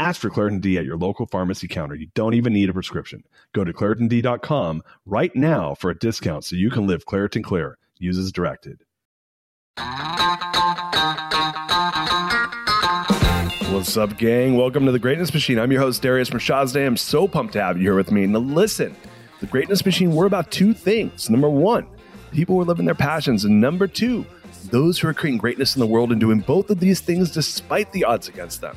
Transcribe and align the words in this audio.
Ask 0.00 0.20
for 0.20 0.30
Claritin 0.30 0.60
D 0.60 0.78
at 0.78 0.84
your 0.84 0.96
local 0.96 1.26
pharmacy 1.26 1.66
counter. 1.66 1.96
You 1.96 2.06
don't 2.14 2.34
even 2.34 2.52
need 2.52 2.70
a 2.70 2.72
prescription. 2.72 3.24
Go 3.52 3.64
to 3.64 3.72
ClaritinD.com 3.72 4.84
right 5.06 5.34
now 5.34 5.74
for 5.74 5.90
a 5.90 5.98
discount 5.98 6.44
so 6.44 6.54
you 6.54 6.70
can 6.70 6.86
live 6.86 7.04
Claritin 7.04 7.42
Clear. 7.42 7.78
Use 7.98 8.16
as 8.16 8.30
directed. 8.30 8.84
What's 13.72 13.96
up, 13.96 14.16
gang? 14.18 14.56
Welcome 14.56 14.86
to 14.86 14.92
the 14.92 15.00
Greatness 15.00 15.34
Machine. 15.34 15.58
I'm 15.58 15.72
your 15.72 15.80
host, 15.80 16.00
Darius 16.00 16.30
Mirshahzadeh. 16.30 16.86
I'm 16.86 16.96
so 16.96 17.26
pumped 17.26 17.54
to 17.54 17.60
have 17.60 17.76
you 17.76 17.82
here 17.82 17.96
with 17.96 18.12
me. 18.12 18.24
Now, 18.28 18.38
listen, 18.38 18.94
the 19.40 19.46
Greatness 19.46 19.84
Machine, 19.84 20.12
we're 20.12 20.26
about 20.26 20.52
two 20.52 20.74
things. 20.74 21.28
Number 21.28 21.50
one, 21.50 21.88
people 22.30 22.54
who 22.54 22.60
are 22.60 22.66
living 22.66 22.86
their 22.86 22.94
passions. 22.94 23.44
And 23.44 23.60
number 23.60 23.88
two, 23.88 24.24
those 24.70 25.00
who 25.00 25.08
are 25.08 25.14
creating 25.14 25.38
greatness 25.38 25.74
in 25.74 25.80
the 25.80 25.86
world 25.86 26.12
and 26.12 26.20
doing 26.20 26.38
both 26.38 26.70
of 26.70 26.78
these 26.78 27.00
things 27.00 27.32
despite 27.32 27.90
the 27.90 28.04
odds 28.04 28.28
against 28.28 28.60
them. 28.60 28.76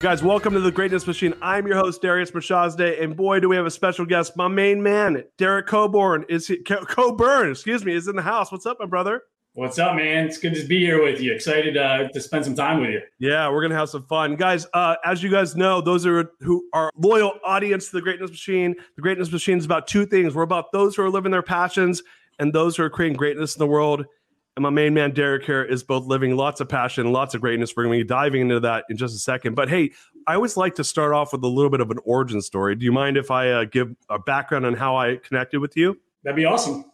Guys, 0.00 0.22
welcome 0.22 0.54
to 0.54 0.60
the 0.60 0.72
Greatness 0.72 1.06
Machine. 1.06 1.34
I'm 1.42 1.66
your 1.66 1.76
host, 1.76 2.00
Darius 2.00 2.30
Mirshahzadeh, 2.30 3.02
and 3.02 3.14
boy, 3.14 3.38
do 3.38 3.50
we 3.50 3.56
have 3.56 3.66
a 3.66 3.70
special 3.70 4.06
guest. 4.06 4.34
My 4.34 4.48
main 4.48 4.82
man, 4.82 5.24
Derek 5.36 5.66
Coburn, 5.66 6.24
is 6.26 6.46
he, 6.48 6.56
Coburn, 6.56 7.50
excuse 7.50 7.84
me, 7.84 7.94
is 7.94 8.08
in 8.08 8.16
the 8.16 8.22
house. 8.22 8.50
What's 8.50 8.64
up, 8.64 8.78
my 8.80 8.86
brother? 8.86 9.24
What's 9.52 9.78
up, 9.78 9.96
man? 9.96 10.24
It's 10.24 10.38
good 10.38 10.54
to 10.54 10.64
be 10.64 10.78
here 10.78 11.04
with 11.04 11.20
you. 11.20 11.34
Excited 11.34 11.76
uh, 11.76 12.08
to 12.08 12.18
spend 12.18 12.46
some 12.46 12.54
time 12.54 12.80
with 12.80 12.88
you. 12.88 13.02
Yeah, 13.18 13.50
we're 13.50 13.60
gonna 13.60 13.74
have 13.74 13.90
some 13.90 14.06
fun, 14.06 14.36
guys. 14.36 14.66
Uh, 14.72 14.96
as 15.04 15.22
you 15.22 15.28
guys 15.28 15.54
know, 15.54 15.82
those 15.82 16.06
are 16.06 16.30
who 16.40 16.66
are 16.72 16.90
loyal 16.96 17.34
audience 17.44 17.90
to 17.90 17.96
the 17.96 18.00
Greatness 18.00 18.30
Machine. 18.30 18.74
The 18.96 19.02
Greatness 19.02 19.30
Machine 19.30 19.58
is 19.58 19.66
about 19.66 19.86
two 19.86 20.06
things. 20.06 20.34
We're 20.34 20.44
about 20.44 20.72
those 20.72 20.96
who 20.96 21.02
are 21.02 21.10
living 21.10 21.30
their 21.30 21.42
passions 21.42 22.02
and 22.38 22.54
those 22.54 22.74
who 22.74 22.84
are 22.84 22.90
creating 22.90 23.18
greatness 23.18 23.54
in 23.54 23.58
the 23.58 23.66
world. 23.66 24.06
And 24.56 24.62
my 24.62 24.70
main 24.70 24.94
man, 24.94 25.12
Derek, 25.12 25.44
here 25.44 25.62
is 25.62 25.82
both 25.82 26.06
living 26.06 26.36
lots 26.36 26.60
of 26.60 26.68
passion, 26.68 27.12
lots 27.12 27.34
of 27.34 27.40
greatness. 27.40 27.74
We're 27.76 27.84
going 27.84 27.98
to 27.98 28.04
be 28.04 28.08
diving 28.08 28.42
into 28.42 28.60
that 28.60 28.84
in 28.90 28.96
just 28.96 29.14
a 29.14 29.18
second. 29.18 29.54
But 29.54 29.68
hey, 29.68 29.92
I 30.26 30.34
always 30.34 30.56
like 30.56 30.74
to 30.74 30.84
start 30.84 31.12
off 31.12 31.32
with 31.32 31.42
a 31.44 31.48
little 31.48 31.70
bit 31.70 31.80
of 31.80 31.90
an 31.90 31.98
origin 32.04 32.42
story. 32.42 32.74
Do 32.74 32.84
you 32.84 32.92
mind 32.92 33.16
if 33.16 33.30
I 33.30 33.50
uh, 33.50 33.64
give 33.64 33.94
a 34.08 34.18
background 34.18 34.66
on 34.66 34.74
how 34.74 34.96
I 34.96 35.16
connected 35.16 35.60
with 35.60 35.76
you? 35.76 35.98
That'd 36.24 36.36
be 36.36 36.44
awesome. 36.44 36.84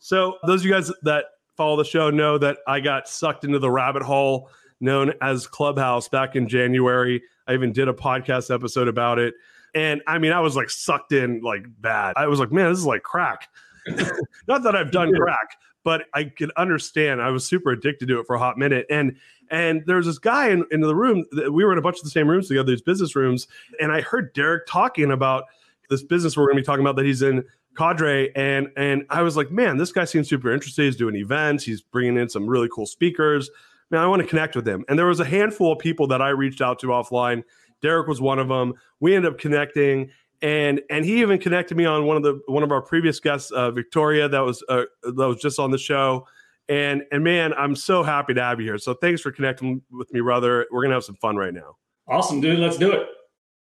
So, 0.00 0.38
those 0.46 0.62
of 0.62 0.66
you 0.66 0.72
guys 0.72 0.90
that 1.02 1.26
follow 1.56 1.76
the 1.76 1.84
show 1.84 2.10
know 2.10 2.36
that 2.38 2.58
I 2.66 2.80
got 2.80 3.08
sucked 3.08 3.44
into 3.44 3.58
the 3.58 3.70
rabbit 3.70 4.02
hole 4.02 4.50
known 4.80 5.12
as 5.22 5.46
Clubhouse 5.46 6.08
back 6.08 6.36
in 6.36 6.48
January. 6.48 7.22
I 7.46 7.54
even 7.54 7.72
did 7.72 7.88
a 7.88 7.92
podcast 7.92 8.52
episode 8.52 8.88
about 8.88 9.18
it. 9.18 9.34
And 9.74 10.02
I 10.06 10.18
mean, 10.18 10.32
I 10.32 10.40
was 10.40 10.56
like 10.56 10.70
sucked 10.70 11.12
in 11.12 11.40
like 11.42 11.66
bad. 11.80 12.14
I 12.16 12.26
was 12.26 12.38
like, 12.38 12.52
man, 12.52 12.70
this 12.70 12.78
is 12.78 12.86
like 12.86 13.02
crack. 13.02 13.48
Not 14.48 14.62
that 14.62 14.76
I've 14.76 14.90
done 14.90 15.12
crack, 15.14 15.56
but 15.84 16.06
I 16.14 16.24
could 16.24 16.50
understand. 16.56 17.22
I 17.22 17.30
was 17.30 17.46
super 17.46 17.70
addicted 17.70 18.08
to 18.08 18.20
it 18.20 18.26
for 18.26 18.34
a 18.34 18.38
hot 18.38 18.58
minute. 18.58 18.86
And 18.90 19.16
and 19.50 19.84
there 19.86 19.96
was 19.96 20.06
this 20.06 20.18
guy 20.18 20.48
in, 20.48 20.64
in 20.70 20.80
the 20.80 20.96
room. 20.96 21.24
We 21.32 21.64
were 21.64 21.72
in 21.72 21.78
a 21.78 21.82
bunch 21.82 21.98
of 21.98 22.04
the 22.04 22.10
same 22.10 22.26
rooms 22.26 22.48
together, 22.48 22.72
these 22.72 22.80
business 22.80 23.14
rooms. 23.14 23.46
And 23.78 23.92
I 23.92 24.00
heard 24.00 24.32
Derek 24.32 24.66
talking 24.66 25.12
about 25.12 25.44
this 25.90 26.02
business 26.02 26.36
we're 26.36 26.46
going 26.46 26.56
to 26.56 26.62
be 26.62 26.66
talking 26.66 26.84
about 26.84 26.96
that 26.96 27.04
he's 27.04 27.22
in 27.22 27.44
cadre 27.76 28.34
and 28.36 28.68
and 28.76 29.04
i 29.10 29.22
was 29.22 29.36
like 29.36 29.50
man 29.50 29.76
this 29.76 29.92
guy 29.92 30.04
seems 30.04 30.28
super 30.28 30.52
interested 30.52 30.84
he's 30.84 30.96
doing 30.96 31.16
events 31.16 31.64
he's 31.64 31.82
bringing 31.82 32.16
in 32.16 32.28
some 32.28 32.46
really 32.46 32.68
cool 32.72 32.86
speakers 32.86 33.50
man 33.90 34.00
i 34.00 34.06
want 34.06 34.22
to 34.22 34.28
connect 34.28 34.54
with 34.54 34.66
him 34.66 34.84
and 34.88 34.98
there 34.98 35.06
was 35.06 35.20
a 35.20 35.24
handful 35.24 35.72
of 35.72 35.78
people 35.78 36.06
that 36.06 36.22
i 36.22 36.28
reached 36.28 36.60
out 36.60 36.78
to 36.78 36.88
offline 36.88 37.42
derek 37.82 38.06
was 38.06 38.20
one 38.20 38.38
of 38.38 38.48
them 38.48 38.72
we 39.00 39.14
ended 39.14 39.32
up 39.32 39.38
connecting 39.38 40.08
and 40.42 40.80
and 40.90 41.04
he 41.04 41.20
even 41.20 41.38
connected 41.38 41.76
me 41.76 41.84
on 41.84 42.06
one 42.06 42.16
of 42.16 42.22
the 42.22 42.40
one 42.46 42.62
of 42.62 42.72
our 42.72 42.82
previous 42.82 43.20
guests 43.20 43.50
uh, 43.50 43.70
victoria 43.70 44.28
that 44.28 44.40
was 44.40 44.62
uh, 44.68 44.82
that 45.02 45.14
was 45.14 45.40
just 45.40 45.58
on 45.58 45.70
the 45.70 45.78
show. 45.78 46.26
And 46.68 47.02
and 47.12 47.22
man 47.22 47.52
i'm 47.54 47.76
so 47.76 48.02
happy 48.02 48.34
to 48.34 48.42
have 48.42 48.60
you 48.60 48.66
here. 48.66 48.78
So 48.78 48.94
thanks 48.94 49.20
for 49.20 49.30
connecting 49.30 49.82
with 49.90 50.12
me 50.12 50.20
brother. 50.20 50.66
We're 50.70 50.82
gonna 50.82 50.94
have 50.94 51.04
some 51.04 51.16
fun 51.16 51.36
right 51.36 51.54
now. 51.54 51.76
Awesome 52.08 52.40
dude. 52.40 52.58
Let's 52.58 52.78
do 52.78 52.92
it. 52.92 53.08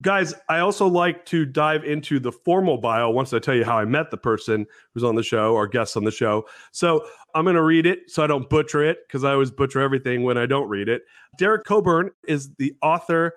Guys, 0.04 0.34
I 0.50 0.60
also 0.60 0.86
like 0.86 1.26
to 1.28 1.46
dive 1.46 1.86
into 1.86 2.20
the 2.20 2.32
formal 2.32 2.78
bio 2.78 3.10
once 3.10 3.32
I 3.32 3.40
tell 3.40 3.56
you 3.56 3.64
how 3.64 3.78
I 3.78 3.86
met 3.86 4.12
the 4.12 4.18
person 4.18 4.66
who's 4.94 5.04
on 5.04 5.16
the 5.16 5.24
show 5.24 5.54
or 5.54 5.66
guests 5.66 5.96
on 5.96 6.04
the 6.04 6.12
show. 6.12 6.46
So 6.74 7.08
I'm 7.34 7.46
going 7.46 7.56
to 7.56 7.64
read 7.64 7.86
it 7.86 8.12
so 8.12 8.22
I 8.22 8.28
don't 8.28 8.50
butcher 8.50 8.84
it 8.84 9.08
because 9.08 9.24
I 9.24 9.32
always 9.32 9.50
butcher 9.50 9.80
everything 9.80 10.24
when 10.24 10.38
I 10.38 10.46
don't 10.46 10.68
read 10.68 10.90
it. 10.90 11.04
Derek 11.38 11.64
Coburn 11.64 12.12
is 12.28 12.54
the 12.56 12.76
author 12.82 13.34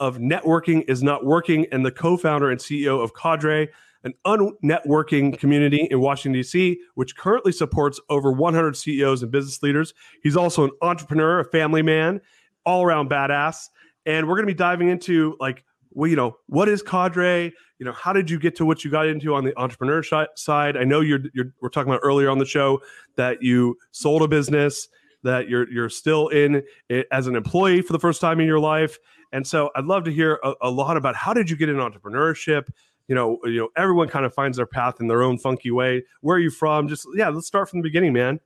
of 0.00 0.18
Networking 0.18 0.84
is 0.88 1.02
Not 1.02 1.24
Working 1.24 1.66
and 1.72 1.84
the 1.84 1.90
co 1.90 2.16
founder 2.16 2.50
and 2.50 2.60
CEO 2.60 3.02
of 3.02 3.14
Cadre, 3.14 3.68
an 4.04 4.14
unnetworking 4.24 5.38
community 5.38 5.88
in 5.90 6.00
Washington, 6.00 6.32
D.C., 6.32 6.78
which 6.94 7.16
currently 7.16 7.52
supports 7.52 8.00
over 8.08 8.32
100 8.32 8.76
CEOs 8.76 9.22
and 9.22 9.32
business 9.32 9.62
leaders. 9.62 9.94
He's 10.22 10.36
also 10.36 10.64
an 10.64 10.70
entrepreneur, 10.82 11.40
a 11.40 11.44
family 11.44 11.82
man, 11.82 12.20
all 12.64 12.84
around 12.84 13.10
badass. 13.10 13.68
And 14.04 14.28
we're 14.28 14.36
going 14.36 14.46
to 14.46 14.52
be 14.52 14.58
diving 14.58 14.88
into 14.88 15.36
like 15.40 15.64
well, 15.96 16.10
you 16.10 16.16
know, 16.16 16.36
what 16.46 16.68
is 16.68 16.82
Cadre? 16.82 17.54
You 17.78 17.86
know, 17.86 17.92
how 17.92 18.12
did 18.12 18.28
you 18.28 18.38
get 18.38 18.54
to 18.56 18.66
what 18.66 18.84
you 18.84 18.90
got 18.90 19.06
into 19.06 19.34
on 19.34 19.44
the 19.44 19.58
entrepreneur 19.58 20.02
side? 20.02 20.76
I 20.76 20.84
know 20.84 21.00
you're, 21.00 21.20
you're 21.32 21.54
we're 21.62 21.70
talking 21.70 21.90
about 21.90 22.00
earlier 22.02 22.28
on 22.28 22.36
the 22.36 22.44
show 22.44 22.82
that 23.16 23.42
you 23.42 23.78
sold 23.92 24.20
a 24.20 24.28
business, 24.28 24.88
that 25.26 25.48
you're 25.48 25.70
you're 25.70 25.88
still 25.88 26.28
in 26.28 26.62
it 26.88 27.06
as 27.12 27.26
an 27.26 27.36
employee 27.36 27.82
for 27.82 27.92
the 27.92 27.98
first 27.98 28.20
time 28.20 28.40
in 28.40 28.46
your 28.46 28.60
life, 28.60 28.98
and 29.32 29.46
so 29.46 29.70
I'd 29.76 29.84
love 29.84 30.04
to 30.04 30.12
hear 30.12 30.38
a, 30.42 30.54
a 30.62 30.70
lot 30.70 30.96
about 30.96 31.14
how 31.14 31.34
did 31.34 31.50
you 31.50 31.56
get 31.56 31.68
in 31.68 31.76
entrepreneurship. 31.76 32.68
You 33.08 33.14
know, 33.14 33.38
you 33.44 33.58
know, 33.58 33.68
everyone 33.76 34.08
kind 34.08 34.24
of 34.24 34.34
finds 34.34 34.56
their 34.56 34.66
path 34.66 35.00
in 35.00 35.06
their 35.06 35.22
own 35.22 35.38
funky 35.38 35.70
way. 35.70 36.04
Where 36.22 36.36
are 36.36 36.40
you 36.40 36.50
from? 36.50 36.88
Just 36.88 37.06
yeah, 37.14 37.28
let's 37.28 37.46
start 37.46 37.68
from 37.68 37.80
the 37.80 37.84
beginning, 37.84 38.12
man. 38.12 38.40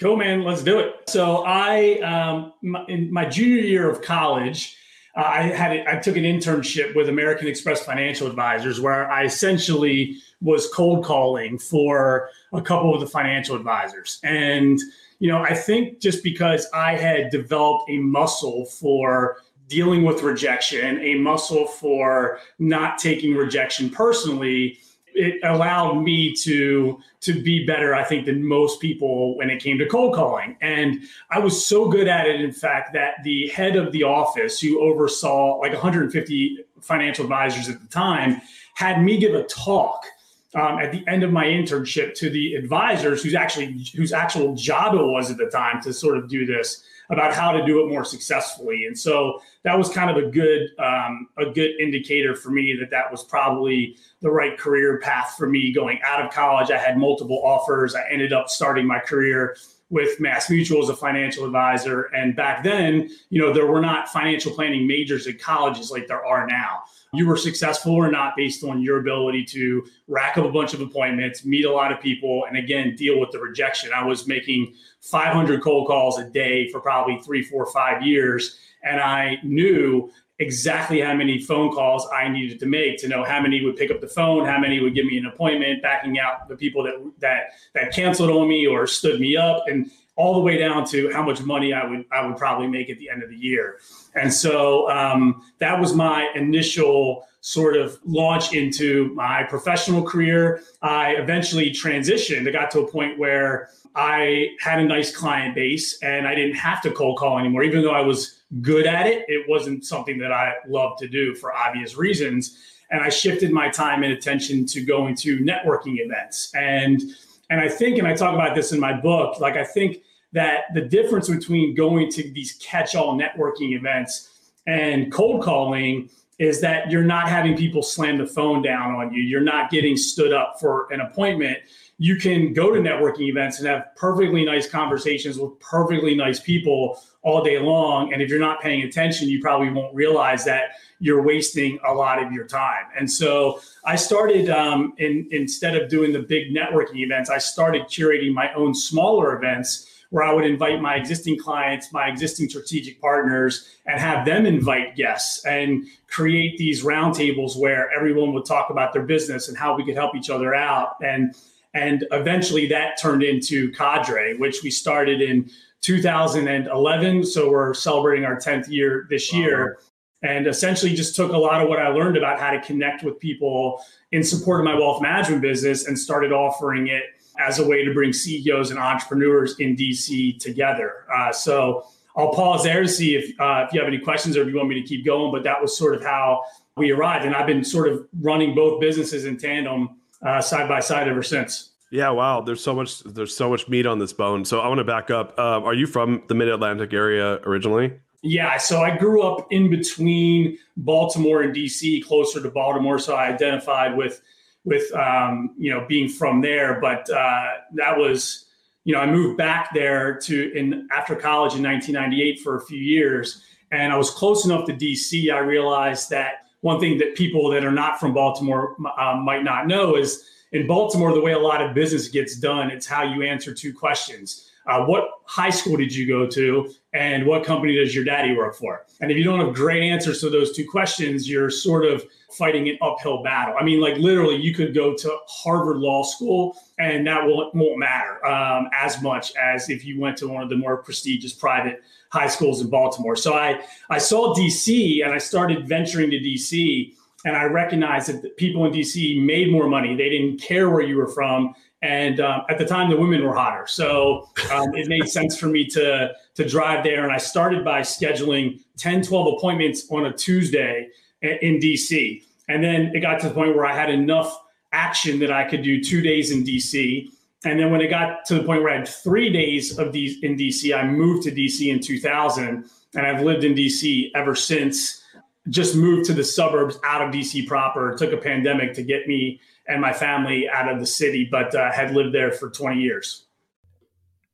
Cool, 0.00 0.16
man. 0.16 0.42
Let's 0.42 0.62
do 0.64 0.80
it. 0.80 1.08
So 1.08 1.44
I, 1.44 2.00
um, 2.00 2.52
my, 2.62 2.84
in 2.88 3.12
my 3.12 3.24
junior 3.24 3.62
year 3.62 3.90
of 3.90 4.02
college. 4.02 4.76
Uh, 5.14 5.20
I 5.20 5.42
had 5.42 5.86
I 5.86 5.98
took 5.98 6.16
an 6.16 6.24
internship 6.24 6.96
with 6.96 7.10
American 7.10 7.46
Express 7.46 7.84
Financial 7.84 8.26
Advisors 8.26 8.80
where 8.80 9.10
I 9.10 9.24
essentially 9.24 10.16
was 10.40 10.68
cold 10.72 11.04
calling 11.04 11.58
for 11.58 12.30
a 12.52 12.62
couple 12.62 12.94
of 12.94 13.00
the 13.00 13.06
financial 13.06 13.54
advisors. 13.54 14.18
And 14.24 14.80
you 15.22 15.28
know, 15.28 15.40
I 15.40 15.54
think 15.54 16.00
just 16.00 16.24
because 16.24 16.66
I 16.74 16.96
had 16.96 17.30
developed 17.30 17.88
a 17.88 17.98
muscle 17.98 18.64
for 18.66 19.36
dealing 19.68 20.02
with 20.02 20.24
rejection, 20.24 20.98
a 20.98 21.14
muscle 21.14 21.68
for 21.68 22.40
not 22.58 22.98
taking 22.98 23.36
rejection 23.36 23.88
personally, 23.88 24.80
it 25.14 25.38
allowed 25.44 26.00
me 26.02 26.34
to 26.34 26.98
to 27.20 27.40
be 27.42 27.66
better 27.66 27.94
i 27.94 28.02
think 28.02 28.24
than 28.24 28.42
most 28.42 28.80
people 28.80 29.36
when 29.36 29.50
it 29.50 29.62
came 29.62 29.76
to 29.76 29.86
cold 29.86 30.14
calling. 30.14 30.56
And 30.62 31.02
i 31.30 31.38
was 31.38 31.66
so 31.66 31.86
good 31.86 32.08
at 32.08 32.26
it 32.26 32.40
in 32.40 32.50
fact 32.50 32.94
that 32.94 33.22
the 33.22 33.48
head 33.48 33.76
of 33.76 33.92
the 33.92 34.04
office 34.04 34.58
who 34.58 34.80
oversaw 34.80 35.58
like 35.58 35.72
150 35.72 36.64
financial 36.80 37.24
advisors 37.24 37.68
at 37.68 37.78
the 37.82 37.88
time 37.88 38.40
had 38.74 39.02
me 39.04 39.18
give 39.18 39.34
a 39.34 39.44
talk 39.44 40.06
um, 40.54 40.78
at 40.78 40.92
the 40.92 41.06
end 41.08 41.22
of 41.22 41.32
my 41.32 41.44
internship 41.44 42.14
to 42.14 42.30
the 42.30 42.54
advisors 42.54 43.22
who's 43.22 43.34
actually 43.34 43.84
whose 43.96 44.12
actual 44.12 44.54
job 44.54 44.94
it 44.94 45.02
was 45.02 45.30
at 45.30 45.38
the 45.38 45.46
time 45.46 45.80
to 45.82 45.92
sort 45.92 46.16
of 46.16 46.28
do 46.28 46.44
this 46.44 46.84
about 47.10 47.34
how 47.34 47.52
to 47.52 47.64
do 47.66 47.84
it 47.84 47.88
more 47.90 48.04
successfully. 48.04 48.86
And 48.86 48.98
so 48.98 49.40
that 49.64 49.76
was 49.76 49.88
kind 49.90 50.10
of 50.10 50.16
a 50.16 50.30
good 50.30 50.70
um, 50.78 51.28
a 51.38 51.46
good 51.46 51.78
indicator 51.80 52.34
for 52.34 52.50
me 52.50 52.76
that 52.80 52.90
that 52.90 53.10
was 53.10 53.22
probably 53.24 53.96
the 54.20 54.30
right 54.30 54.58
career 54.58 54.98
path 54.98 55.34
for 55.36 55.48
me 55.48 55.72
going 55.72 56.00
out 56.04 56.24
of 56.24 56.32
college. 56.32 56.70
I 56.70 56.78
had 56.78 56.96
multiple 56.98 57.42
offers. 57.44 57.94
I 57.94 58.08
ended 58.10 58.32
up 58.32 58.48
starting 58.48 58.86
my 58.86 58.98
career 58.98 59.56
with 59.90 60.18
Mass 60.20 60.48
Mutual 60.48 60.82
as 60.82 60.88
a 60.88 60.96
financial 60.96 61.44
advisor. 61.44 62.04
And 62.14 62.34
back 62.34 62.64
then, 62.64 63.10
you 63.28 63.40
know, 63.40 63.52
there 63.52 63.66
were 63.66 63.80
not 63.80 64.08
financial 64.08 64.52
planning 64.52 64.86
majors 64.86 65.26
at 65.26 65.38
colleges 65.38 65.90
like 65.90 66.08
there 66.08 66.24
are 66.24 66.46
now. 66.46 66.84
You 67.14 67.26
were 67.26 67.36
successful 67.36 67.92
or 67.92 68.10
not 68.10 68.36
based 68.36 68.64
on 68.64 68.80
your 68.80 68.98
ability 68.98 69.44
to 69.46 69.86
rack 70.08 70.38
up 70.38 70.46
a 70.46 70.50
bunch 70.50 70.72
of 70.72 70.80
appointments, 70.80 71.44
meet 71.44 71.66
a 71.66 71.70
lot 71.70 71.92
of 71.92 72.00
people, 72.00 72.46
and 72.48 72.56
again, 72.56 72.96
deal 72.96 73.20
with 73.20 73.30
the 73.32 73.38
rejection. 73.38 73.90
I 73.94 74.02
was 74.02 74.26
making 74.26 74.74
500 75.02 75.62
cold 75.62 75.88
calls 75.88 76.18
a 76.18 76.24
day 76.30 76.70
for 76.70 76.80
probably 76.80 77.20
three, 77.20 77.42
four, 77.42 77.66
five 77.66 78.02
years. 78.02 78.56
And 78.82 78.98
I 78.98 79.38
knew 79.42 80.10
exactly 80.38 81.00
how 81.00 81.14
many 81.14 81.38
phone 81.38 81.70
calls 81.72 82.08
I 82.12 82.28
needed 82.28 82.58
to 82.60 82.66
make 82.66 82.98
to 82.98 83.08
know 83.08 83.22
how 83.24 83.40
many 83.40 83.62
would 83.62 83.76
pick 83.76 83.90
up 83.90 84.00
the 84.00 84.08
phone, 84.08 84.46
how 84.46 84.58
many 84.58 84.80
would 84.80 84.94
give 84.94 85.04
me 85.04 85.18
an 85.18 85.26
appointment, 85.26 85.82
backing 85.82 86.18
out 86.18 86.48
the 86.48 86.56
people 86.56 86.82
that 86.84 86.94
that 87.18 87.52
that 87.74 87.92
canceled 87.92 88.30
on 88.30 88.48
me 88.48 88.66
or 88.66 88.86
stood 88.86 89.20
me 89.20 89.36
up, 89.36 89.64
and 89.66 89.90
all 90.16 90.34
the 90.34 90.40
way 90.40 90.58
down 90.58 90.86
to 90.86 91.10
how 91.12 91.22
much 91.22 91.42
money 91.42 91.72
I 91.72 91.84
would 91.84 92.04
I 92.12 92.26
would 92.26 92.36
probably 92.36 92.66
make 92.66 92.90
at 92.90 92.98
the 92.98 93.08
end 93.08 93.22
of 93.22 93.30
the 93.30 93.36
year. 93.36 93.78
And 94.14 94.32
so 94.32 94.90
um, 94.90 95.42
that 95.58 95.80
was 95.80 95.94
my 95.94 96.28
initial 96.34 97.26
sort 97.40 97.76
of 97.76 97.98
launch 98.04 98.52
into 98.52 99.12
my 99.14 99.42
professional 99.44 100.02
career. 100.02 100.62
I 100.80 101.12
eventually 101.12 101.70
transitioned. 101.70 102.46
I 102.46 102.52
got 102.52 102.70
to 102.72 102.80
a 102.80 102.90
point 102.90 103.18
where 103.18 103.70
I 103.96 104.50
had 104.60 104.78
a 104.78 104.84
nice 104.84 105.14
client 105.14 105.54
base 105.54 106.00
and 106.02 106.26
I 106.26 106.34
didn't 106.34 106.54
have 106.54 106.80
to 106.82 106.92
cold 106.92 107.18
call 107.18 107.38
anymore, 107.38 107.64
even 107.64 107.82
though 107.82 107.92
I 107.92 108.00
was 108.00 108.42
good 108.60 108.86
at 108.86 109.06
it. 109.06 109.24
It 109.28 109.48
wasn't 109.48 109.84
something 109.84 110.18
that 110.18 110.32
I 110.32 110.54
loved 110.68 110.98
to 111.00 111.08
do 111.08 111.34
for 111.34 111.52
obvious 111.52 111.96
reasons. 111.96 112.58
And 112.90 113.00
I 113.00 113.08
shifted 113.08 113.50
my 113.50 113.68
time 113.70 114.02
and 114.02 114.12
attention 114.12 114.64
to 114.66 114.84
going 114.84 115.16
to 115.16 115.38
networking 115.38 115.98
events. 115.98 116.54
And 116.54 117.02
and 117.52 117.60
I 117.60 117.68
think, 117.68 117.98
and 117.98 118.08
I 118.08 118.14
talk 118.14 118.32
about 118.34 118.56
this 118.56 118.72
in 118.72 118.80
my 118.80 118.98
book, 118.98 119.38
like 119.38 119.56
I 119.56 119.64
think 119.64 119.98
that 120.32 120.64
the 120.72 120.80
difference 120.80 121.28
between 121.28 121.74
going 121.74 122.10
to 122.12 122.30
these 122.32 122.54
catch-all 122.54 123.18
networking 123.18 123.76
events 123.76 124.52
and 124.66 125.12
cold 125.12 125.42
calling 125.42 126.08
is 126.38 126.62
that 126.62 126.90
you're 126.90 127.04
not 127.04 127.28
having 127.28 127.54
people 127.54 127.82
slam 127.82 128.16
the 128.16 128.26
phone 128.26 128.62
down 128.62 128.94
on 128.94 129.12
you. 129.12 129.20
You're 129.20 129.42
not 129.42 129.70
getting 129.70 129.98
stood 129.98 130.32
up 130.32 130.58
for 130.58 130.90
an 130.90 131.02
appointment 131.02 131.58
you 132.02 132.16
can 132.16 132.52
go 132.52 132.74
to 132.74 132.80
networking 132.80 133.28
events 133.28 133.60
and 133.60 133.68
have 133.68 133.94
perfectly 133.94 134.44
nice 134.44 134.68
conversations 134.68 135.38
with 135.38 135.56
perfectly 135.60 136.16
nice 136.16 136.40
people 136.40 137.00
all 137.22 137.44
day 137.44 137.60
long. 137.60 138.12
And 138.12 138.20
if 138.20 138.28
you're 138.28 138.40
not 138.40 138.60
paying 138.60 138.82
attention, 138.82 139.28
you 139.28 139.40
probably 139.40 139.70
won't 139.70 139.94
realize 139.94 140.44
that 140.46 140.70
you're 141.02 141.20
wasting 141.20 141.80
a 141.84 141.92
lot 141.92 142.22
of 142.22 142.32
your 142.32 142.46
time. 142.46 142.84
And 142.96 143.10
so 143.10 143.58
I 143.84 143.96
started, 143.96 144.48
um, 144.48 144.94
in, 144.98 145.26
instead 145.32 145.74
of 145.74 145.90
doing 145.90 146.12
the 146.12 146.20
big 146.20 146.54
networking 146.54 146.98
events, 146.98 147.28
I 147.28 147.38
started 147.38 147.82
curating 147.86 148.32
my 148.32 148.54
own 148.54 148.72
smaller 148.72 149.36
events 149.36 149.88
where 150.10 150.22
I 150.22 150.32
would 150.32 150.44
invite 150.44 150.80
my 150.80 150.94
existing 150.94 151.40
clients, 151.40 151.92
my 151.92 152.06
existing 152.06 152.50
strategic 152.50 153.00
partners, 153.00 153.68
and 153.84 153.98
have 153.98 154.24
them 154.24 154.46
invite 154.46 154.94
guests 154.94 155.44
and 155.44 155.86
create 156.06 156.56
these 156.56 156.84
roundtables 156.84 157.56
where 157.58 157.90
everyone 157.90 158.32
would 158.34 158.44
talk 158.44 158.70
about 158.70 158.92
their 158.92 159.02
business 159.02 159.48
and 159.48 159.58
how 159.58 159.76
we 159.76 159.84
could 159.84 159.96
help 159.96 160.14
each 160.14 160.30
other 160.30 160.54
out. 160.54 160.96
And 161.02 161.34
and 161.74 162.06
eventually 162.12 162.68
that 162.68 163.00
turned 163.00 163.22
into 163.22 163.72
Cadre, 163.72 164.36
which 164.36 164.62
we 164.62 164.70
started 164.70 165.22
in 165.22 165.50
2011. 165.80 167.24
So 167.24 167.50
we're 167.50 167.74
celebrating 167.74 168.24
our 168.24 168.36
10th 168.36 168.68
year 168.68 169.06
this 169.10 169.32
year. 169.32 169.78
And 170.22 170.46
essentially 170.46 170.94
just 170.94 171.16
took 171.16 171.32
a 171.32 171.36
lot 171.36 171.60
of 171.60 171.68
what 171.68 171.80
I 171.80 171.88
learned 171.88 172.16
about 172.16 172.38
how 172.38 172.50
to 172.52 172.60
connect 172.60 173.02
with 173.02 173.18
people 173.18 173.84
in 174.12 174.22
support 174.22 174.60
of 174.60 174.64
my 174.64 174.74
wealth 174.74 175.02
management 175.02 175.42
business 175.42 175.86
and 175.88 175.98
started 175.98 176.32
offering 176.32 176.86
it 176.88 177.02
as 177.38 177.58
a 177.58 177.66
way 177.66 177.84
to 177.84 177.92
bring 177.92 178.12
CEOs 178.12 178.70
and 178.70 178.78
entrepreneurs 178.78 179.58
in 179.58 179.76
DC 179.76 180.38
together. 180.38 181.06
Uh, 181.12 181.32
so 181.32 181.86
I'll 182.16 182.32
pause 182.32 182.62
there 182.62 182.82
to 182.82 182.88
see 182.88 183.16
if, 183.16 183.40
uh, 183.40 183.64
if 183.66 183.72
you 183.72 183.80
have 183.80 183.88
any 183.88 183.98
questions 183.98 184.36
or 184.36 184.42
if 184.42 184.48
you 184.48 184.56
want 184.56 184.68
me 184.68 184.80
to 184.80 184.86
keep 184.86 185.04
going. 185.04 185.32
But 185.32 185.42
that 185.44 185.60
was 185.60 185.76
sort 185.76 185.94
of 185.94 186.02
how 186.02 186.42
we 186.76 186.90
arrived. 186.90 187.24
And 187.24 187.34
I've 187.34 187.46
been 187.46 187.64
sort 187.64 187.88
of 187.88 188.06
running 188.20 188.54
both 188.54 188.80
businesses 188.80 189.24
in 189.24 189.38
tandem 189.38 190.00
uh, 190.24 190.40
side 190.40 190.68
by 190.68 190.80
side 190.80 191.08
ever 191.08 191.22
since. 191.22 191.70
Yeah, 191.90 192.10
wow. 192.10 192.40
There's 192.40 192.62
so 192.62 192.74
much. 192.74 193.00
There's 193.00 193.36
so 193.36 193.50
much 193.50 193.68
meat 193.68 193.84
on 193.84 193.98
this 193.98 194.14
bone. 194.14 194.46
So 194.46 194.60
I 194.60 194.68
want 194.68 194.78
to 194.78 194.84
back 194.84 195.10
up. 195.10 195.38
Um, 195.38 195.64
are 195.64 195.74
you 195.74 195.86
from 195.86 196.22
the 196.28 196.34
Mid 196.34 196.48
Atlantic 196.48 196.94
area 196.94 197.34
originally? 197.44 197.92
Yeah. 198.22 198.56
So 198.56 198.80
I 198.80 198.96
grew 198.96 199.22
up 199.22 199.48
in 199.50 199.68
between 199.68 200.58
Baltimore 200.76 201.42
and 201.42 201.54
DC, 201.54 202.04
closer 202.04 202.40
to 202.40 202.50
Baltimore. 202.50 202.98
So 202.98 203.14
I 203.14 203.26
identified 203.28 203.96
with 203.96 204.22
with 204.64 204.92
um, 204.94 205.54
you 205.58 205.72
know 205.72 205.84
being 205.88 206.08
from 206.08 206.40
there. 206.40 206.80
But 206.80 207.10
uh, 207.10 207.48
that 207.74 207.96
was 207.96 208.46
you 208.84 208.94
know 208.94 209.00
I 209.00 209.06
moved 209.06 209.36
back 209.36 209.70
there 209.74 210.18
to 210.20 210.52
in 210.56 210.88
after 210.92 211.16
college 211.16 211.54
in 211.54 211.62
1998 211.62 212.40
for 212.40 212.56
a 212.56 212.64
few 212.64 212.78
years, 212.78 213.42
and 213.72 213.92
I 213.92 213.96
was 213.96 214.10
close 214.10 214.44
enough 214.44 214.66
to 214.66 214.72
DC. 214.72 215.32
I 215.32 215.38
realized 215.38 216.10
that 216.10 216.46
one 216.60 216.78
thing 216.78 216.98
that 216.98 217.16
people 217.16 217.50
that 217.50 217.64
are 217.64 217.72
not 217.72 217.98
from 217.98 218.14
Baltimore 218.14 218.76
uh, 218.96 219.16
might 219.16 219.42
not 219.42 219.66
know 219.66 219.96
is 219.96 220.28
in 220.52 220.66
Baltimore, 220.66 221.12
the 221.12 221.20
way 221.20 221.32
a 221.32 221.38
lot 221.38 221.62
of 221.62 221.74
business 221.74 222.08
gets 222.08 222.36
done, 222.36 222.70
it's 222.70 222.86
how 222.86 223.02
you 223.02 223.22
answer 223.22 223.54
two 223.54 223.72
questions. 223.72 224.50
Uh, 224.66 224.84
what 224.84 225.08
high 225.24 225.50
school 225.50 225.76
did 225.76 225.94
you 225.94 226.06
go 226.06 226.26
to 226.26 226.72
and 226.92 227.26
what 227.26 227.44
company 227.44 227.76
does 227.76 227.94
your 227.94 228.04
daddy 228.04 228.34
work 228.36 228.54
for? 228.54 228.86
And 229.00 229.10
if 229.10 229.16
you 229.16 229.24
don't 229.24 229.40
have 229.40 229.54
great 229.54 229.82
answers 229.82 230.20
to 230.20 230.30
those 230.30 230.52
two 230.54 230.66
questions 230.68 231.28
you're 231.28 231.50
sort 231.50 231.84
of 231.84 232.04
fighting 232.38 232.68
an 232.68 232.78
uphill 232.80 233.22
battle. 233.22 233.54
I 233.58 233.64
mean 233.64 233.80
like 233.80 233.96
literally 233.96 234.36
you 234.36 234.54
could 234.54 234.74
go 234.74 234.94
to 234.94 235.18
harvard 235.26 235.78
law 235.78 236.02
school 236.02 236.56
and 236.78 237.06
that 237.06 237.26
won't, 237.26 237.54
won't 237.54 237.78
matter 237.78 238.24
um, 238.26 238.68
as 238.72 239.02
much 239.02 239.34
as 239.36 239.68
if 239.68 239.84
you 239.84 240.00
went 240.00 240.16
to 240.18 240.28
one 240.28 240.42
of 240.42 240.48
the 240.48 240.56
more 240.56 240.78
prestigious 240.78 241.32
private 241.32 241.82
high 242.10 242.28
schools 242.28 242.60
in 242.60 242.70
baltimore. 242.70 243.16
So 243.16 243.34
i 243.34 243.60
i 243.90 243.98
saw 243.98 244.34
dc 244.34 245.04
and 245.04 245.12
i 245.12 245.18
started 245.18 245.66
venturing 245.66 246.10
to 246.10 246.18
dc 246.18 246.94
and 247.24 247.36
I 247.36 247.44
recognized 247.44 248.08
that 248.08 248.36
people 248.36 248.64
in 248.64 248.72
DC 248.72 249.24
made 249.24 249.50
more 249.50 249.68
money. 249.68 249.94
They 249.94 250.08
didn't 250.08 250.40
care 250.40 250.70
where 250.70 250.82
you 250.82 250.96
were 250.96 251.08
from, 251.08 251.54
and 251.82 252.20
um, 252.20 252.42
at 252.48 252.58
the 252.58 252.64
time 252.64 252.88
the 252.88 252.96
women 252.96 253.22
were 253.24 253.34
hotter. 253.34 253.66
So 253.66 254.28
um, 254.52 254.74
it 254.74 254.88
made 254.88 255.08
sense 255.08 255.38
for 255.38 255.46
me 255.46 255.66
to 255.68 256.12
to 256.34 256.48
drive 256.48 256.84
there. 256.84 257.02
And 257.02 257.12
I 257.12 257.18
started 257.18 257.64
by 257.64 257.80
scheduling 257.80 258.60
10, 258.78 259.02
12 259.02 259.34
appointments 259.36 259.90
on 259.90 260.06
a 260.06 260.12
Tuesday 260.12 260.88
in 261.20 261.58
DC, 261.58 262.22
and 262.48 262.62
then 262.64 262.92
it 262.94 263.00
got 263.00 263.20
to 263.20 263.28
the 263.28 263.34
point 263.34 263.54
where 263.54 263.66
I 263.66 263.74
had 263.74 263.90
enough 263.90 264.40
action 264.72 265.18
that 265.20 265.30
I 265.30 265.44
could 265.48 265.62
do 265.62 265.82
two 265.82 266.00
days 266.00 266.30
in 266.30 266.44
DC. 266.44 267.10
And 267.44 267.58
then 267.58 267.70
when 267.70 267.80
it 267.80 267.88
got 267.88 268.24
to 268.26 268.34
the 268.34 268.44
point 268.44 268.62
where 268.62 268.72
I 268.72 268.78
had 268.78 268.88
three 268.88 269.30
days 269.32 269.78
of 269.78 269.92
these 269.92 270.22
in 270.22 270.36
DC, 270.36 270.74
I 270.76 270.86
moved 270.86 271.24
to 271.24 271.32
DC 271.32 271.72
in 271.72 271.80
2000, 271.80 272.64
and 272.94 273.06
I've 273.06 273.22
lived 273.22 273.44
in 273.44 273.54
DC 273.54 274.10
ever 274.14 274.34
since 274.34 275.02
just 275.48 275.74
moved 275.74 276.06
to 276.06 276.12
the 276.12 276.22
suburbs 276.22 276.78
out 276.84 277.02
of 277.02 277.12
DC 277.12 277.46
proper. 277.48 277.90
It 277.90 277.98
took 277.98 278.12
a 278.12 278.16
pandemic 278.16 278.74
to 278.74 278.82
get 278.82 279.08
me 279.08 279.40
and 279.66 279.80
my 279.80 279.92
family 279.92 280.48
out 280.48 280.68
of 280.70 280.80
the 280.80 280.86
city, 280.86 281.28
but 281.30 281.54
uh, 281.54 281.70
had 281.72 281.94
lived 281.94 282.14
there 282.14 282.32
for 282.32 282.50
20 282.50 282.80
years. 282.80 283.26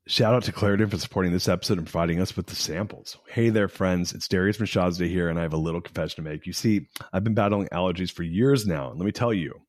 Shout 0.06 0.34
out 0.34 0.42
to 0.44 0.52
Claritin 0.52 0.90
for 0.90 0.96
supporting 0.96 1.32
this 1.32 1.48
episode 1.48 1.76
and 1.76 1.86
providing 1.86 2.18
us 2.18 2.34
with 2.34 2.46
the 2.46 2.56
samples. 2.56 3.18
Hey 3.28 3.50
there, 3.50 3.68
friends. 3.68 4.14
It's 4.14 4.26
Darius 4.26 4.56
from 4.56 4.64
Shazda 4.64 5.06
here, 5.06 5.28
and 5.28 5.38
I 5.38 5.42
have 5.42 5.52
a 5.52 5.58
little 5.58 5.82
confession 5.82 6.24
to 6.24 6.30
make. 6.30 6.46
You 6.46 6.54
see, 6.54 6.88
I've 7.12 7.24
been 7.24 7.34
battling 7.34 7.68
allergies 7.68 8.10
for 8.10 8.22
years 8.22 8.66
now, 8.66 8.90
and 8.90 8.98
let 8.98 9.04
me 9.04 9.12
tell 9.12 9.34
you, 9.34 9.60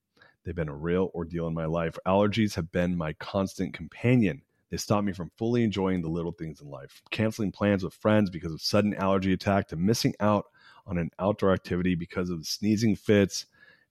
they've 0.45 0.55
been 0.55 0.69
a 0.69 0.73
real 0.73 1.11
ordeal 1.13 1.47
in 1.47 1.53
my 1.53 1.65
life. 1.65 1.97
Allergies 2.07 2.55
have 2.55 2.71
been 2.71 2.95
my 2.95 3.11
constant 3.13 3.73
companion. 3.73 4.41
They 4.69 4.77
stop 4.77 5.03
me 5.03 5.11
from 5.11 5.29
fully 5.37 5.63
enjoying 5.63 6.01
the 6.01 6.07
little 6.07 6.31
things 6.31 6.61
in 6.61 6.69
life, 6.69 7.01
canceling 7.11 7.51
plans 7.51 7.83
with 7.83 7.93
friends 7.93 8.29
because 8.29 8.53
of 8.53 8.61
sudden 8.61 8.93
allergy 8.93 9.33
attack 9.33 9.67
to 9.69 9.75
missing 9.75 10.15
out 10.21 10.45
on 10.87 10.97
an 10.97 11.11
outdoor 11.19 11.51
activity 11.51 11.95
because 11.95 12.29
of 12.29 12.47
sneezing 12.47 12.95
fits. 12.95 13.45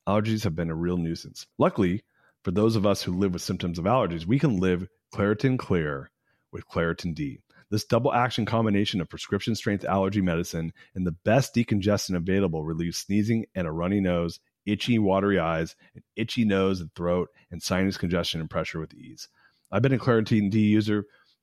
Allergies 0.08 0.44
have 0.44 0.56
been 0.56 0.70
a 0.70 0.74
real 0.74 0.96
nuisance. 0.96 1.46
Luckily, 1.58 2.02
for 2.42 2.50
those 2.50 2.76
of 2.76 2.86
us 2.86 3.02
who 3.02 3.12
live 3.12 3.34
with 3.34 3.42
symptoms 3.42 3.78
of 3.78 3.84
allergies, 3.84 4.24
we 4.24 4.38
can 4.38 4.58
live 4.58 4.88
Claritin 5.14 5.58
Clear 5.58 6.10
with 6.50 6.66
Claritin 6.66 7.14
D. 7.14 7.40
This 7.70 7.84
double 7.84 8.14
action 8.14 8.46
combination 8.46 9.02
of 9.02 9.10
prescription 9.10 9.54
strength 9.54 9.84
allergy 9.84 10.22
medicine 10.22 10.72
and 10.94 11.06
the 11.06 11.14
best 11.26 11.54
decongestant 11.54 12.16
available 12.16 12.64
relieves 12.64 12.96
sneezing 12.96 13.44
and 13.54 13.66
a 13.66 13.70
runny 13.70 14.00
nose, 14.00 14.40
itchy, 14.64 14.98
watery 14.98 15.38
eyes, 15.38 15.76
an 15.94 16.02
itchy 16.16 16.46
nose 16.46 16.80
and 16.80 16.90
throat, 16.94 17.28
and 17.50 17.62
sinus 17.62 17.98
congestion 17.98 18.40
and 18.40 18.48
pressure 18.48 18.80
with 18.80 18.94
ease. 18.94 19.28
I've 19.70 19.82
been 19.82 19.92
a 19.92 19.98
Claritin 19.98 20.50
D 20.50 20.60
user 20.60 21.04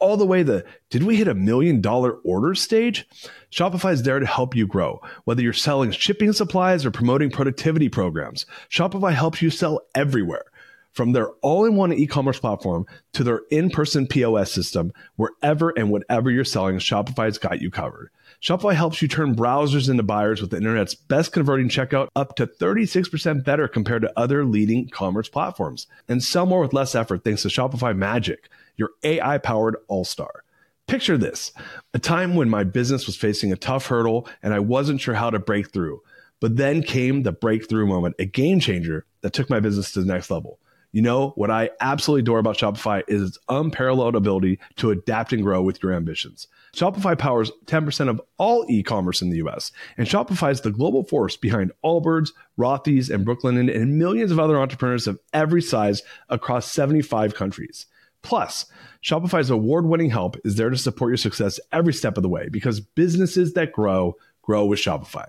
all 0.00 0.16
the 0.16 0.26
way 0.26 0.42
the 0.42 0.64
did 0.90 1.02
we 1.04 1.16
hit 1.16 1.28
a 1.28 1.34
million 1.34 1.80
dollar 1.80 2.12
order 2.24 2.54
stage? 2.54 3.06
Shopify 3.50 3.92
is 3.92 4.02
there 4.02 4.18
to 4.18 4.26
help 4.26 4.56
you 4.56 4.66
grow. 4.66 5.00
Whether 5.24 5.42
you're 5.42 5.52
selling 5.52 5.90
shipping 5.92 6.32
supplies 6.32 6.84
or 6.84 6.90
promoting 6.90 7.30
productivity 7.30 7.88
programs, 7.88 8.46
Shopify 8.70 9.12
helps 9.12 9.42
you 9.42 9.50
sell 9.50 9.80
everywhere. 9.94 10.44
From 10.92 11.12
their 11.12 11.30
all 11.40 11.64
in 11.66 11.76
one 11.76 11.92
e 11.92 12.06
commerce 12.06 12.40
platform 12.40 12.84
to 13.12 13.22
their 13.22 13.42
in 13.50 13.70
person 13.70 14.08
POS 14.08 14.50
system, 14.50 14.92
wherever 15.14 15.70
and 15.70 15.90
whatever 15.90 16.30
you're 16.30 16.44
selling, 16.44 16.78
Shopify's 16.78 17.38
got 17.38 17.62
you 17.62 17.70
covered. 17.70 18.10
Shopify 18.42 18.74
helps 18.74 19.00
you 19.00 19.06
turn 19.06 19.36
browsers 19.36 19.88
into 19.88 20.02
buyers 20.02 20.40
with 20.40 20.50
the 20.50 20.56
internet's 20.56 20.94
best 20.94 21.32
converting 21.32 21.68
checkout 21.68 22.08
up 22.16 22.36
to 22.36 22.46
36% 22.46 23.44
better 23.44 23.68
compared 23.68 24.02
to 24.02 24.12
other 24.18 24.44
leading 24.44 24.88
commerce 24.88 25.28
platforms. 25.28 25.86
And 26.08 26.24
sell 26.24 26.46
more 26.46 26.60
with 26.60 26.72
less 26.72 26.94
effort 26.94 27.22
thanks 27.22 27.42
to 27.42 27.48
Shopify 27.48 27.96
Magic, 27.96 28.48
your 28.80 28.90
AI 29.04 29.38
powered 29.38 29.76
all 29.86 30.04
star. 30.04 30.42
Picture 30.88 31.16
this 31.16 31.52
a 31.94 32.00
time 32.00 32.34
when 32.34 32.50
my 32.50 32.64
business 32.64 33.06
was 33.06 33.16
facing 33.16 33.52
a 33.52 33.56
tough 33.56 33.86
hurdle 33.86 34.28
and 34.42 34.52
I 34.52 34.58
wasn't 34.58 35.00
sure 35.00 35.14
how 35.14 35.30
to 35.30 35.38
break 35.38 35.72
through. 35.72 36.02
But 36.40 36.56
then 36.56 36.82
came 36.82 37.22
the 37.22 37.32
breakthrough 37.32 37.86
moment, 37.86 38.16
a 38.18 38.24
game 38.24 38.58
changer 38.58 39.04
that 39.20 39.32
took 39.32 39.50
my 39.50 39.60
business 39.60 39.92
to 39.92 40.00
the 40.00 40.12
next 40.12 40.30
level. 40.30 40.58
You 40.92 41.02
know, 41.02 41.30
what 41.36 41.50
I 41.50 41.70
absolutely 41.80 42.22
adore 42.22 42.40
about 42.40 42.56
Shopify 42.56 43.02
is 43.06 43.22
its 43.22 43.38
unparalleled 43.48 44.16
ability 44.16 44.58
to 44.76 44.90
adapt 44.90 45.32
and 45.32 45.42
grow 45.42 45.62
with 45.62 45.80
your 45.82 45.92
ambitions. 45.92 46.48
Shopify 46.74 47.16
powers 47.16 47.52
10% 47.66 48.08
of 48.08 48.20
all 48.38 48.66
e 48.68 48.82
commerce 48.82 49.22
in 49.22 49.30
the 49.30 49.36
US, 49.38 49.70
and 49.96 50.08
Shopify 50.08 50.50
is 50.50 50.62
the 50.62 50.72
global 50.72 51.04
force 51.04 51.36
behind 51.36 51.70
Allbirds, 51.84 52.30
Rothy's, 52.58 53.10
and 53.10 53.24
Brooklinen, 53.24 53.72
and 53.72 53.98
millions 53.98 54.32
of 54.32 54.40
other 54.40 54.58
entrepreneurs 54.58 55.06
of 55.06 55.20
every 55.32 55.62
size 55.62 56.02
across 56.28 56.70
75 56.70 57.34
countries. 57.34 57.86
Plus, 58.22 58.66
Shopify's 59.02 59.50
award 59.50 59.86
winning 59.86 60.10
help 60.10 60.36
is 60.44 60.56
there 60.56 60.70
to 60.70 60.76
support 60.76 61.10
your 61.10 61.16
success 61.16 61.58
every 61.72 61.92
step 61.92 62.16
of 62.16 62.22
the 62.22 62.28
way 62.28 62.48
because 62.50 62.80
businesses 62.80 63.54
that 63.54 63.72
grow, 63.72 64.14
grow 64.42 64.64
with 64.64 64.78
Shopify. 64.78 65.26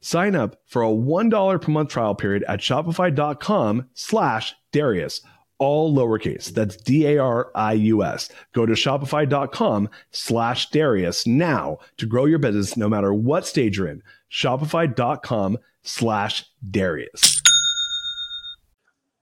Sign 0.00 0.34
up 0.34 0.56
for 0.66 0.82
a 0.82 0.88
$1 0.88 1.60
per 1.60 1.72
month 1.72 1.90
trial 1.90 2.14
period 2.14 2.42
at 2.48 2.60
shopify.com 2.60 3.88
slash 3.94 4.54
Darius, 4.72 5.20
all 5.58 5.94
lowercase. 5.94 6.46
That's 6.46 6.76
D-A-R-I-U-S. 6.76 8.30
Go 8.54 8.66
to 8.66 8.72
shopify.com 8.72 9.88
slash 10.10 10.70
Darius 10.70 11.26
now 11.26 11.78
to 11.98 12.06
grow 12.06 12.24
your 12.24 12.38
business 12.38 12.76
no 12.76 12.88
matter 12.88 13.12
what 13.12 13.46
stage 13.46 13.76
you're 13.76 13.88
in. 13.88 14.02
Shopify.com 14.30 15.58
slash 15.82 16.44
Darius. 16.70 17.42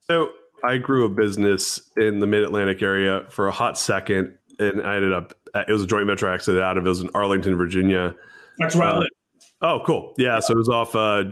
So 0.09 0.31
I 0.65 0.79
grew 0.79 1.05
a 1.05 1.09
business 1.09 1.81
in 1.97 2.21
the 2.21 2.27
mid-Atlantic 2.27 2.83
area 2.83 3.25
for 3.31 3.49
a 3.49 3.53
hot 3.53 3.79
second, 3.79 4.35
and 4.59 4.83
I 4.83 4.97
ended 4.97 5.13
up, 5.13 5.35
it 5.55 5.73
was 5.73 5.83
a 5.83 5.87
joint 5.87 6.07
venture 6.07 6.29
accident 6.29 6.63
out 6.63 6.77
of, 6.79 6.87
it 6.87 6.89
was 6.89 7.01
in 7.01 7.11
Arlington, 7.15 7.57
Virginia. 7.57 8.15
That's 8.59 8.75
where 8.75 8.89
I 8.89 8.91
Uh, 8.93 8.99
live. 9.01 9.09
Oh, 9.63 9.83
cool. 9.85 10.15
Yeah. 10.19 10.41
So 10.41 10.55
it 10.55 10.59
was 10.59 10.69
off, 10.69 10.95
uh, 10.95 11.25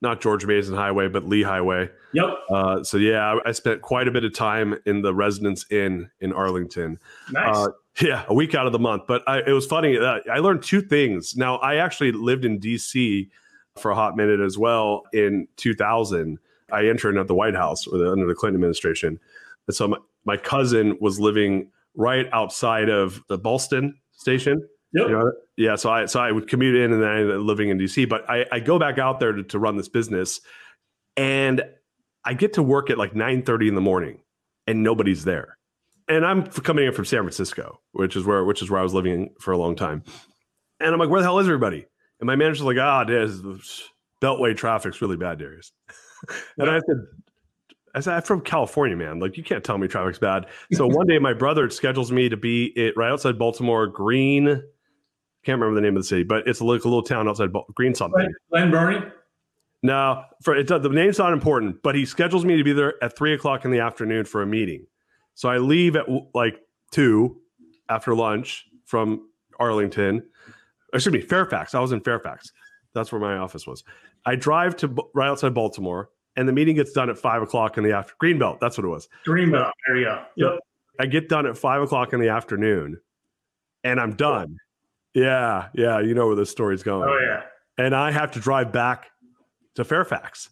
not 0.00 0.20
George 0.20 0.46
Mason 0.46 0.74
Highway, 0.74 1.08
but 1.08 1.28
Lee 1.28 1.42
Highway. 1.42 1.88
Yep. 2.12 2.26
Uh, 2.50 2.82
so 2.82 2.96
yeah, 2.96 3.34
I, 3.34 3.48
I 3.48 3.52
spent 3.52 3.82
quite 3.82 4.08
a 4.08 4.10
bit 4.10 4.24
of 4.24 4.34
time 4.34 4.76
in 4.84 5.02
the 5.02 5.14
Residence 5.14 5.64
Inn 5.70 6.10
in 6.20 6.32
Arlington. 6.32 6.98
Nice. 7.30 7.56
Uh, 7.56 7.68
yeah, 8.00 8.24
a 8.28 8.34
week 8.34 8.54
out 8.54 8.66
of 8.66 8.72
the 8.72 8.78
month. 8.78 9.02
But 9.06 9.22
I, 9.28 9.40
it 9.46 9.52
was 9.52 9.66
funny. 9.66 9.96
Uh, 9.98 10.18
I 10.32 10.38
learned 10.38 10.62
two 10.62 10.80
things. 10.80 11.36
Now, 11.36 11.56
I 11.56 11.76
actually 11.76 12.12
lived 12.12 12.44
in 12.44 12.58
D.C. 12.58 13.30
for 13.78 13.90
a 13.92 13.94
hot 13.94 14.16
minute 14.16 14.40
as 14.40 14.58
well 14.58 15.02
in 15.12 15.46
2000. 15.56 16.38
I 16.72 16.86
interned 16.86 17.18
at 17.18 17.28
the 17.28 17.34
White 17.34 17.54
House 17.54 17.86
or 17.86 17.98
the, 17.98 18.10
under 18.10 18.26
the 18.26 18.34
Clinton 18.34 18.56
administration. 18.56 19.20
And 19.66 19.76
so 19.76 19.88
my, 19.88 19.98
my 20.24 20.36
cousin 20.36 20.96
was 21.00 21.20
living 21.20 21.70
right 21.94 22.26
outside 22.32 22.88
of 22.88 23.22
the 23.28 23.38
Ballston 23.38 23.94
station. 24.12 24.66
yep. 24.92 25.08
You 25.08 25.12
know, 25.12 25.32
yeah, 25.56 25.76
so 25.76 25.90
I 25.90 26.06
so 26.06 26.20
I 26.20 26.32
would 26.32 26.48
commute 26.48 26.74
in 26.74 26.92
and 26.92 27.02
then 27.02 27.08
I 27.08 27.20
ended 27.20 27.36
up 27.36 27.42
living 27.42 27.68
in 27.68 27.78
DC. 27.78 28.08
But 28.08 28.28
I, 28.28 28.46
I 28.50 28.60
go 28.60 28.78
back 28.78 28.98
out 28.98 29.20
there 29.20 29.32
to, 29.32 29.42
to 29.42 29.58
run 29.58 29.76
this 29.76 29.88
business, 29.88 30.40
and 31.16 31.62
I 32.24 32.34
get 32.34 32.54
to 32.54 32.62
work 32.62 32.90
at 32.90 32.98
like 32.98 33.14
nine 33.14 33.42
thirty 33.42 33.68
in 33.68 33.74
the 33.74 33.80
morning, 33.80 34.20
and 34.66 34.82
nobody's 34.82 35.24
there. 35.24 35.58
And 36.08 36.26
I'm 36.26 36.46
coming 36.46 36.86
in 36.86 36.92
from 36.92 37.04
San 37.04 37.20
Francisco, 37.20 37.80
which 37.92 38.16
is 38.16 38.24
where 38.24 38.44
which 38.44 38.62
is 38.62 38.70
where 38.70 38.80
I 38.80 38.82
was 38.82 38.94
living 38.94 39.34
for 39.40 39.52
a 39.52 39.58
long 39.58 39.76
time. 39.76 40.02
And 40.80 40.92
I'm 40.92 40.98
like, 40.98 41.10
where 41.10 41.20
the 41.20 41.26
hell 41.26 41.38
is 41.38 41.46
everybody? 41.46 41.86
And 42.18 42.26
my 42.26 42.36
manager's 42.36 42.62
like, 42.62 42.78
ah, 42.78 43.04
there's 43.04 43.40
Beltway 44.20 44.56
traffic's 44.56 45.00
really 45.00 45.16
bad, 45.16 45.38
Darius. 45.38 45.72
and 46.58 46.70
I 46.70 46.80
said, 46.86 47.06
I 47.94 48.00
said, 48.00 48.14
I'm 48.14 48.22
from 48.22 48.40
California, 48.40 48.96
man. 48.96 49.20
Like, 49.20 49.36
you 49.36 49.44
can't 49.44 49.62
tell 49.62 49.78
me 49.78 49.86
traffic's 49.86 50.18
bad. 50.18 50.46
So 50.72 50.86
one 50.86 51.06
day, 51.06 51.18
my 51.18 51.34
brother 51.34 51.68
schedules 51.68 52.10
me 52.10 52.28
to 52.28 52.36
be 52.36 52.66
it 52.76 52.96
right 52.96 53.10
outside 53.10 53.38
Baltimore, 53.38 53.86
Green. 53.86 54.46
Can't 54.46 55.60
remember 55.60 55.74
the 55.74 55.80
name 55.80 55.96
of 55.96 56.02
the 56.02 56.06
city, 56.06 56.22
but 56.22 56.46
it's 56.46 56.60
a 56.60 56.64
little, 56.64 56.86
a 56.86 56.88
little 56.88 57.02
town 57.02 57.28
outside 57.28 57.52
Bal- 57.52 57.66
Green 57.74 57.94
something. 57.94 58.32
Glen, 58.50 58.70
Burnie. 58.70 59.06
No, 59.82 60.24
for 60.42 60.54
it, 60.54 60.68
the 60.68 60.78
name's 60.88 61.18
not 61.18 61.32
important, 61.32 61.82
but 61.82 61.96
he 61.96 62.06
schedules 62.06 62.44
me 62.44 62.56
to 62.56 62.62
be 62.62 62.72
there 62.72 63.02
at 63.02 63.16
three 63.16 63.34
o'clock 63.34 63.64
in 63.64 63.72
the 63.72 63.80
afternoon 63.80 64.24
for 64.24 64.40
a 64.40 64.46
meeting. 64.46 64.86
So 65.34 65.48
I 65.48 65.58
leave 65.58 65.96
at 65.96 66.06
like 66.34 66.60
two 66.92 67.40
after 67.88 68.14
lunch 68.14 68.66
from 68.86 69.28
Arlington. 69.58 70.22
Excuse 70.94 71.12
me, 71.12 71.20
Fairfax. 71.20 71.74
I 71.74 71.80
was 71.80 71.90
in 71.90 72.00
Fairfax. 72.00 72.52
That's 72.94 73.10
where 73.12 73.20
my 73.20 73.36
office 73.38 73.66
was. 73.66 73.84
I 74.26 74.36
drive 74.36 74.76
to 74.78 74.94
right 75.14 75.28
outside 75.28 75.54
Baltimore, 75.54 76.10
and 76.36 76.48
the 76.48 76.52
meeting 76.52 76.76
gets 76.76 76.92
done 76.92 77.10
at 77.10 77.18
five 77.18 77.42
o'clock 77.42 77.78
in 77.78 77.84
the 77.84 77.92
after 77.92 78.14
Greenbelt. 78.22 78.60
That's 78.60 78.76
what 78.78 78.84
it 78.84 78.88
was. 78.88 79.08
Greenbelt. 79.26 79.72
There 79.86 79.96
you 79.96 80.04
go. 80.04 80.24
Yep. 80.36 80.58
I 81.00 81.06
get 81.06 81.28
done 81.28 81.46
at 81.46 81.56
five 81.56 81.82
o'clock 81.82 82.12
in 82.12 82.20
the 82.20 82.28
afternoon, 82.28 83.00
and 83.82 83.98
I'm 84.00 84.14
done. 84.14 84.56
Yeah, 85.14 85.68
yeah, 85.74 86.00
you 86.00 86.14
know 86.14 86.26
where 86.26 86.36
this 86.36 86.50
story's 86.50 86.82
going 86.82 87.06
Oh 87.08 87.18
yeah. 87.18 87.42
and 87.84 87.94
I 87.94 88.10
have 88.10 88.30
to 88.32 88.40
drive 88.40 88.72
back 88.72 89.10
to 89.74 89.84
Fairfax. 89.84 90.48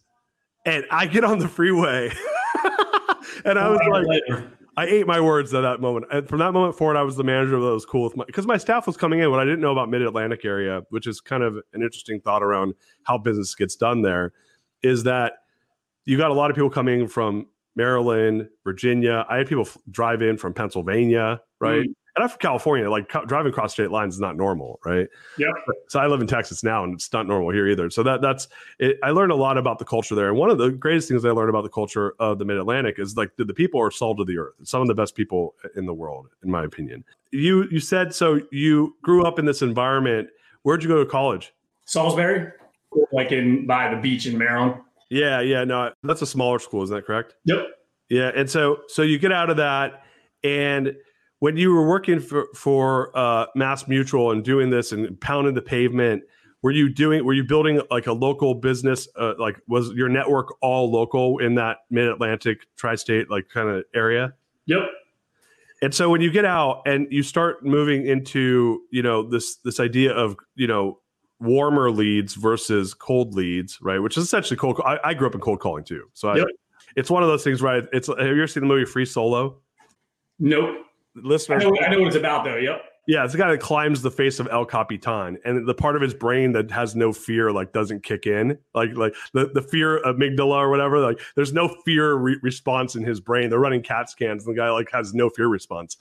And 0.66 0.84
I 0.90 1.06
get 1.06 1.24
on 1.24 1.38
the 1.38 1.48
freeway. 1.48 2.10
and 3.46 3.58
I 3.58 3.68
was 3.70 3.80
like, 3.90 4.06
Later. 4.06 4.52
I 4.80 4.86
ate 4.86 5.06
my 5.06 5.20
words 5.20 5.52
at 5.52 5.60
that 5.60 5.82
moment. 5.82 6.06
And 6.10 6.26
from 6.26 6.38
that 6.38 6.52
moment 6.52 6.74
forward, 6.74 6.96
I 6.96 7.02
was 7.02 7.14
the 7.14 7.22
manager 7.22 7.54
of 7.54 7.60
those 7.60 7.84
cool 7.84 8.02
with 8.02 8.16
my 8.16 8.24
because 8.24 8.46
my 8.46 8.56
staff 8.56 8.86
was 8.86 8.96
coming 8.96 9.20
in. 9.20 9.30
What 9.30 9.38
I 9.38 9.44
didn't 9.44 9.60
know 9.60 9.72
about 9.72 9.90
Mid 9.90 10.00
Atlantic 10.00 10.42
area, 10.46 10.80
which 10.88 11.06
is 11.06 11.20
kind 11.20 11.42
of 11.42 11.56
an 11.74 11.82
interesting 11.82 12.18
thought 12.18 12.42
around 12.42 12.72
how 13.02 13.18
business 13.18 13.54
gets 13.54 13.76
done 13.76 14.00
there, 14.00 14.32
is 14.82 15.02
that 15.02 15.34
you 16.06 16.16
got 16.16 16.30
a 16.30 16.34
lot 16.34 16.48
of 16.48 16.56
people 16.56 16.70
coming 16.70 17.08
from 17.08 17.46
Maryland, 17.76 18.48
Virginia. 18.64 19.26
I 19.28 19.36
had 19.36 19.48
people 19.48 19.66
f- 19.66 19.76
drive 19.90 20.22
in 20.22 20.38
from 20.38 20.54
Pennsylvania, 20.54 21.42
right? 21.60 21.86
Mm. 21.86 21.94
And 22.16 22.22
I'm 22.22 22.28
from 22.28 22.38
California. 22.38 22.90
Like 22.90 23.08
co- 23.08 23.24
driving 23.24 23.50
across 23.50 23.72
state 23.72 23.90
lines 23.90 24.14
is 24.14 24.20
not 24.20 24.36
normal, 24.36 24.80
right? 24.84 25.08
Yeah. 25.38 25.52
So 25.88 26.00
I 26.00 26.06
live 26.06 26.20
in 26.20 26.26
Texas 26.26 26.62
now, 26.62 26.84
and 26.84 26.94
it's 26.94 27.12
not 27.12 27.26
normal 27.26 27.50
here 27.50 27.68
either. 27.68 27.90
So 27.90 28.02
that 28.02 28.20
that's 28.20 28.48
it, 28.78 28.98
I 29.02 29.10
learned 29.10 29.32
a 29.32 29.36
lot 29.36 29.58
about 29.58 29.78
the 29.78 29.84
culture 29.84 30.14
there. 30.14 30.28
And 30.28 30.36
one 30.36 30.50
of 30.50 30.58
the 30.58 30.70
greatest 30.70 31.08
things 31.08 31.24
I 31.24 31.30
learned 31.30 31.50
about 31.50 31.62
the 31.62 31.70
culture 31.70 32.14
of 32.18 32.38
the 32.38 32.44
Mid 32.44 32.56
Atlantic 32.56 32.98
is 32.98 33.16
like 33.16 33.36
the, 33.36 33.44
the 33.44 33.54
people 33.54 33.80
are 33.80 33.90
salt 33.90 34.20
of 34.20 34.26
the 34.26 34.38
earth. 34.38 34.54
Some 34.64 34.82
of 34.82 34.88
the 34.88 34.94
best 34.94 35.14
people 35.14 35.54
in 35.76 35.86
the 35.86 35.94
world, 35.94 36.28
in 36.42 36.50
my 36.50 36.64
opinion. 36.64 37.04
You 37.30 37.66
you 37.70 37.80
said 37.80 38.14
so. 38.14 38.40
You 38.50 38.96
grew 39.02 39.24
up 39.24 39.38
in 39.38 39.44
this 39.44 39.62
environment. 39.62 40.28
Where'd 40.62 40.82
you 40.82 40.88
go 40.88 41.02
to 41.02 41.08
college? 41.08 41.52
Salisbury, 41.86 42.52
like 43.12 43.32
in 43.32 43.66
by 43.66 43.92
the 43.94 44.00
beach 44.00 44.26
in 44.26 44.36
Maryland. 44.36 44.80
Yeah, 45.10 45.40
yeah, 45.40 45.64
no, 45.64 45.92
that's 46.04 46.22
a 46.22 46.26
smaller 46.26 46.60
school, 46.60 46.84
isn't 46.84 46.94
that 46.94 47.04
correct? 47.04 47.34
Yep. 47.44 47.66
Yeah, 48.08 48.30
and 48.34 48.48
so 48.48 48.82
so 48.88 49.02
you 49.02 49.18
get 49.18 49.32
out 49.32 49.50
of 49.50 49.56
that, 49.56 50.04
and 50.44 50.94
when 51.40 51.56
you 51.56 51.74
were 51.74 51.86
working 51.86 52.20
for 52.20 52.46
for 52.54 53.16
uh, 53.16 53.46
Mass 53.54 53.88
Mutual 53.88 54.30
and 54.30 54.44
doing 54.44 54.70
this 54.70 54.92
and 54.92 55.20
pounding 55.20 55.54
the 55.54 55.62
pavement, 55.62 56.22
were 56.62 56.70
you 56.70 56.88
doing? 56.88 57.24
Were 57.24 57.32
you 57.32 57.44
building 57.44 57.80
like 57.90 58.06
a 58.06 58.12
local 58.12 58.54
business? 58.54 59.08
Uh, 59.18 59.34
like 59.38 59.56
was 59.66 59.90
your 59.92 60.08
network 60.08 60.54
all 60.62 60.90
local 60.90 61.38
in 61.38 61.54
that 61.56 61.78
Mid 61.90 62.08
Atlantic 62.08 62.66
tri-state 62.76 63.30
like 63.30 63.48
kind 63.48 63.68
of 63.68 63.84
area? 63.94 64.34
Yep. 64.66 64.82
And 65.82 65.94
so 65.94 66.10
when 66.10 66.20
you 66.20 66.30
get 66.30 66.44
out 66.44 66.82
and 66.84 67.06
you 67.10 67.22
start 67.22 67.64
moving 67.64 68.06
into 68.06 68.82
you 68.90 69.02
know 69.02 69.28
this 69.28 69.56
this 69.64 69.80
idea 69.80 70.12
of 70.12 70.36
you 70.54 70.66
know 70.66 71.00
warmer 71.40 71.90
leads 71.90 72.34
versus 72.34 72.92
cold 72.92 73.32
leads, 73.34 73.80
right? 73.80 73.98
Which 73.98 74.18
is 74.18 74.24
essentially 74.24 74.58
cold. 74.58 74.78
I, 74.84 74.98
I 75.02 75.14
grew 75.14 75.26
up 75.26 75.34
in 75.34 75.40
cold 75.40 75.60
calling 75.60 75.84
too, 75.84 76.04
so 76.12 76.34
Yep. 76.34 76.46
I, 76.46 76.50
it's 76.96 77.10
one 77.10 77.22
of 77.22 77.30
those 77.30 77.42
things. 77.42 77.62
Right? 77.62 77.84
It's 77.94 78.08
have 78.08 78.18
you 78.18 78.32
ever 78.32 78.46
seen 78.46 78.62
the 78.62 78.68
movie 78.68 78.84
Free 78.84 79.06
Solo? 79.06 79.56
Nope. 80.38 80.86
I 81.16 81.56
know, 81.56 81.76
I 81.80 81.90
know 81.90 81.98
what 81.98 82.08
it's 82.08 82.16
about 82.16 82.44
though. 82.44 82.56
Yep. 82.56 82.82
Yeah, 83.06 83.24
it's 83.24 83.32
the 83.32 83.38
guy 83.38 83.50
that 83.50 83.60
climbs 83.60 84.02
the 84.02 84.10
face 84.10 84.38
of 84.38 84.48
El 84.52 84.64
Capitan, 84.64 85.38
and 85.44 85.66
the 85.66 85.74
part 85.74 85.96
of 85.96 86.02
his 86.02 86.14
brain 86.14 86.52
that 86.52 86.70
has 86.70 86.94
no 86.94 87.12
fear 87.12 87.50
like 87.50 87.72
doesn't 87.72 88.04
kick 88.04 88.26
in, 88.26 88.56
like 88.74 88.90
like 88.94 89.14
the, 89.32 89.50
the 89.52 89.62
fear 89.62 90.00
amygdala 90.04 90.56
or 90.56 90.70
whatever. 90.70 91.00
Like 91.00 91.18
there's 91.34 91.52
no 91.52 91.74
fear 91.84 92.14
re- 92.14 92.38
response 92.42 92.94
in 92.94 93.02
his 93.02 93.18
brain. 93.18 93.50
They're 93.50 93.58
running 93.58 93.82
CAT 93.82 94.10
scans, 94.10 94.46
and 94.46 94.54
the 94.54 94.60
guy 94.60 94.70
like 94.70 94.90
has 94.92 95.12
no 95.14 95.28
fear 95.28 95.48
response. 95.48 95.96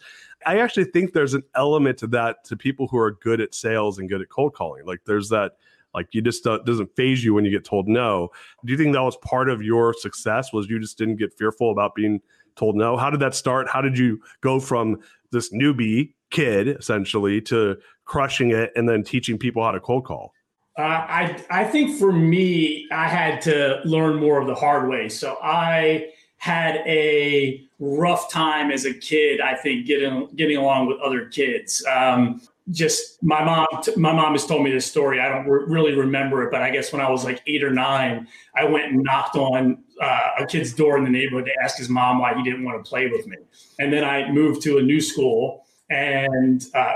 I 0.46 0.60
actually 0.60 0.86
think 0.86 1.14
there's 1.14 1.34
an 1.34 1.44
element 1.56 1.98
to 2.00 2.08
that 2.08 2.44
to 2.46 2.56
people 2.56 2.88
who 2.88 3.00
are 3.00 3.12
good 3.12 3.42
at 3.42 3.56
sales 3.56 3.98
and 3.98 4.08
good 4.08 4.22
at 4.22 4.30
cold 4.30 4.54
calling. 4.54 4.86
Like 4.86 5.00
there's 5.06 5.30
that 5.30 5.54
like 5.94 6.08
you 6.12 6.22
just 6.22 6.46
uh, 6.46 6.60
doesn't 6.60 6.96
phase 6.96 7.24
you 7.24 7.34
when 7.34 7.46
you 7.46 7.52
get 7.52 7.66
told 7.66 7.88
no. 7.88 8.30
Do 8.66 8.72
you 8.72 8.78
think 8.78 8.94
that 8.94 9.02
was 9.02 9.18
part 9.18 9.50
of 9.50 9.62
your 9.62 9.94
success? 9.94 10.54
Was 10.54 10.68
you 10.68 10.80
just 10.80 10.98
didn't 10.98 11.18
get 11.18 11.34
fearful 11.38 11.72
about 11.72 11.96
being 11.96 12.22
told 12.56 12.76
no? 12.76 12.98
How 12.98 13.10
did 13.10 13.20
that 13.22 13.36
start? 13.36 13.70
How 13.70 13.82
did 13.82 13.98
you 13.98 14.22
go 14.42 14.60
from 14.60 15.00
this 15.32 15.52
newbie 15.54 16.14
kid 16.30 16.68
essentially 16.68 17.42
to 17.42 17.78
crushing 18.06 18.52
it 18.52 18.72
and 18.76 18.88
then 18.88 19.04
teaching 19.04 19.38
people 19.38 19.64
how 19.64 19.72
to 19.72 19.80
cold 19.80 20.06
call? 20.06 20.34
Uh, 20.78 20.82
I 20.82 21.46
I 21.50 21.64
think 21.66 21.98
for 21.98 22.12
me, 22.12 22.88
I 22.92 23.08
had 23.08 23.42
to 23.42 23.82
learn 23.84 24.16
more 24.16 24.40
of 24.40 24.48
the 24.48 24.56
hard 24.56 24.90
way. 24.90 25.10
So 25.10 25.38
I 25.42 26.12
had 26.38 26.78
a 26.86 27.68
rough 27.80 28.32
time 28.32 28.72
as 28.72 28.86
a 28.86 28.94
kid. 28.94 29.42
I 29.42 29.56
think 29.56 29.86
getting 29.86 30.28
getting 30.36 30.58
along 30.58 30.88
with 30.88 31.00
other 31.00 31.26
kids. 31.26 31.86
Um, 31.86 32.42
just 32.72 33.22
my 33.24 33.44
mom 33.44 33.66
my 33.98 34.14
mom 34.14 34.34
has 34.34 34.46
told 34.46 34.64
me 34.64 34.72
this 34.72 34.86
story. 34.86 35.20
I 35.20 35.30
don't 35.30 35.48
re- 35.48 35.66
really 35.68 35.96
remember 35.96 36.44
it 36.44 36.52
but 36.52 36.62
i 36.62 36.70
guess 36.70 36.92
when 36.92 37.02
i 37.02 37.10
was 37.10 37.24
like 37.24 37.42
eight 37.48 37.64
or 37.64 37.72
nine 37.72 38.28
i 38.56 38.64
went 38.64 38.92
and 38.92 39.04
knocked 39.04 39.36
on 39.36 39.84
uh, 40.02 40.30
a 40.40 40.46
kid's 40.46 40.74
door 40.74 40.98
in 40.98 41.04
the 41.04 41.10
neighborhood 41.10 41.46
to 41.46 41.64
ask 41.64 41.78
his 41.78 41.90
mom 41.90 42.20
why 42.20 42.34
he 42.34 42.44
didn't 42.44 42.64
want 42.64 42.84
to 42.84 42.90
play 42.90 43.08
with 43.08 43.28
me. 43.28 43.38
And 43.80 43.92
then 43.92 44.04
i 44.04 44.32
moved 44.32 44.62
to 44.64 44.78
a 44.78 44.82
new 44.82 45.02
school 45.02 45.66
and 45.90 46.66
a 46.76 46.96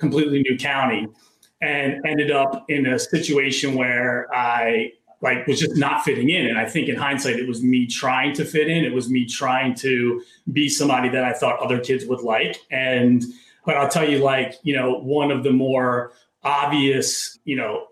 completely 0.00 0.42
new 0.42 0.56
county 0.56 1.06
and 1.60 2.04
ended 2.06 2.30
up 2.30 2.64
in 2.68 2.86
a 2.86 2.98
situation 2.98 3.74
where 3.74 4.26
i 4.34 4.92
like 5.20 5.46
was 5.46 5.58
just 5.58 5.76
not 5.76 6.04
fitting 6.04 6.30
in. 6.30 6.46
And 6.46 6.58
i 6.58 6.66
think 6.66 6.88
in 6.88 6.96
hindsight 6.96 7.36
it 7.36 7.48
was 7.48 7.62
me 7.62 7.86
trying 7.86 8.34
to 8.34 8.44
fit 8.44 8.68
in. 8.68 8.84
It 8.84 8.92
was 8.92 9.08
me 9.08 9.26
trying 9.26 9.74
to 9.76 10.22
be 10.52 10.68
somebody 10.68 11.08
that 11.10 11.24
i 11.24 11.32
thought 11.32 11.60
other 11.60 11.80
kids 11.80 12.04
would 12.06 12.20
like. 12.20 12.58
And 12.70 13.24
but 13.64 13.76
I'll 13.76 13.88
tell 13.88 14.08
you, 14.08 14.18
like, 14.18 14.58
you 14.62 14.76
know, 14.76 14.98
one 14.98 15.30
of 15.30 15.42
the 15.42 15.52
more 15.52 16.12
obvious, 16.42 17.38
you 17.44 17.56
know, 17.56 17.88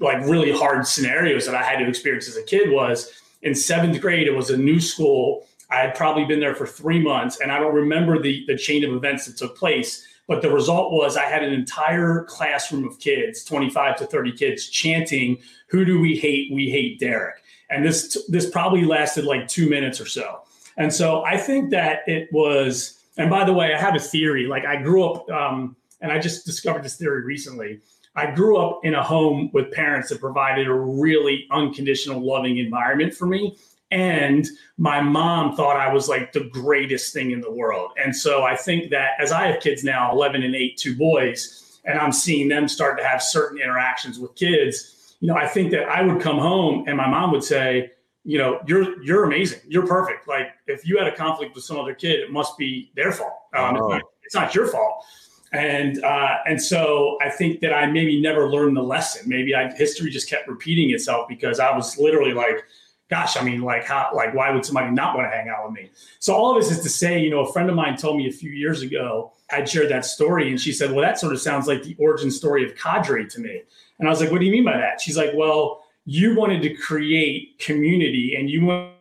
like 0.00 0.24
really 0.26 0.50
hard 0.50 0.86
scenarios 0.86 1.44
that 1.46 1.54
I 1.54 1.62
had 1.62 1.78
to 1.78 1.88
experience 1.88 2.28
as 2.28 2.36
a 2.36 2.42
kid 2.42 2.70
was 2.70 3.12
in 3.42 3.54
seventh 3.54 4.00
grade, 4.00 4.26
it 4.26 4.34
was 4.34 4.50
a 4.50 4.56
new 4.56 4.80
school. 4.80 5.46
I 5.70 5.76
had 5.76 5.94
probably 5.94 6.24
been 6.24 6.40
there 6.40 6.54
for 6.54 6.66
three 6.66 7.00
months, 7.00 7.40
and 7.40 7.52
I 7.52 7.58
don't 7.58 7.74
remember 7.74 8.20
the, 8.20 8.44
the 8.46 8.56
chain 8.56 8.84
of 8.84 8.94
events 8.94 9.26
that 9.26 9.36
took 9.36 9.56
place. 9.56 10.06
But 10.26 10.40
the 10.40 10.50
result 10.50 10.92
was 10.92 11.18
I 11.18 11.24
had 11.24 11.42
an 11.42 11.52
entire 11.52 12.24
classroom 12.24 12.84
of 12.84 12.98
kids, 12.98 13.44
25 13.44 13.96
to 13.96 14.06
30 14.06 14.32
kids, 14.32 14.68
chanting, 14.70 15.38
Who 15.68 15.84
do 15.84 16.00
we 16.00 16.16
hate? 16.16 16.50
We 16.52 16.70
hate 16.70 16.98
Derek. 16.98 17.42
And 17.68 17.84
this 17.84 18.24
this 18.28 18.48
probably 18.48 18.84
lasted 18.84 19.24
like 19.24 19.48
two 19.48 19.68
minutes 19.68 20.00
or 20.00 20.06
so. 20.06 20.40
And 20.76 20.92
so 20.92 21.22
I 21.24 21.36
think 21.36 21.70
that 21.70 22.00
it 22.06 22.32
was 22.32 23.03
and 23.16 23.30
by 23.30 23.44
the 23.44 23.52
way, 23.52 23.74
I 23.74 23.80
have 23.80 23.94
a 23.94 24.00
theory. 24.00 24.46
Like 24.46 24.64
I 24.64 24.76
grew 24.76 25.04
up, 25.04 25.30
um, 25.30 25.76
and 26.00 26.10
I 26.10 26.18
just 26.18 26.44
discovered 26.44 26.82
this 26.82 26.96
theory 26.96 27.22
recently. 27.22 27.80
I 28.16 28.30
grew 28.30 28.58
up 28.58 28.80
in 28.84 28.94
a 28.94 29.02
home 29.02 29.50
with 29.52 29.72
parents 29.72 30.08
that 30.10 30.20
provided 30.20 30.68
a 30.68 30.72
really 30.72 31.46
unconditional, 31.50 32.24
loving 32.24 32.58
environment 32.58 33.14
for 33.14 33.26
me. 33.26 33.56
And 33.90 34.46
my 34.76 35.00
mom 35.00 35.56
thought 35.56 35.76
I 35.76 35.92
was 35.92 36.08
like 36.08 36.32
the 36.32 36.44
greatest 36.44 37.12
thing 37.12 37.30
in 37.30 37.40
the 37.40 37.50
world. 37.50 37.92
And 38.02 38.14
so 38.14 38.42
I 38.42 38.56
think 38.56 38.90
that 38.90 39.12
as 39.20 39.30
I 39.30 39.46
have 39.48 39.60
kids 39.60 39.84
now, 39.84 40.12
11 40.12 40.42
and 40.42 40.54
8, 40.54 40.76
two 40.76 40.96
boys, 40.96 41.80
and 41.84 41.98
I'm 41.98 42.12
seeing 42.12 42.48
them 42.48 42.66
start 42.66 42.98
to 42.98 43.04
have 43.04 43.22
certain 43.22 43.60
interactions 43.60 44.18
with 44.18 44.34
kids, 44.34 45.16
you 45.20 45.28
know, 45.28 45.36
I 45.36 45.46
think 45.46 45.70
that 45.72 45.88
I 45.88 46.02
would 46.02 46.20
come 46.20 46.38
home 46.38 46.84
and 46.88 46.96
my 46.96 47.08
mom 47.08 47.30
would 47.32 47.44
say, 47.44 47.92
you 48.24 48.38
know, 48.38 48.60
you're 48.66 49.02
you're 49.02 49.24
amazing. 49.24 49.60
You're 49.68 49.86
perfect. 49.86 50.26
Like 50.26 50.48
if 50.66 50.86
you 50.86 50.98
had 50.98 51.06
a 51.06 51.14
conflict 51.14 51.54
with 51.54 51.64
some 51.64 51.78
other 51.78 51.94
kid, 51.94 52.20
it 52.20 52.30
must 52.32 52.56
be 52.56 52.90
their 52.96 53.12
fault. 53.12 53.34
Um, 53.54 53.76
oh. 53.76 53.92
it's, 53.92 53.92
not, 53.92 54.02
it's, 54.24 54.34
not, 54.34 54.54
your 54.54 54.66
fault. 54.66 55.04
And 55.52 56.02
uh, 56.02 56.36
and 56.46 56.60
so 56.60 57.18
I 57.20 57.28
think 57.28 57.60
that 57.60 57.74
I 57.74 57.86
maybe 57.86 58.20
never 58.20 58.50
learned 58.50 58.76
the 58.76 58.82
lesson. 58.82 59.28
Maybe 59.28 59.54
I, 59.54 59.70
history 59.74 60.10
just 60.10 60.28
kept 60.28 60.48
repeating 60.48 60.90
itself 60.90 61.28
because 61.28 61.60
I 61.60 61.76
was 61.76 61.98
literally 61.98 62.32
like, 62.32 62.64
gosh, 63.10 63.36
I 63.36 63.44
mean, 63.44 63.60
like 63.60 63.84
how 63.84 64.10
like 64.14 64.34
why 64.34 64.50
would 64.50 64.64
somebody 64.64 64.90
not 64.90 65.14
want 65.14 65.30
to 65.30 65.36
hang 65.36 65.50
out 65.50 65.66
with 65.66 65.74
me? 65.74 65.90
So 66.18 66.34
all 66.34 66.56
of 66.56 66.62
this 66.62 66.72
is 66.76 66.82
to 66.82 66.88
say, 66.88 67.20
you 67.20 67.30
know, 67.30 67.40
a 67.40 67.52
friend 67.52 67.68
of 67.68 67.76
mine 67.76 67.96
told 67.98 68.16
me 68.16 68.26
a 68.26 68.32
few 68.32 68.50
years 68.50 68.80
ago 68.80 69.32
I'd 69.52 69.68
shared 69.68 69.90
that 69.90 70.06
story, 70.06 70.48
and 70.48 70.58
she 70.58 70.72
said, 70.72 70.90
well, 70.90 71.02
that 71.02 71.18
sort 71.18 71.34
of 71.34 71.42
sounds 71.42 71.66
like 71.66 71.82
the 71.82 71.94
origin 71.98 72.30
story 72.30 72.64
of 72.64 72.74
Cadre 72.74 73.26
to 73.26 73.38
me. 73.38 73.62
And 73.98 74.08
I 74.08 74.10
was 74.10 74.20
like, 74.20 74.32
what 74.32 74.40
do 74.40 74.46
you 74.46 74.50
mean 74.52 74.64
by 74.64 74.78
that? 74.78 75.00
She's 75.00 75.18
like, 75.18 75.30
well 75.34 75.83
you 76.04 76.34
wanted 76.36 76.62
to 76.62 76.74
create 76.74 77.58
community 77.58 78.36
and 78.36 78.50
you 78.50 78.64
want 78.64 78.94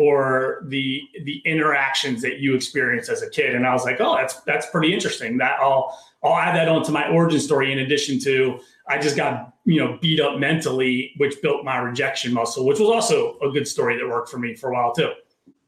or 0.00 0.64
the 0.68 1.02
the 1.24 1.42
interactions 1.44 2.22
that 2.22 2.38
you 2.38 2.54
experienced 2.54 3.10
as 3.10 3.22
a 3.22 3.28
kid. 3.28 3.54
And 3.54 3.66
i 3.66 3.72
was 3.72 3.84
like 3.84 4.00
oh 4.00 4.16
that's 4.16 4.40
that's 4.40 4.66
pretty 4.70 4.94
interesting 4.94 5.36
that 5.38 5.60
i'll 5.60 5.96
i'll 6.24 6.36
add 6.36 6.56
that 6.56 6.68
onto 6.68 6.90
my 6.90 7.08
origin 7.10 7.38
story 7.38 7.70
in 7.70 7.80
addition 7.80 8.18
to 8.20 8.58
i 8.88 8.98
just 8.98 9.14
got 9.14 9.52
you 9.66 9.78
know 9.78 9.98
beat 10.00 10.20
up 10.20 10.38
mentally 10.38 11.12
which 11.18 11.40
built 11.42 11.64
my 11.64 11.76
rejection 11.78 12.32
muscle 12.32 12.66
which 12.66 12.80
was 12.80 12.88
also 12.88 13.38
a 13.40 13.50
good 13.50 13.68
story 13.68 13.98
that 13.98 14.08
worked 14.08 14.30
for 14.30 14.38
me 14.38 14.54
for 14.54 14.70
a 14.70 14.74
while 14.74 14.92
too. 14.92 15.12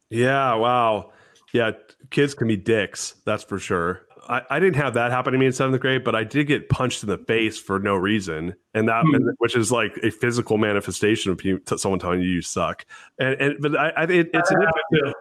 Yeah 0.09 0.55
wow. 0.55 1.13
Yeah 1.53 1.73
kids 2.11 2.35
can 2.35 2.49
be 2.49 2.57
dicks 2.57 3.15
that's 3.27 3.45
for 3.45 3.59
sure 3.59 4.07
I, 4.29 4.43
I, 4.51 4.61
didn't 4.61 4.77
have 4.77 4.95
that 4.95 5.11
happen 5.11 5.33
to 5.33 5.39
me 5.39 5.47
in 5.47 5.53
seventh 5.53 5.81
grade, 5.81 6.05
but 6.05 6.15
I 6.15 6.25
did 6.25 6.47
get 6.47 6.69
punched 6.69 7.03
in 7.03 7.09
the 7.09 7.19
face 7.19 7.59
for 7.59 7.79
no 7.79 7.95
reason, 7.95 8.55
and 8.75 8.89
that 8.89 9.05
mm. 9.05 9.33
which 9.39 9.57
is 9.57 9.73
like 9.73 9.97
a 10.03 10.11
physical 10.11 10.59
manifestation 10.59 11.33
of 11.33 11.39
people, 11.39 11.79
someone 11.79 11.99
telling 11.99 12.21
you 12.21 12.29
you 12.29 12.43
suck. 12.43 12.87
And, 13.19 13.41
and 13.41 13.57
but 13.61 13.77
I, 13.77 13.91
I 13.91 14.03
it, 14.05 14.31
it's 14.33 14.51
an 14.51 14.67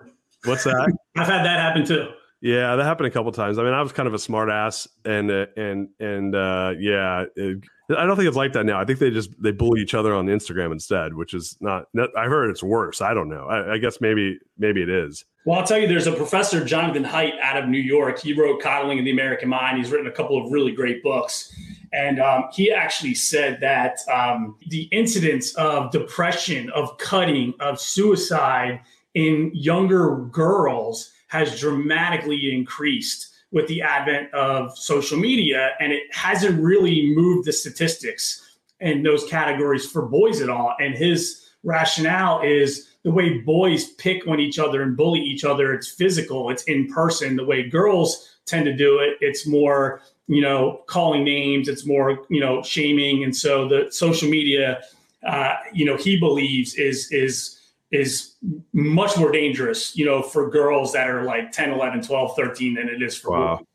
what's 0.46 0.64
that? 0.66 0.96
I've 1.18 1.28
had 1.28 1.44
that 1.44 1.60
happen 1.60 1.86
too. 1.86 2.10
Yeah, 2.42 2.76
that 2.76 2.84
happened 2.84 3.08
a 3.08 3.12
couple 3.12 3.32
times. 3.32 3.60
I 3.60 3.64
mean, 3.64 3.74
I 3.74 3.82
was 3.84 3.92
kind 3.92 4.08
of 4.08 4.16
a 4.16 4.20
smart 4.20 4.50
ass, 4.50 4.88
and 5.06 5.30
uh, 5.30 5.46
and 5.56 5.90
and 6.00 6.36
uh, 6.36 6.74
yeah, 6.80 7.26
it, 7.36 7.64
I 7.96 8.06
don't 8.06 8.16
think 8.16 8.28
it's 8.28 8.38
like 8.38 8.54
that 8.54 8.66
now. 8.66 8.80
I 8.80 8.86
think 8.86 8.98
they 8.98 9.12
just 9.12 9.30
they 9.42 9.52
bully 9.52 9.82
each 9.82 9.94
other 9.94 10.14
on 10.16 10.26
Instagram 10.26 10.72
instead, 10.72 11.14
which 11.14 11.36
is 11.36 11.56
not. 11.62 11.86
I 12.18 12.26
heard 12.26 12.50
it's 12.50 12.64
worse. 12.64 13.00
I 13.00 13.14
don't 13.14 13.30
know. 13.30 13.46
I, 13.46 13.74
I 13.74 13.78
guess 13.78 14.02
maybe 14.02 14.40
maybe 14.58 14.82
it 14.82 14.90
is. 14.90 15.24
Well, 15.44 15.60
I'll 15.60 15.66
tell 15.66 15.80
you, 15.80 15.88
there's 15.88 16.06
a 16.06 16.12
professor, 16.12 16.64
Jonathan 16.64 17.04
Haidt, 17.04 17.40
out 17.40 17.58
of 17.58 17.68
New 17.68 17.80
York. 17.80 18.20
He 18.20 18.34
wrote 18.34 18.62
Coddling 18.62 19.00
of 19.00 19.06
the 19.06 19.12
American 19.12 19.50
Mind. 19.50 19.80
He's 19.80 19.90
written 19.90 20.06
a 20.06 20.12
couple 20.12 20.44
of 20.44 20.52
really 20.52 20.72
great 20.72 21.02
books. 21.02 21.52
And 21.92 22.20
um, 22.20 22.46
he 22.54 22.72
actually 22.72 23.16
said 23.16 23.60
that 23.62 23.98
um, 24.08 24.56
the 24.68 24.84
incidence 24.92 25.56
of 25.56 25.92
depression, 25.92 26.70
of 26.70 26.96
cutting, 27.00 27.56
of 27.60 27.82
suicide 27.82 28.82
in 29.16 29.50
younger 29.54 30.18
girls 30.32 31.12
has 31.28 31.60
dramatically 31.60 32.54
increased 32.54 33.30
with 33.52 33.68
the 33.68 33.82
advent 33.82 34.32
of 34.34 34.78
social 34.78 35.18
media. 35.18 35.72
And 35.80 35.92
it 35.92 36.04
hasn't 36.14 36.62
really 36.62 37.14
moved 37.16 37.48
the 37.48 37.54
statistics 37.54 38.58
in 38.80 39.02
those 39.02 39.26
categories 39.26 39.90
for 39.90 40.04
boys 40.04 40.40
at 40.40 40.50
all. 40.50 40.76
And 40.80 40.94
his 40.94 41.50
rationale 41.64 42.42
is 42.42 42.91
the 43.04 43.12
way 43.12 43.40
boys 43.40 43.92
pick 43.92 44.28
on 44.28 44.40
each 44.40 44.60
other 44.60 44.84
and 44.84 44.96
bully 44.96 45.20
each 45.20 45.44
other, 45.44 45.74
it's 45.74 45.90
physical, 45.90 46.50
it's 46.50 46.64
in 46.64 46.88
person. 46.88 47.36
The 47.36 47.46
way 47.46 47.68
girls 47.68 48.38
tend 48.46 48.66
to 48.66 48.74
do 48.74 49.00
it, 49.00 49.18
it's 49.22 49.48
more, 49.48 50.02
you 50.28 50.42
know, 50.42 50.82
calling 50.88 51.24
names, 51.24 51.68
it's 51.68 51.86
more, 51.86 52.26
you 52.30 52.40
know, 52.40 52.62
shaming. 52.62 53.24
And 53.24 53.36
so 53.36 53.68
the 53.68 53.88
social 53.92 54.30
media, 54.30 54.82
uh, 55.26 55.56
you 55.74 55.86
know, 55.86 55.98
he 55.98 56.20
believes 56.20 56.76
is, 56.76 57.12
is, 57.12 57.60
is 57.92 58.36
much 58.74 59.18
more 59.18 59.32
dangerous, 59.32 59.96
you 59.96 60.06
know, 60.06 60.22
for 60.22 60.50
girls 60.50 60.94
that 60.94 61.10
are 61.10 61.24
like 61.24 61.52
10, 61.52 61.72
11, 61.72 62.04
12, 62.04 62.36
13 62.36 62.76
than 62.76 62.88
it 62.88 63.02
is 63.02 63.18
for 63.18 63.32
wow. 63.32 63.58
boys. 63.58 63.66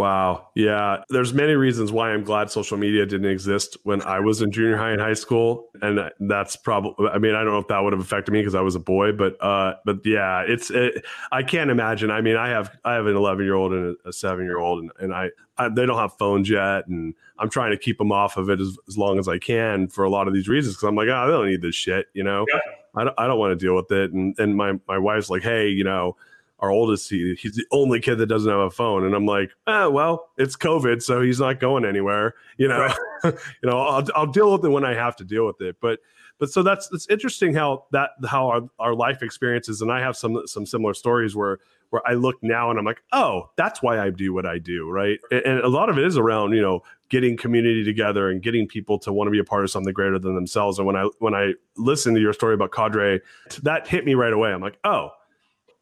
Wow. 0.00 0.48
Yeah. 0.54 1.02
There's 1.10 1.34
many 1.34 1.52
reasons 1.52 1.92
why 1.92 2.10
I'm 2.12 2.24
glad 2.24 2.50
social 2.50 2.78
media 2.78 3.04
didn't 3.04 3.30
exist 3.30 3.76
when 3.82 4.00
I 4.00 4.18
was 4.18 4.40
in 4.40 4.50
junior 4.50 4.78
high 4.78 4.92
and 4.92 5.00
high 5.00 5.12
school. 5.12 5.68
And 5.82 6.10
that's 6.20 6.56
probably, 6.56 7.08
I 7.08 7.18
mean, 7.18 7.34
I 7.34 7.44
don't 7.44 7.52
know 7.52 7.58
if 7.58 7.68
that 7.68 7.80
would 7.80 7.92
have 7.92 8.00
affected 8.00 8.32
me 8.32 8.40
because 8.40 8.54
I 8.54 8.62
was 8.62 8.74
a 8.74 8.80
boy, 8.80 9.12
but, 9.12 9.36
uh, 9.44 9.74
but 9.84 9.98
yeah, 10.06 10.40
it's, 10.48 10.70
it, 10.70 11.04
I 11.32 11.42
can't 11.42 11.70
imagine. 11.70 12.10
I 12.10 12.22
mean, 12.22 12.36
I 12.36 12.48
have, 12.48 12.74
I 12.82 12.94
have 12.94 13.08
an 13.08 13.14
11 13.14 13.44
year 13.44 13.54
old 13.54 13.74
and 13.74 13.94
a 14.06 14.12
seven 14.14 14.46
year 14.46 14.58
old 14.58 14.80
and, 14.80 14.90
and 15.00 15.12
I, 15.12 15.28
I, 15.58 15.68
they 15.68 15.84
don't 15.84 15.98
have 15.98 16.14
phones 16.16 16.48
yet. 16.48 16.86
And 16.86 17.12
I'm 17.38 17.50
trying 17.50 17.72
to 17.72 17.76
keep 17.76 17.98
them 17.98 18.10
off 18.10 18.38
of 18.38 18.48
it 18.48 18.58
as, 18.58 18.78
as 18.88 18.96
long 18.96 19.18
as 19.18 19.28
I 19.28 19.36
can 19.36 19.86
for 19.86 20.04
a 20.04 20.10
lot 20.10 20.28
of 20.28 20.32
these 20.32 20.48
reasons. 20.48 20.78
Cause 20.78 20.88
I'm 20.88 20.96
like, 20.96 21.08
oh, 21.08 21.26
they 21.26 21.32
don't 21.32 21.46
need 21.46 21.60
this 21.60 21.76
shit, 21.76 22.06
you 22.14 22.24
know, 22.24 22.46
yeah. 22.48 22.60
I 22.96 23.04
don't, 23.04 23.14
I 23.18 23.26
don't 23.26 23.38
want 23.38 23.50
to 23.52 23.66
deal 23.66 23.76
with 23.76 23.92
it. 23.92 24.12
And, 24.12 24.34
and 24.38 24.56
my, 24.56 24.80
my 24.88 24.96
wife's 24.96 25.28
like, 25.28 25.42
Hey, 25.42 25.68
you 25.68 25.84
know, 25.84 26.16
our 26.60 26.70
oldest, 26.70 27.10
he, 27.10 27.34
he's 27.34 27.54
the 27.54 27.66
only 27.70 28.00
kid 28.00 28.16
that 28.16 28.26
doesn't 28.26 28.50
have 28.50 28.60
a 28.60 28.70
phone. 28.70 29.04
And 29.04 29.14
I'm 29.14 29.26
like, 29.26 29.50
ah, 29.66 29.88
well, 29.88 30.28
it's 30.38 30.56
COVID, 30.56 31.02
so 31.02 31.22
he's 31.22 31.40
not 31.40 31.60
going 31.60 31.84
anywhere. 31.84 32.34
You 32.56 32.68
know, 32.68 32.80
right. 32.80 32.96
you 33.24 33.70
know, 33.70 33.78
I'll, 33.80 34.06
I'll 34.14 34.26
deal 34.26 34.52
with 34.52 34.64
it 34.64 34.68
when 34.68 34.84
I 34.84 34.94
have 34.94 35.16
to 35.16 35.24
deal 35.24 35.46
with 35.46 35.60
it. 35.60 35.76
But 35.80 36.00
but 36.38 36.50
so 36.50 36.62
that's 36.62 36.90
it's 36.92 37.06
interesting 37.08 37.54
how 37.54 37.84
that 37.92 38.10
how 38.26 38.48
our, 38.48 38.62
our 38.78 38.94
life 38.94 39.22
experiences 39.22 39.82
and 39.82 39.92
I 39.92 40.00
have 40.00 40.16
some 40.16 40.42
some 40.46 40.64
similar 40.64 40.94
stories 40.94 41.36
where 41.36 41.58
where 41.90 42.02
I 42.06 42.14
look 42.14 42.36
now 42.42 42.70
and 42.70 42.78
I'm 42.78 42.84
like, 42.84 43.02
oh, 43.12 43.50
that's 43.56 43.82
why 43.82 44.00
I 44.00 44.10
do 44.10 44.32
what 44.32 44.46
I 44.46 44.58
do, 44.58 44.88
right? 44.88 45.18
And, 45.30 45.42
and, 45.44 45.60
a 45.60 45.68
lot 45.68 45.88
of 45.88 45.98
it 45.98 46.04
is 46.04 46.16
around, 46.16 46.52
you 46.52 46.62
know, 46.62 46.82
getting 47.08 47.36
community 47.36 47.84
together 47.84 48.30
and 48.30 48.40
getting 48.40 48.68
people 48.68 48.96
to 49.00 49.12
want 49.12 49.26
to 49.26 49.32
be 49.32 49.40
a 49.40 49.44
part 49.44 49.64
of 49.64 49.70
something 49.70 49.92
greater 49.92 50.18
than 50.18 50.34
themselves. 50.34 50.78
And 50.78 50.86
when 50.86 50.96
I 50.96 51.08
when 51.18 51.34
I 51.34 51.54
listened 51.76 52.16
to 52.16 52.22
your 52.22 52.32
story 52.32 52.54
about 52.54 52.72
Cadre, 52.72 53.20
that 53.62 53.86
hit 53.86 54.04
me 54.04 54.14
right 54.14 54.32
away. 54.32 54.52
I'm 54.52 54.62
like, 54.62 54.78
oh, 54.84 55.10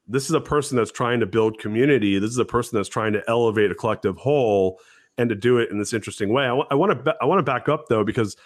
this 0.09 0.25
is 0.25 0.33
a 0.33 0.41
person 0.41 0.77
that's 0.77 0.91
trying 0.91 1.21
to 1.21 1.27
build 1.27 1.59
community. 1.59 2.19
This 2.19 2.31
is 2.31 2.39
a 2.39 2.45
person 2.45 2.77
that's 2.77 2.89
trying 2.89 3.13
to 3.13 3.23
elevate 3.29 3.71
a 3.71 3.75
collective 3.75 4.17
whole 4.17 4.81
and 5.19 5.29
to 5.29 5.35
do 5.35 5.59
it 5.59 5.71
in 5.71 5.79
this 5.79 5.93
interesting 5.93 6.33
way. 6.33 6.45
I, 6.45 6.75
want 6.75 7.05
to 7.05 7.17
I 7.21 7.27
want 7.27 7.41
to 7.41 7.43
back 7.43 7.69
up 7.69 7.89
though 7.89 8.05
because 8.05 8.37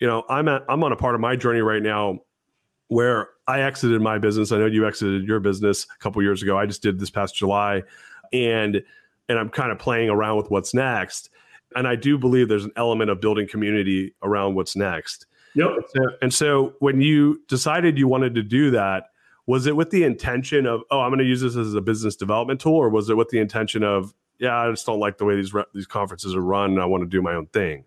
you 0.00 0.06
know 0.06 0.24
I'm 0.28 0.48
at, 0.48 0.62
I'm 0.68 0.82
on 0.82 0.92
a 0.92 0.96
part 0.96 1.14
of 1.14 1.20
my 1.20 1.36
journey 1.36 1.60
right 1.60 1.82
now 1.82 2.20
where 2.88 3.28
I 3.46 3.62
exited 3.62 4.00
my 4.00 4.18
business. 4.18 4.50
I 4.50 4.58
know 4.58 4.66
you 4.66 4.86
exited 4.86 5.24
your 5.24 5.40
business 5.40 5.86
a 5.94 5.98
couple 6.02 6.22
years 6.22 6.42
ago. 6.42 6.58
I 6.58 6.66
just 6.66 6.82
did 6.82 6.98
this 6.98 7.10
past 7.10 7.36
July, 7.36 7.82
and 8.32 8.82
and 9.28 9.38
I'm 9.38 9.48
kind 9.48 9.70
of 9.70 9.78
playing 9.78 10.10
around 10.10 10.38
with 10.38 10.50
what's 10.50 10.74
next. 10.74 11.30
And 11.74 11.88
I 11.88 11.96
do 11.96 12.18
believe 12.18 12.48
there's 12.48 12.64
an 12.64 12.72
element 12.76 13.10
of 13.10 13.20
building 13.20 13.48
community 13.48 14.14
around 14.22 14.56
what's 14.56 14.76
next. 14.76 15.26
Yep. 15.54 15.68
So, 15.94 16.02
and 16.20 16.34
so 16.34 16.74
when 16.80 17.00
you 17.00 17.40
decided 17.48 17.98
you 17.98 18.08
wanted 18.08 18.34
to 18.34 18.42
do 18.42 18.70
that, 18.72 19.04
was 19.46 19.66
it 19.66 19.76
with 19.76 19.90
the 19.90 20.04
intention 20.04 20.66
of 20.66 20.82
oh 20.90 21.00
I'm 21.00 21.10
going 21.10 21.18
to 21.18 21.24
use 21.24 21.40
this 21.40 21.56
as 21.56 21.74
a 21.74 21.80
business 21.80 22.16
development 22.16 22.60
tool, 22.60 22.74
or 22.74 22.88
was 22.88 23.10
it 23.10 23.16
with 23.16 23.28
the 23.30 23.38
intention 23.38 23.82
of 23.82 24.14
yeah 24.38 24.56
I 24.56 24.70
just 24.70 24.86
don't 24.86 25.00
like 25.00 25.18
the 25.18 25.24
way 25.24 25.36
these 25.36 25.52
re- 25.52 25.64
these 25.74 25.86
conferences 25.86 26.34
are 26.34 26.40
run. 26.40 26.78
I 26.78 26.86
want 26.86 27.02
to 27.02 27.08
do 27.08 27.22
my 27.22 27.34
own 27.34 27.46
thing. 27.46 27.84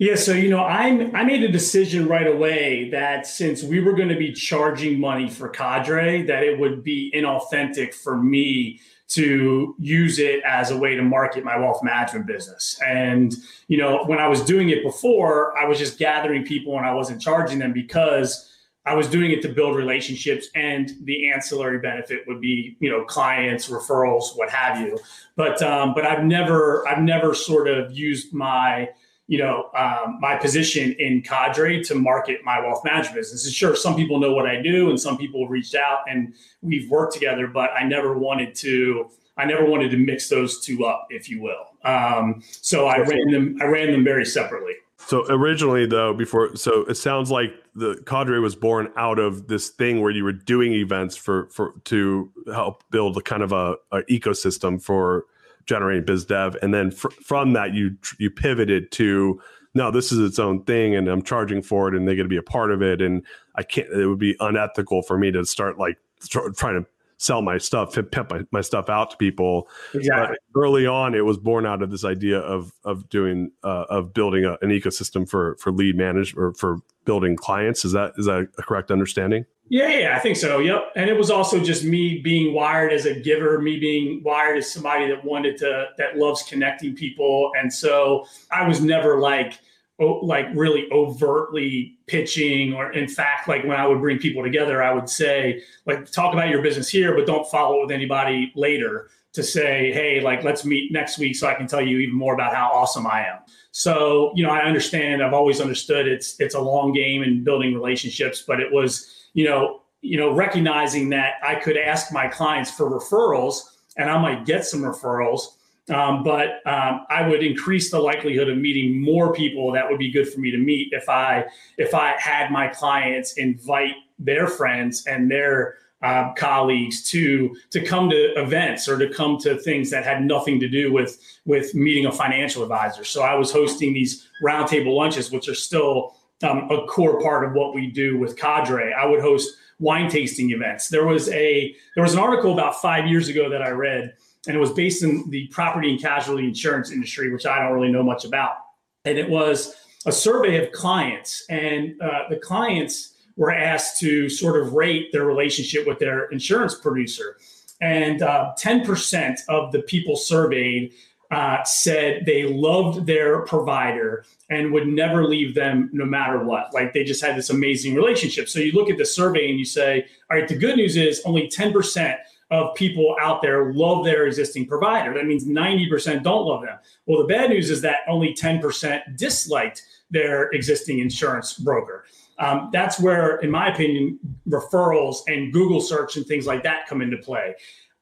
Yeah, 0.00 0.16
so 0.16 0.32
you 0.32 0.50
know, 0.50 0.64
i'm 0.64 1.14
I 1.14 1.22
made 1.22 1.44
a 1.44 1.52
decision 1.52 2.08
right 2.08 2.26
away 2.26 2.90
that 2.90 3.26
since 3.26 3.62
we 3.62 3.80
were 3.80 3.92
going 3.92 4.08
to 4.08 4.16
be 4.16 4.32
charging 4.32 4.98
money 4.98 5.30
for 5.30 5.48
Cadre, 5.48 6.22
that 6.22 6.42
it 6.42 6.58
would 6.58 6.82
be 6.82 7.12
inauthentic 7.14 7.94
for 7.94 8.20
me 8.20 8.80
to 9.06 9.76
use 9.78 10.18
it 10.18 10.42
as 10.44 10.70
a 10.70 10.76
way 10.76 10.96
to 10.96 11.02
market 11.02 11.44
my 11.44 11.56
wealth 11.56 11.84
management 11.84 12.26
business. 12.26 12.80
And 12.84 13.34
you 13.68 13.78
know, 13.78 14.04
when 14.06 14.18
I 14.18 14.26
was 14.26 14.42
doing 14.42 14.70
it 14.70 14.82
before, 14.82 15.56
I 15.56 15.66
was 15.66 15.78
just 15.78 15.98
gathering 15.98 16.44
people 16.44 16.76
and 16.76 16.84
I 16.84 16.92
wasn't 16.92 17.22
charging 17.22 17.60
them 17.60 17.72
because 17.72 18.50
I 18.86 18.94
was 18.94 19.08
doing 19.08 19.30
it 19.30 19.40
to 19.42 19.48
build 19.48 19.76
relationships 19.76 20.48
and 20.54 20.92
the 21.04 21.30
ancillary 21.32 21.78
benefit 21.78 22.24
would 22.26 22.40
be, 22.40 22.76
you 22.80 22.90
know, 22.90 23.04
clients, 23.04 23.68
referrals, 23.68 24.36
what 24.36 24.50
have 24.50 24.78
you. 24.80 24.98
But 25.36 25.62
um, 25.62 25.94
but 25.94 26.06
I've 26.06 26.24
never 26.24 26.86
I've 26.86 27.02
never 27.02 27.34
sort 27.34 27.68
of 27.68 27.92
used 27.92 28.34
my 28.34 28.90
you 29.26 29.38
know, 29.38 29.70
um, 29.74 30.18
my 30.20 30.36
position 30.36 30.94
in 30.98 31.22
Cadre 31.22 31.82
to 31.84 31.94
market 31.94 32.40
my 32.44 32.60
wealth 32.60 32.84
management 32.84 33.16
business. 33.16 33.46
And 33.46 33.54
sure, 33.54 33.74
some 33.74 33.96
people 33.96 34.20
know 34.20 34.32
what 34.32 34.46
I 34.46 34.60
do, 34.60 34.90
and 34.90 35.00
some 35.00 35.16
people 35.16 35.48
reached 35.48 35.74
out, 35.74 36.00
and 36.06 36.34
we've 36.60 36.90
worked 36.90 37.14
together. 37.14 37.46
But 37.46 37.70
I 37.70 37.84
never 37.84 38.18
wanted 38.18 38.54
to. 38.56 39.10
I 39.36 39.46
never 39.46 39.64
wanted 39.64 39.90
to 39.90 39.96
mix 39.96 40.28
those 40.28 40.60
two 40.60 40.84
up, 40.84 41.08
if 41.10 41.28
you 41.28 41.40
will. 41.40 41.66
Um, 41.84 42.42
so 42.50 42.86
I 42.86 42.98
ran 42.98 43.30
them. 43.30 43.58
I 43.62 43.64
ran 43.64 43.92
them 43.92 44.04
very 44.04 44.26
separately. 44.26 44.74
So 44.98 45.24
originally, 45.28 45.86
though, 45.86 46.12
before, 46.12 46.54
so 46.56 46.82
it 46.82 46.94
sounds 46.94 47.30
like 47.30 47.52
the 47.74 48.00
cadre 48.06 48.38
was 48.40 48.54
born 48.54 48.92
out 48.96 49.18
of 49.18 49.48
this 49.48 49.68
thing 49.68 50.00
where 50.00 50.10
you 50.10 50.24
were 50.24 50.32
doing 50.32 50.72
events 50.72 51.16
for 51.16 51.48
for 51.48 51.74
to 51.84 52.30
help 52.52 52.84
build 52.90 53.16
a 53.16 53.20
kind 53.20 53.42
of 53.42 53.52
a, 53.52 53.76
a 53.90 54.02
ecosystem 54.04 54.80
for 54.80 55.24
generating 55.66 56.04
biz 56.04 56.24
dev. 56.24 56.56
And 56.62 56.72
then 56.72 56.90
fr- 56.90 57.10
from 57.10 57.52
that 57.54 57.74
you 57.74 57.96
you 58.18 58.30
pivoted 58.30 58.92
to 58.92 59.40
no 59.74 59.90
this 59.90 60.12
is 60.12 60.20
its 60.20 60.38
own 60.38 60.62
thing 60.64 60.94
and 60.94 61.08
i'm 61.08 61.22
charging 61.22 61.62
for 61.62 61.88
it 61.88 61.94
and 61.94 62.06
they're 62.06 62.14
going 62.14 62.26
to 62.26 62.28
be 62.28 62.36
a 62.36 62.42
part 62.42 62.70
of 62.70 62.82
it. 62.82 63.02
And 63.02 63.22
i 63.56 63.62
can't 63.62 63.88
it 63.88 64.06
would 64.06 64.18
be 64.18 64.36
unethical 64.40 65.02
for 65.02 65.18
me 65.18 65.32
to 65.32 65.44
start 65.44 65.78
like 65.78 65.98
trying 66.28 66.80
to 66.80 66.86
sell 67.16 67.42
my 67.42 67.58
stuff 67.58 67.94
pimp 67.94 68.30
my, 68.30 68.40
my 68.50 68.60
stuff 68.60 68.88
out 68.88 69.10
to 69.10 69.16
people 69.16 69.68
exactly. 69.92 70.36
But 70.52 70.60
early 70.60 70.86
on 70.86 71.14
it 71.14 71.24
was 71.24 71.38
born 71.38 71.66
out 71.66 71.82
of 71.82 71.90
this 71.90 72.04
idea 72.04 72.38
of 72.38 72.72
of 72.84 73.08
doing 73.08 73.52
uh, 73.62 73.84
of 73.88 74.12
building 74.12 74.44
a, 74.44 74.52
an 74.62 74.70
ecosystem 74.70 75.28
for 75.28 75.56
for 75.60 75.72
lead 75.72 75.96
management 75.96 76.42
or 76.42 76.54
for 76.54 76.78
building 77.04 77.36
clients 77.36 77.84
is 77.84 77.92
that 77.92 78.12
is 78.16 78.26
that 78.26 78.48
a 78.58 78.62
correct 78.62 78.90
understanding 78.90 79.44
yeah, 79.68 79.88
yeah, 79.88 80.16
I 80.16 80.18
think 80.18 80.36
so. 80.36 80.58
Yep. 80.58 80.92
And 80.94 81.08
it 81.08 81.16
was 81.16 81.30
also 81.30 81.58
just 81.58 81.84
me 81.84 82.20
being 82.20 82.52
wired 82.52 82.92
as 82.92 83.06
a 83.06 83.18
giver, 83.18 83.58
me 83.60 83.78
being 83.78 84.22
wired 84.22 84.58
as 84.58 84.70
somebody 84.70 85.08
that 85.08 85.24
wanted 85.24 85.56
to, 85.58 85.86
that 85.96 86.18
loves 86.18 86.42
connecting 86.42 86.94
people. 86.94 87.50
And 87.58 87.72
so 87.72 88.26
I 88.50 88.68
was 88.68 88.82
never 88.82 89.18
like, 89.18 89.58
oh, 90.00 90.20
like 90.22 90.46
really 90.54 90.88
overtly 90.90 91.98
pitching 92.06 92.74
or 92.74 92.92
in 92.92 93.08
fact 93.08 93.48
like 93.48 93.62
when 93.64 93.78
i 93.78 93.86
would 93.86 94.00
bring 94.00 94.18
people 94.18 94.42
together 94.42 94.82
i 94.82 94.92
would 94.92 95.08
say 95.08 95.62
like 95.86 96.10
talk 96.10 96.32
about 96.32 96.48
your 96.48 96.62
business 96.62 96.88
here 96.88 97.14
but 97.14 97.26
don't 97.26 97.48
follow 97.50 97.78
it 97.78 97.82
with 97.82 97.92
anybody 97.92 98.52
later 98.54 99.08
to 99.32 99.42
say 99.42 99.92
hey 99.92 100.20
like 100.20 100.42
let's 100.44 100.64
meet 100.64 100.92
next 100.92 101.18
week 101.18 101.34
so 101.36 101.46
i 101.46 101.54
can 101.54 101.66
tell 101.66 101.80
you 101.80 101.98
even 101.98 102.14
more 102.14 102.34
about 102.34 102.54
how 102.54 102.70
awesome 102.72 103.06
i 103.06 103.24
am 103.24 103.38
so 103.70 104.32
you 104.34 104.44
know 104.44 104.50
i 104.50 104.60
understand 104.60 105.22
i've 105.22 105.34
always 105.34 105.60
understood 105.60 106.06
it's 106.06 106.38
it's 106.40 106.54
a 106.54 106.60
long 106.60 106.92
game 106.92 107.22
and 107.22 107.44
building 107.44 107.72
relationships 107.72 108.42
but 108.46 108.60
it 108.60 108.72
was 108.72 109.14
you 109.34 109.44
know, 109.44 109.82
you 110.00 110.16
know, 110.16 110.32
recognizing 110.32 111.10
that 111.10 111.34
I 111.42 111.56
could 111.56 111.76
ask 111.76 112.12
my 112.12 112.28
clients 112.28 112.70
for 112.70 112.88
referrals 112.88 113.62
and 113.96 114.08
I 114.08 114.18
might 114.20 114.46
get 114.46 114.64
some 114.64 114.80
referrals, 114.80 115.53
um, 115.92 116.22
but 116.24 116.66
um, 116.66 117.06
I 117.10 117.28
would 117.28 117.42
increase 117.42 117.90
the 117.90 117.98
likelihood 117.98 118.48
of 118.48 118.56
meeting 118.56 119.02
more 119.02 119.34
people 119.34 119.72
that 119.72 119.88
would 119.88 119.98
be 119.98 120.10
good 120.10 120.28
for 120.28 120.40
me 120.40 120.50
to 120.50 120.58
meet 120.58 120.92
if 120.92 121.08
I 121.08 121.44
if 121.76 121.94
I 121.94 122.14
had 122.18 122.50
my 122.50 122.68
clients 122.68 123.34
invite 123.34 123.94
their 124.18 124.46
friends 124.46 125.06
and 125.06 125.30
their 125.30 125.76
uh, 126.00 126.32
colleagues 126.34 127.02
to 127.10 127.54
to 127.70 127.84
come 127.84 128.08
to 128.10 128.32
events 128.40 128.88
or 128.88 128.98
to 128.98 129.12
come 129.12 129.38
to 129.38 129.58
things 129.58 129.90
that 129.90 130.04
had 130.04 130.24
nothing 130.24 130.58
to 130.60 130.68
do 130.68 130.92
with 130.92 131.18
with 131.44 131.74
meeting 131.74 132.06
a 132.06 132.12
financial 132.12 132.62
advisor. 132.62 133.04
So 133.04 133.22
I 133.22 133.34
was 133.34 133.52
hosting 133.52 133.92
these 133.92 134.28
roundtable 134.42 134.94
lunches, 134.94 135.30
which 135.30 135.48
are 135.48 135.54
still 135.54 136.16
um, 136.42 136.70
a 136.70 136.86
core 136.86 137.20
part 137.20 137.44
of 137.44 137.52
what 137.52 137.74
we 137.74 137.86
do 137.86 138.18
with 138.18 138.36
Cadre. 138.36 138.92
I 138.92 139.06
would 139.06 139.20
host 139.20 139.56
wine 139.80 140.10
tasting 140.10 140.50
events. 140.50 140.88
There 140.88 141.06
was 141.06 141.28
a 141.30 141.74
there 141.94 142.02
was 142.02 142.14
an 142.14 142.20
article 142.20 142.52
about 142.52 142.80
five 142.80 143.06
years 143.06 143.28
ago 143.28 143.48
that 143.48 143.62
I 143.62 143.70
read, 143.70 144.14
and 144.46 144.56
it 144.56 144.60
was 144.60 144.72
based 144.72 145.02
in 145.02 145.28
the 145.30 145.46
property 145.48 145.90
and 145.90 146.00
casualty 146.00 146.44
insurance 146.44 146.90
industry, 146.90 147.32
which 147.32 147.46
I 147.46 147.60
don't 147.60 147.72
really 147.72 147.92
know 147.92 148.02
much 148.02 148.24
about. 148.24 148.56
And 149.04 149.18
it 149.18 149.28
was 149.28 149.74
a 150.06 150.12
survey 150.12 150.64
of 150.64 150.72
clients, 150.72 151.44
and 151.48 152.00
uh, 152.00 152.24
the 152.28 152.36
clients 152.36 153.14
were 153.36 153.50
asked 153.50 153.98
to 154.00 154.28
sort 154.28 154.60
of 154.60 154.74
rate 154.74 155.10
their 155.12 155.24
relationship 155.24 155.86
with 155.86 155.98
their 155.98 156.26
insurance 156.26 156.74
producer. 156.74 157.36
And 157.80 158.22
uh, 158.22 158.52
10% 158.58 159.38
of 159.48 159.72
the 159.72 159.82
people 159.82 160.16
surveyed 160.16 160.94
uh, 161.30 161.64
said 161.64 162.24
they 162.26 162.44
loved 162.44 163.06
their 163.06 163.40
provider 163.40 164.24
and 164.50 164.72
would 164.72 164.86
never 164.86 165.24
leave 165.24 165.54
them 165.54 165.90
no 165.92 166.04
matter 166.04 166.44
what. 166.44 166.72
Like 166.72 166.92
they 166.92 167.02
just 167.02 167.24
had 167.24 167.36
this 167.36 167.50
amazing 167.50 167.94
relationship. 167.94 168.48
So 168.48 168.60
you 168.60 168.72
look 168.72 168.90
at 168.90 168.98
the 168.98 169.06
survey 169.06 169.50
and 169.50 169.58
you 169.58 169.64
say, 169.64 170.06
all 170.30 170.38
right, 170.38 170.48
the 170.48 170.56
good 170.56 170.76
news 170.76 170.96
is 170.96 171.22
only 171.24 171.48
10% 171.48 172.16
of 172.50 172.74
people 172.74 173.16
out 173.20 173.42
there 173.42 173.72
love 173.72 174.04
their 174.04 174.26
existing 174.26 174.66
provider. 174.66 175.14
That 175.14 175.26
means 175.26 175.46
90% 175.46 176.22
don't 176.22 176.46
love 176.46 176.62
them. 176.62 176.78
Well, 177.06 177.20
the 177.20 177.28
bad 177.28 177.50
news 177.50 177.70
is 177.70 177.80
that 177.82 177.98
only 178.08 178.34
10% 178.34 179.16
disliked 179.16 179.82
their 180.10 180.50
existing 180.50 180.98
insurance 181.00 181.54
broker. 181.54 182.04
Um, 182.38 182.70
that's 182.72 183.00
where, 183.00 183.36
in 183.36 183.50
my 183.50 183.72
opinion, 183.72 184.18
referrals 184.48 185.18
and 185.28 185.52
Google 185.52 185.80
search 185.80 186.16
and 186.16 186.26
things 186.26 186.46
like 186.46 186.62
that 186.64 186.86
come 186.88 187.00
into 187.00 187.16
play. 187.18 187.54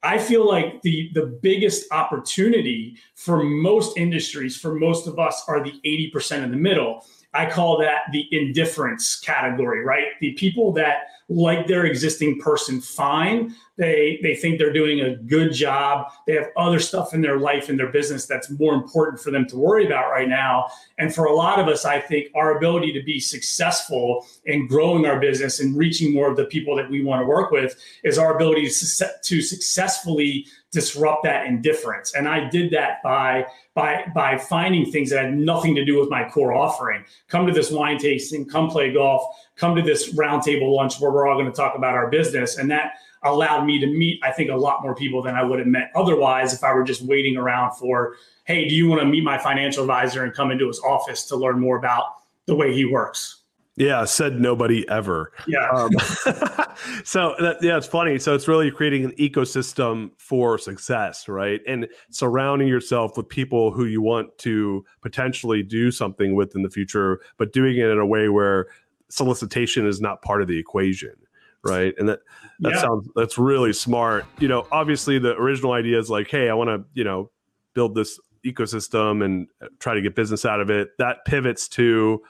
I 0.02 0.18
feel 0.18 0.48
like 0.48 0.82
the 0.82 1.10
the 1.14 1.26
biggest 1.42 1.92
opportunity 1.92 2.96
for 3.14 3.42
most 3.42 3.96
industries, 3.96 4.56
for 4.56 4.74
most 4.74 5.06
of 5.06 5.18
us, 5.18 5.44
are 5.46 5.62
the 5.62 5.74
80% 5.84 6.42
in 6.42 6.50
the 6.50 6.56
middle. 6.56 7.06
I 7.34 7.48
call 7.48 7.78
that 7.78 8.02
the 8.10 8.26
indifference 8.32 9.20
category, 9.20 9.84
right? 9.84 10.06
The 10.20 10.32
people 10.32 10.72
that 10.72 11.04
like 11.34 11.66
their 11.66 11.84
existing 11.84 12.38
person 12.40 12.80
fine. 12.80 13.54
They 13.78 14.20
they 14.22 14.36
think 14.36 14.58
they're 14.58 14.72
doing 14.72 15.00
a 15.00 15.16
good 15.16 15.52
job. 15.52 16.12
They 16.26 16.34
have 16.34 16.48
other 16.56 16.78
stuff 16.78 17.14
in 17.14 17.22
their 17.22 17.38
life 17.38 17.68
and 17.68 17.78
their 17.78 17.90
business 17.90 18.26
that's 18.26 18.50
more 18.50 18.74
important 18.74 19.22
for 19.22 19.30
them 19.30 19.46
to 19.46 19.56
worry 19.56 19.86
about 19.86 20.10
right 20.10 20.28
now. 20.28 20.66
And 20.98 21.14
for 21.14 21.24
a 21.24 21.34
lot 21.34 21.58
of 21.58 21.68
us, 21.68 21.84
I 21.84 21.98
think 21.98 22.28
our 22.34 22.56
ability 22.56 22.92
to 22.92 23.02
be 23.02 23.18
successful 23.18 24.26
in 24.44 24.66
growing 24.66 25.06
our 25.06 25.18
business 25.18 25.60
and 25.60 25.76
reaching 25.76 26.12
more 26.12 26.30
of 26.30 26.36
the 26.36 26.44
people 26.44 26.76
that 26.76 26.90
we 26.90 27.02
want 27.02 27.22
to 27.22 27.26
work 27.26 27.50
with 27.50 27.74
is 28.04 28.18
our 28.18 28.34
ability 28.34 28.68
to, 28.68 29.06
to 29.22 29.40
successfully 29.40 30.46
disrupt 30.72 31.22
that 31.24 31.46
indifference. 31.46 32.14
And 32.14 32.26
I 32.26 32.48
did 32.48 32.72
that 32.72 33.02
by 33.02 33.46
by 33.74 34.04
by 34.14 34.38
finding 34.38 34.90
things 34.90 35.10
that 35.10 35.24
had 35.24 35.34
nothing 35.34 35.74
to 35.76 35.84
do 35.84 36.00
with 36.00 36.10
my 36.10 36.28
core 36.28 36.52
offering. 36.52 37.04
Come 37.28 37.46
to 37.46 37.52
this 37.52 37.70
wine 37.70 37.98
tasting, 37.98 38.46
come 38.46 38.68
play 38.68 38.92
golf, 38.92 39.22
come 39.56 39.74
to 39.76 39.82
this 39.82 40.14
roundtable 40.14 40.74
lunch 40.74 41.00
where 41.00 41.10
we're 41.10 41.26
all 41.26 41.38
going 41.38 41.50
to 41.50 41.56
talk 41.56 41.76
about 41.76 41.94
our 41.94 42.10
business. 42.10 42.56
And 42.56 42.70
that 42.70 42.92
allowed 43.22 43.64
me 43.64 43.78
to 43.78 43.86
meet, 43.86 44.20
I 44.22 44.32
think, 44.32 44.50
a 44.50 44.56
lot 44.56 44.82
more 44.82 44.94
people 44.94 45.22
than 45.22 45.34
I 45.34 45.42
would 45.42 45.58
have 45.58 45.68
met 45.68 45.90
otherwise 45.94 46.52
if 46.52 46.64
I 46.64 46.72
were 46.72 46.84
just 46.84 47.02
waiting 47.02 47.36
around 47.36 47.72
for, 47.72 48.16
hey, 48.44 48.68
do 48.68 48.74
you 48.74 48.88
want 48.88 49.00
to 49.00 49.06
meet 49.06 49.22
my 49.22 49.38
financial 49.38 49.82
advisor 49.82 50.24
and 50.24 50.32
come 50.34 50.50
into 50.50 50.66
his 50.66 50.80
office 50.80 51.24
to 51.26 51.36
learn 51.36 51.60
more 51.60 51.76
about 51.76 52.04
the 52.46 52.54
way 52.54 52.74
he 52.74 52.84
works? 52.84 53.42
Yeah, 53.76 54.04
said 54.04 54.38
nobody 54.38 54.86
ever. 54.90 55.32
Yeah. 55.46 55.70
Um, 55.70 55.92
so 57.04 57.34
that, 57.40 57.56
yeah, 57.62 57.78
it's 57.78 57.86
funny. 57.86 58.18
So 58.18 58.34
it's 58.34 58.46
really 58.46 58.70
creating 58.70 59.04
an 59.04 59.12
ecosystem 59.12 60.10
for 60.18 60.58
success, 60.58 61.26
right? 61.26 61.60
And 61.66 61.88
surrounding 62.10 62.68
yourself 62.68 63.16
with 63.16 63.30
people 63.30 63.70
who 63.70 63.86
you 63.86 64.02
want 64.02 64.36
to 64.38 64.84
potentially 65.00 65.62
do 65.62 65.90
something 65.90 66.34
with 66.34 66.54
in 66.54 66.62
the 66.62 66.68
future, 66.68 67.20
but 67.38 67.54
doing 67.54 67.78
it 67.78 67.86
in 67.86 67.98
a 67.98 68.06
way 68.06 68.28
where 68.28 68.66
solicitation 69.12 69.86
is 69.86 70.00
not 70.00 70.22
part 70.22 70.42
of 70.42 70.48
the 70.48 70.58
equation, 70.58 71.14
right? 71.62 71.94
And 71.98 72.08
that 72.08 72.20
that 72.60 72.74
yeah. 72.74 72.80
sounds 72.80 73.08
that's 73.14 73.38
really 73.38 73.72
smart. 73.72 74.24
You 74.38 74.48
know, 74.48 74.66
obviously 74.72 75.18
the 75.18 75.36
original 75.36 75.72
idea 75.72 75.98
is 75.98 76.08
like, 76.10 76.28
hey, 76.28 76.48
I 76.48 76.54
want 76.54 76.68
to, 76.68 76.84
you 76.94 77.04
know, 77.04 77.30
build 77.74 77.94
this 77.94 78.18
ecosystem 78.44 79.24
and 79.24 79.46
uh, 79.62 79.66
try 79.78 79.94
to 79.94 80.00
get 80.00 80.14
business 80.14 80.44
out 80.44 80.60
of 80.60 80.70
it. 80.70 80.90
That 80.98 81.24
pivots 81.26 81.68
to 81.68 82.22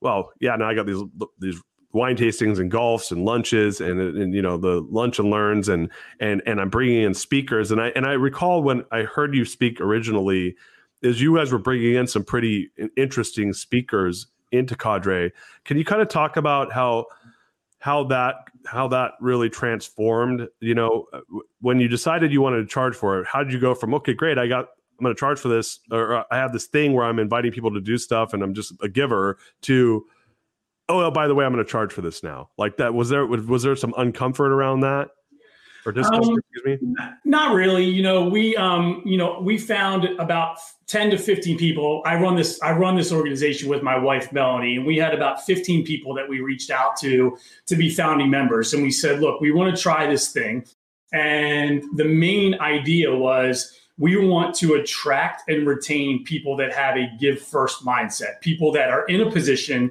well, 0.00 0.32
yeah, 0.40 0.54
now 0.56 0.68
I 0.68 0.74
got 0.74 0.86
these 0.86 1.02
these 1.38 1.60
wine 1.92 2.16
tastings 2.16 2.58
and 2.58 2.70
golfs 2.70 3.10
and 3.10 3.24
lunches 3.24 3.80
and, 3.80 3.98
uh, 3.98 4.20
and 4.20 4.34
you 4.34 4.42
know 4.42 4.58
the 4.58 4.86
lunch 4.90 5.18
and 5.18 5.30
learns 5.30 5.68
and 5.68 5.90
and 6.20 6.42
and 6.46 6.60
I'm 6.60 6.68
bringing 6.68 7.02
in 7.02 7.14
speakers 7.14 7.70
and 7.70 7.80
I 7.80 7.88
and 7.88 8.04
I 8.04 8.12
recall 8.12 8.62
when 8.62 8.84
I 8.92 9.02
heard 9.02 9.34
you 9.34 9.46
speak 9.46 9.80
originally 9.80 10.54
is 11.00 11.22
you 11.22 11.36
guys 11.36 11.50
were 11.50 11.58
bringing 11.58 11.94
in 11.94 12.06
some 12.06 12.24
pretty 12.24 12.70
interesting 12.96 13.52
speakers 13.54 14.26
into 14.52 14.76
Cadre. 14.76 15.32
Can 15.64 15.78
you 15.78 15.84
kind 15.84 16.02
of 16.02 16.08
talk 16.08 16.36
about 16.36 16.72
how 16.72 17.06
how 17.80 18.04
that 18.04 18.36
how 18.66 18.88
that 18.88 19.12
really 19.20 19.48
transformed? 19.48 20.48
You 20.60 20.74
know, 20.74 21.06
when 21.60 21.80
you 21.80 21.88
decided 21.88 22.32
you 22.32 22.40
wanted 22.40 22.62
to 22.62 22.66
charge 22.66 22.96
for 22.96 23.20
it, 23.20 23.26
how 23.26 23.42
did 23.42 23.52
you 23.52 23.60
go 23.60 23.74
from 23.74 23.94
okay, 23.94 24.14
great, 24.14 24.38
I 24.38 24.46
got 24.46 24.68
I'm 24.98 25.04
going 25.04 25.14
to 25.14 25.18
charge 25.18 25.38
for 25.38 25.48
this, 25.48 25.78
or 25.92 26.16
uh, 26.16 26.24
I 26.30 26.38
have 26.38 26.52
this 26.52 26.66
thing 26.66 26.92
where 26.92 27.04
I'm 27.04 27.20
inviting 27.20 27.52
people 27.52 27.72
to 27.72 27.80
do 27.80 27.98
stuff, 27.98 28.34
and 28.34 28.42
I'm 28.42 28.52
just 28.52 28.72
a 28.82 28.88
giver. 28.88 29.38
To 29.62 30.04
oh, 30.88 30.96
well, 30.98 31.10
by 31.10 31.28
the 31.28 31.34
way, 31.34 31.44
I'm 31.44 31.52
going 31.52 31.64
to 31.64 31.70
charge 31.70 31.92
for 31.92 32.00
this 32.00 32.22
now. 32.22 32.50
Like 32.58 32.78
that 32.78 32.94
was 32.94 33.08
there 33.08 33.24
was 33.24 33.62
there 33.62 33.76
some 33.76 33.92
uncomfort 33.92 34.50
around 34.50 34.80
that? 34.80 35.10
Or 35.88 36.14
um, 36.14 36.38
excuse 36.38 36.80
me. 36.80 36.94
Not 37.24 37.54
really. 37.54 37.84
You 37.84 38.02
know, 38.02 38.28
we 38.28 38.54
um, 38.56 39.02
you 39.04 39.16
know, 39.16 39.40
we 39.40 39.56
found 39.56 40.04
about 40.18 40.58
10 40.86 41.10
to 41.10 41.18
15 41.18 41.56
people. 41.56 42.02
I 42.04 42.20
run 42.20 42.36
this 42.36 42.60
I 42.62 42.72
run 42.72 42.96
this 42.96 43.10
organization 43.10 43.68
with 43.68 43.82
my 43.82 43.96
wife 43.96 44.30
Melanie, 44.32 44.76
and 44.76 44.86
we 44.86 44.98
had 44.98 45.14
about 45.14 45.44
15 45.44 45.84
people 45.84 46.14
that 46.14 46.28
we 46.28 46.40
reached 46.40 46.70
out 46.70 46.96
to 46.98 47.38
to 47.66 47.76
be 47.76 47.88
founding 47.88 48.30
members. 48.30 48.74
And 48.74 48.82
we 48.82 48.90
said, 48.90 49.20
look, 49.20 49.40
we 49.40 49.50
want 49.50 49.74
to 49.74 49.80
try 49.80 50.06
this 50.06 50.30
thing. 50.30 50.66
And 51.12 51.82
the 51.96 52.04
main 52.04 52.60
idea 52.60 53.14
was 53.14 53.80
we 53.96 54.16
want 54.16 54.54
to 54.56 54.74
attract 54.74 55.48
and 55.48 55.66
retain 55.66 56.22
people 56.24 56.54
that 56.56 56.72
have 56.72 56.96
a 56.96 57.10
give 57.18 57.40
first 57.40 57.84
mindset, 57.84 58.40
people 58.42 58.70
that 58.72 58.90
are 58.90 59.06
in 59.06 59.22
a 59.22 59.30
position 59.30 59.90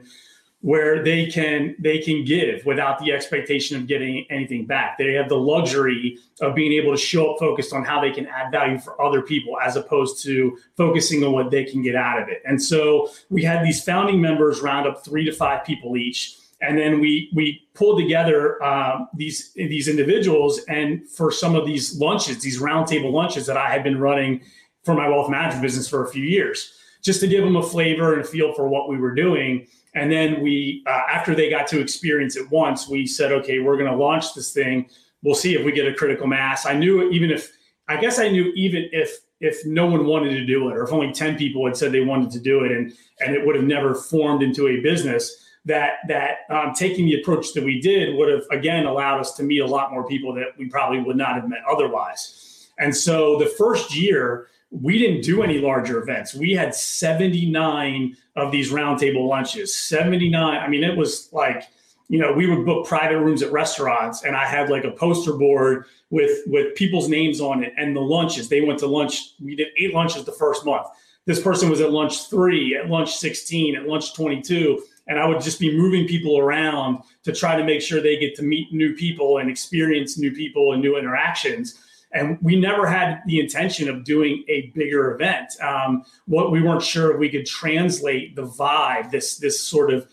where 0.68 1.02
they 1.02 1.26
can 1.26 1.74
they 1.80 1.98
can 1.98 2.26
give 2.26 2.66
without 2.66 3.00
the 3.00 3.10
expectation 3.14 3.78
of 3.78 3.88
getting 3.88 4.26
anything 4.30 4.66
back. 4.66 4.98
They 4.98 5.14
have 5.14 5.30
the 5.30 5.38
luxury 5.38 6.20
of 6.42 6.56
being 6.56 6.74
able 6.74 6.92
to 6.92 6.98
show 6.98 7.32
up 7.32 7.40
focused 7.40 7.72
on 7.72 7.86
how 7.86 8.02
they 8.02 8.12
can 8.12 8.28
add 8.28 8.52
value 8.52 8.78
for 8.78 9.02
other 9.02 9.22
people 9.22 9.58
as 9.64 9.78
opposed 9.78 10.22
to 10.24 10.58
focusing 10.76 11.24
on 11.24 11.32
what 11.32 11.52
they 11.52 11.64
can 11.64 11.82
get 11.82 11.96
out 11.96 12.22
of 12.22 12.28
it. 12.28 12.42
And 12.44 12.62
so 12.62 13.10
we 13.30 13.46
had 13.46 13.66
these 13.66 13.82
founding 13.82 14.20
members 14.20 14.60
round 14.60 14.86
up 14.88 15.06
3 15.06 15.24
to 15.24 15.32
5 15.32 15.64
people 15.64 15.96
each 15.96 16.38
and 16.60 16.78
then 16.78 17.00
we 17.00 17.32
we 17.34 17.66
pulled 17.74 17.98
together 17.98 18.62
um, 18.62 19.08
these 19.14 19.54
these 19.54 19.88
individuals 19.88 20.60
and 20.68 21.08
for 21.08 21.32
some 21.32 21.56
of 21.56 21.66
these 21.66 21.98
lunches 21.98 22.42
these 22.42 22.60
roundtable 22.60 23.12
lunches 23.12 23.46
that 23.46 23.58
i 23.58 23.70
had 23.70 23.84
been 23.84 24.00
running 24.00 24.42
for 24.84 24.96
my 24.96 25.08
wealth 25.08 25.30
management 25.30 25.62
business 25.62 25.88
for 25.88 26.04
a 26.04 26.10
few 26.10 26.24
years 26.24 26.74
just 27.04 27.20
to 27.20 27.28
give 27.28 27.44
them 27.44 27.56
a 27.56 27.64
flavor 27.64 28.14
and 28.14 28.24
a 28.24 28.26
feel 28.26 28.54
for 28.54 28.68
what 28.68 28.90
we 28.90 28.98
were 28.98 29.14
doing 29.14 29.68
and 29.98 30.12
then 30.12 30.42
we 30.42 30.84
uh, 30.86 31.02
after 31.10 31.34
they 31.34 31.50
got 31.50 31.68
to 31.68 31.80
experience 31.82 32.36
it 32.36 32.50
once 32.52 32.88
we 32.88 33.06
said 33.06 33.32
okay 33.32 33.60
we're 33.60 33.78
going 33.78 33.92
to 33.92 33.98
launch 33.98 34.34
this 34.34 34.54
thing 34.54 34.88
we'll 35.24 35.36
see 35.36 35.56
if 35.56 35.66
we 35.66 35.72
get 35.72 35.88
a 35.88 35.94
critical 35.94 36.28
mass 36.28 36.66
i 36.66 36.74
knew 36.74 37.10
even 37.10 37.32
if 37.32 37.52
i 37.88 38.00
guess 38.00 38.20
i 38.20 38.30
knew 38.30 38.52
even 38.56 38.88
if 38.92 39.20
if 39.40 39.66
no 39.66 39.86
one 39.86 40.06
wanted 40.06 40.32
to 40.32 40.46
do 40.46 40.70
it 40.70 40.76
or 40.76 40.84
if 40.84 40.92
only 40.92 41.12
10 41.12 41.38
people 41.38 41.66
had 41.66 41.76
said 41.76 41.92
they 41.92 42.02
wanted 42.02 42.32
to 42.32 42.40
do 42.40 42.64
it 42.64 42.72
and 42.72 42.94
and 43.20 43.36
it 43.36 43.46
would 43.46 43.56
have 43.56 43.66
never 43.66 43.96
formed 43.96 44.44
into 44.44 44.68
a 44.68 44.80
business 44.82 45.44
that 45.68 45.98
that 46.08 46.40
um, 46.50 46.74
taking 46.74 47.06
the 47.06 47.22
approach 47.22 47.54
that 47.54 47.64
we 47.64 47.80
did 47.80 48.16
would 48.16 48.30
have 48.30 48.44
again 48.52 48.86
allowed 48.86 49.20
us 49.20 49.34
to 49.34 49.44
meet 49.44 49.60
a 49.60 49.66
lot 49.66 49.92
more 49.92 50.08
people 50.08 50.34
that 50.34 50.58
we 50.58 50.68
probably 50.70 51.02
would 51.02 51.18
not 51.18 51.36
have 51.36 51.48
met 51.48 51.60
otherwise. 51.70 52.70
And 52.80 52.96
so 52.96 53.38
the 53.38 53.48
first 53.48 53.96
year 53.96 54.48
we 54.70 54.98
didn't 54.98 55.22
do 55.22 55.44
any 55.44 55.60
larger 55.60 56.02
events. 56.02 56.36
We 56.36 56.52
had 56.52 56.76
79 56.76 58.18
of 58.36 58.52
these 58.52 58.72
roundtable 58.72 59.28
lunches. 59.28 59.78
79. 59.78 60.58
I 60.58 60.68
mean, 60.68 60.84
it 60.84 60.96
was 60.98 61.30
like 61.32 61.70
you 62.10 62.20
know 62.20 62.32
we 62.32 62.48
would 62.48 62.66
book 62.66 62.88
private 62.88 63.20
rooms 63.20 63.42
at 63.42 63.52
restaurants, 63.52 64.24
and 64.24 64.36
I 64.36 64.46
had 64.46 64.70
like 64.70 64.84
a 64.84 64.92
poster 64.92 65.34
board 65.34 65.86
with 66.10 66.42
with 66.48 66.76
people's 66.76 67.10
names 67.10 67.42
on 67.42 67.64
it 67.64 67.74
and 67.78 67.96
the 67.96 68.02
lunches. 68.02 68.50
They 68.50 68.62
went 68.62 68.80
to 68.80 68.88
lunch. 68.88 69.34
We 69.42 69.56
did 69.56 69.68
eight 69.78 69.94
lunches 69.94 70.26
the 70.26 70.32
first 70.32 70.66
month. 70.66 70.88
This 71.26 71.42
person 71.42 71.70
was 71.70 71.82
at 71.82 71.92
lunch 71.92 72.30
three, 72.30 72.78
at 72.78 72.90
lunch 72.90 73.18
16, 73.18 73.76
at 73.76 73.86
lunch 73.86 74.14
22 74.14 74.82
and 75.08 75.20
I 75.20 75.26
would 75.26 75.42
just 75.42 75.60
be 75.60 75.76
moving 75.76 76.08
people 76.08 76.38
around 76.38 77.02
to 77.24 77.32
try 77.32 77.56
to 77.56 77.64
make 77.64 77.82
sure 77.82 78.02
they 78.02 78.18
get 78.18 78.36
to 78.36 78.44
meet 78.44 78.74
new 78.74 78.94
people 78.94 79.38
and 79.38 79.50
experience 79.50 80.18
new 80.18 80.32
people 80.32 80.74
and 80.74 80.82
new 80.82 80.98
interactions. 80.98 81.80
And 82.18 82.38
we 82.42 82.56
never 82.56 82.88
had 82.88 83.22
the 83.28 83.40
intention 83.40 83.90
of 83.90 84.04
doing 84.04 84.44
a 84.48 84.72
bigger 84.76 85.14
event. 85.14 85.54
Um, 85.62 86.04
what 86.26 86.52
we 86.52 86.62
weren't 86.62 86.82
sure 86.82 87.14
if 87.14 87.20
we 87.20 87.30
could 87.30 87.46
translate 87.46 88.36
the 88.36 88.46
vibe, 88.46 89.12
this 89.12 89.38
this 89.38 89.62
sort 89.62 89.94
of 89.94 90.10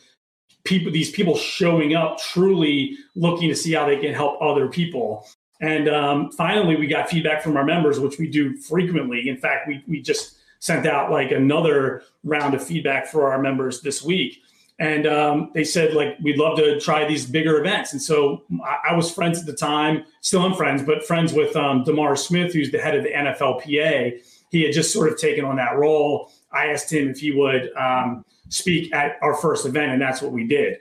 people, 0.64 0.92
these 0.92 1.10
people 1.10 1.36
showing 1.36 1.94
up, 1.94 2.18
truly 2.18 2.96
looking 3.14 3.48
to 3.48 3.56
see 3.56 3.72
how 3.72 3.86
they 3.86 3.98
can 3.98 4.12
help 4.12 4.40
other 4.40 4.68
people. 4.68 5.26
And 5.60 5.88
um, 5.88 6.30
finally, 6.30 6.76
we 6.76 6.86
got 6.86 7.08
feedback 7.08 7.42
from 7.42 7.56
our 7.56 7.64
members, 7.64 7.98
which 7.98 8.18
we 8.18 8.28
do 8.28 8.56
frequently. 8.56 9.28
In 9.28 9.38
fact, 9.38 9.66
we 9.66 9.82
we 9.88 10.02
just 10.02 10.36
sent 10.60 10.86
out 10.86 11.10
like 11.10 11.30
another 11.30 12.02
round 12.22 12.54
of 12.54 12.64
feedback 12.64 13.06
for 13.06 13.32
our 13.32 13.40
members 13.40 13.80
this 13.80 14.02
week 14.02 14.43
and 14.78 15.06
um, 15.06 15.50
they 15.54 15.64
said 15.64 15.94
like 15.94 16.16
we'd 16.22 16.38
love 16.38 16.56
to 16.58 16.80
try 16.80 17.06
these 17.06 17.26
bigger 17.26 17.58
events. 17.60 17.92
And 17.92 18.02
so 18.02 18.42
I, 18.64 18.90
I 18.90 18.94
was 18.94 19.10
friends 19.10 19.38
at 19.38 19.46
the 19.46 19.52
time 19.52 20.04
still 20.20 20.42
am 20.42 20.54
friends 20.54 20.82
but 20.82 21.04
friends 21.04 21.32
with 21.32 21.54
um, 21.56 21.84
demar 21.84 22.16
smith 22.16 22.52
who's 22.52 22.70
the 22.70 22.78
head 22.78 22.96
of 22.96 23.04
the 23.04 23.10
nflpa 23.10 24.20
he 24.50 24.62
had 24.62 24.72
just 24.72 24.92
sort 24.92 25.10
of 25.10 25.18
taken 25.18 25.44
on 25.44 25.56
that 25.56 25.76
role. 25.76 26.30
I 26.52 26.66
asked 26.66 26.92
him 26.92 27.08
if 27.08 27.18
he 27.18 27.32
would 27.32 27.72
um, 27.76 28.24
speak 28.48 28.94
at 28.94 29.16
our 29.22 29.34
first 29.34 29.66
event 29.66 29.92
and 29.92 30.00
that's 30.00 30.22
what 30.22 30.32
we 30.32 30.46
did. 30.46 30.78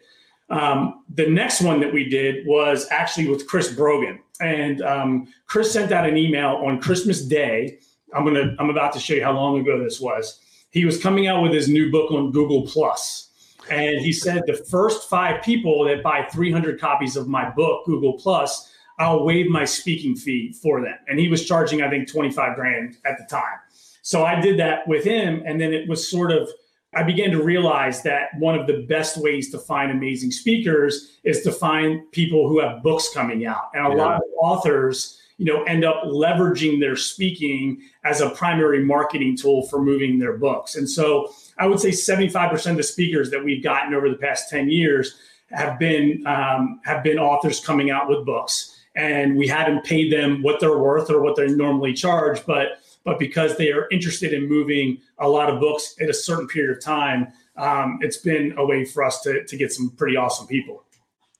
Um, 0.49 1.03
the 1.13 1.27
next 1.27 1.61
one 1.61 1.79
that 1.79 1.91
we 1.91 2.07
did 2.07 2.45
was 2.45 2.87
actually 2.91 3.27
with 3.29 3.47
chris 3.47 3.71
brogan. 3.71 4.19
And 4.41 4.81
um, 4.81 5.27
chris 5.45 5.71
sent 5.71 5.91
out 5.91 6.09
an 6.09 6.17
email 6.17 6.61
on 6.65 6.81
christmas 6.81 7.23
day. 7.23 7.77
I'm 8.15 8.25
gonna 8.25 8.55
i'm 8.57 8.71
about 8.71 8.93
to 8.93 8.99
show 8.99 9.13
you 9.13 9.23
how 9.23 9.33
long 9.33 9.59
ago 9.59 9.83
this 9.83 9.99
was. 9.99 10.39
He 10.71 10.85
was 10.85 10.99
coming 10.99 11.27
out 11.27 11.43
with 11.43 11.53
his 11.53 11.67
new 11.67 11.91
book 11.91 12.11
on 12.11 12.31
google 12.31 12.63
plus 12.63 13.29
and 13.69 13.99
he 13.99 14.11
said 14.11 14.43
the 14.45 14.55
first 14.69 15.09
five 15.09 15.43
people 15.43 15.85
that 15.85 16.03
buy 16.03 16.27
300 16.31 16.79
copies 16.79 17.15
of 17.15 17.27
my 17.27 17.49
book, 17.49 17.85
Google 17.85 18.13
Plus, 18.13 18.71
I'll 18.99 19.23
waive 19.23 19.49
my 19.49 19.65
speaking 19.65 20.15
fee 20.15 20.53
for 20.53 20.81
them. 20.81 20.95
And 21.07 21.19
he 21.19 21.27
was 21.27 21.45
charging, 21.45 21.81
I 21.81 21.89
think, 21.89 22.11
25 22.11 22.55
grand 22.55 22.97
at 23.05 23.17
the 23.17 23.25
time. 23.25 23.57
So 24.01 24.25
I 24.25 24.39
did 24.39 24.59
that 24.59 24.87
with 24.87 25.03
him. 25.03 25.41
And 25.45 25.59
then 25.59 25.73
it 25.73 25.87
was 25.87 26.09
sort 26.09 26.31
of, 26.31 26.49
I 26.93 27.03
began 27.03 27.31
to 27.31 27.41
realize 27.41 28.03
that 28.03 28.29
one 28.37 28.59
of 28.59 28.67
the 28.67 28.83
best 28.83 29.17
ways 29.17 29.49
to 29.51 29.57
find 29.57 29.91
amazing 29.91 30.31
speakers 30.31 31.17
is 31.23 31.41
to 31.41 31.51
find 31.51 32.11
people 32.11 32.47
who 32.47 32.59
have 32.59 32.83
books 32.83 33.09
coming 33.13 33.45
out. 33.45 33.71
And 33.73 33.87
a 33.87 33.89
yeah. 33.89 33.95
lot 33.95 34.15
of 34.15 34.23
authors, 34.39 35.19
you 35.37 35.45
know, 35.45 35.63
end 35.63 35.83
up 35.83 36.03
leveraging 36.03 36.79
their 36.79 36.95
speaking 36.95 37.81
as 38.03 38.21
a 38.21 38.29
primary 38.29 38.83
marketing 38.83 39.35
tool 39.35 39.65
for 39.67 39.81
moving 39.81 40.19
their 40.19 40.37
books. 40.37 40.75
And 40.75 40.87
so 40.87 41.33
I 41.57 41.67
would 41.67 41.79
say 41.79 41.89
75% 41.89 42.71
of 42.71 42.77
the 42.77 42.83
speakers 42.83 43.29
that 43.31 43.43
we've 43.43 43.63
gotten 43.63 43.93
over 43.93 44.09
the 44.09 44.15
past 44.15 44.49
10 44.49 44.69
years 44.69 45.15
have 45.51 45.77
been 45.79 46.25
um, 46.25 46.81
have 46.83 47.03
been 47.03 47.19
authors 47.19 47.59
coming 47.59 47.91
out 47.91 48.09
with 48.09 48.25
books, 48.25 48.75
and 48.95 49.35
we 49.35 49.47
hadn't 49.47 49.83
paid 49.83 50.11
them 50.11 50.41
what 50.41 50.59
they're 50.59 50.77
worth 50.77 51.09
or 51.09 51.21
what 51.21 51.35
they 51.35 51.47
normally 51.47 51.93
charge, 51.93 52.45
but 52.45 52.79
but 53.03 53.19
because 53.19 53.57
they 53.57 53.71
are 53.71 53.87
interested 53.91 54.33
in 54.33 54.47
moving 54.47 54.99
a 55.19 55.27
lot 55.27 55.49
of 55.49 55.59
books 55.59 55.95
at 56.01 56.09
a 56.09 56.13
certain 56.13 56.47
period 56.47 56.75
of 56.77 56.83
time, 56.83 57.27
um, 57.57 57.99
it's 58.01 58.17
been 58.17 58.53
a 58.57 58.65
way 58.65 58.85
for 58.85 59.03
us 59.03 59.21
to 59.21 59.45
to 59.45 59.57
get 59.57 59.71
some 59.71 59.91
pretty 59.91 60.17
awesome 60.17 60.47
people. 60.47 60.83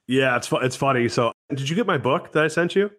Yeah, 0.07 0.35
it's 0.35 0.49
it's 0.51 0.75
funny. 0.75 1.09
So, 1.09 1.31
did 1.49 1.69
you 1.69 1.75
get 1.75 1.87
my 1.87 1.97
book 1.97 2.31
that 2.33 2.43
I 2.43 2.47
sent 2.47 2.75
you? 2.75 2.91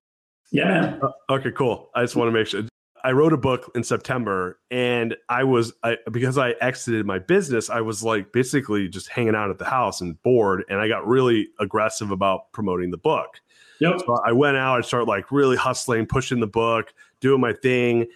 Yeah, 0.50 0.64
man. 0.64 1.00
Uh, 1.02 1.34
okay, 1.34 1.50
cool. 1.52 1.90
I 1.94 2.02
just 2.02 2.16
want 2.16 2.28
to 2.28 2.32
make 2.32 2.46
sure. 2.46 2.62
I 3.04 3.12
wrote 3.12 3.34
a 3.34 3.36
book 3.36 3.70
in 3.74 3.84
September, 3.84 4.58
and 4.70 5.14
I 5.28 5.44
was 5.44 5.74
I, 5.82 5.98
because 6.10 6.38
I 6.38 6.52
exited 6.62 7.04
my 7.04 7.18
business. 7.18 7.68
I 7.68 7.82
was 7.82 8.02
like 8.02 8.32
basically 8.32 8.88
just 8.88 9.08
hanging 9.08 9.34
out 9.34 9.50
at 9.50 9.58
the 9.58 9.66
house 9.66 10.00
and 10.00 10.20
bored, 10.22 10.64
and 10.70 10.80
I 10.80 10.88
got 10.88 11.06
really 11.06 11.48
aggressive 11.60 12.10
about 12.10 12.50
promoting 12.52 12.90
the 12.90 12.96
book. 12.96 13.40
Yep. 13.80 14.00
So 14.06 14.20
I 14.24 14.32
went 14.32 14.56
out. 14.56 14.78
I 14.78 14.80
started 14.80 15.06
like 15.06 15.30
really 15.30 15.56
hustling, 15.56 16.06
pushing 16.06 16.40
the 16.40 16.46
book, 16.46 16.94
doing 17.20 17.42
my 17.42 17.52
thing, 17.52 18.06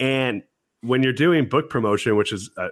and 0.00 0.42
when 0.80 1.02
you're 1.02 1.12
doing 1.12 1.46
book 1.46 1.68
promotion, 1.68 2.16
which 2.16 2.32
is 2.32 2.50
uh, 2.56 2.68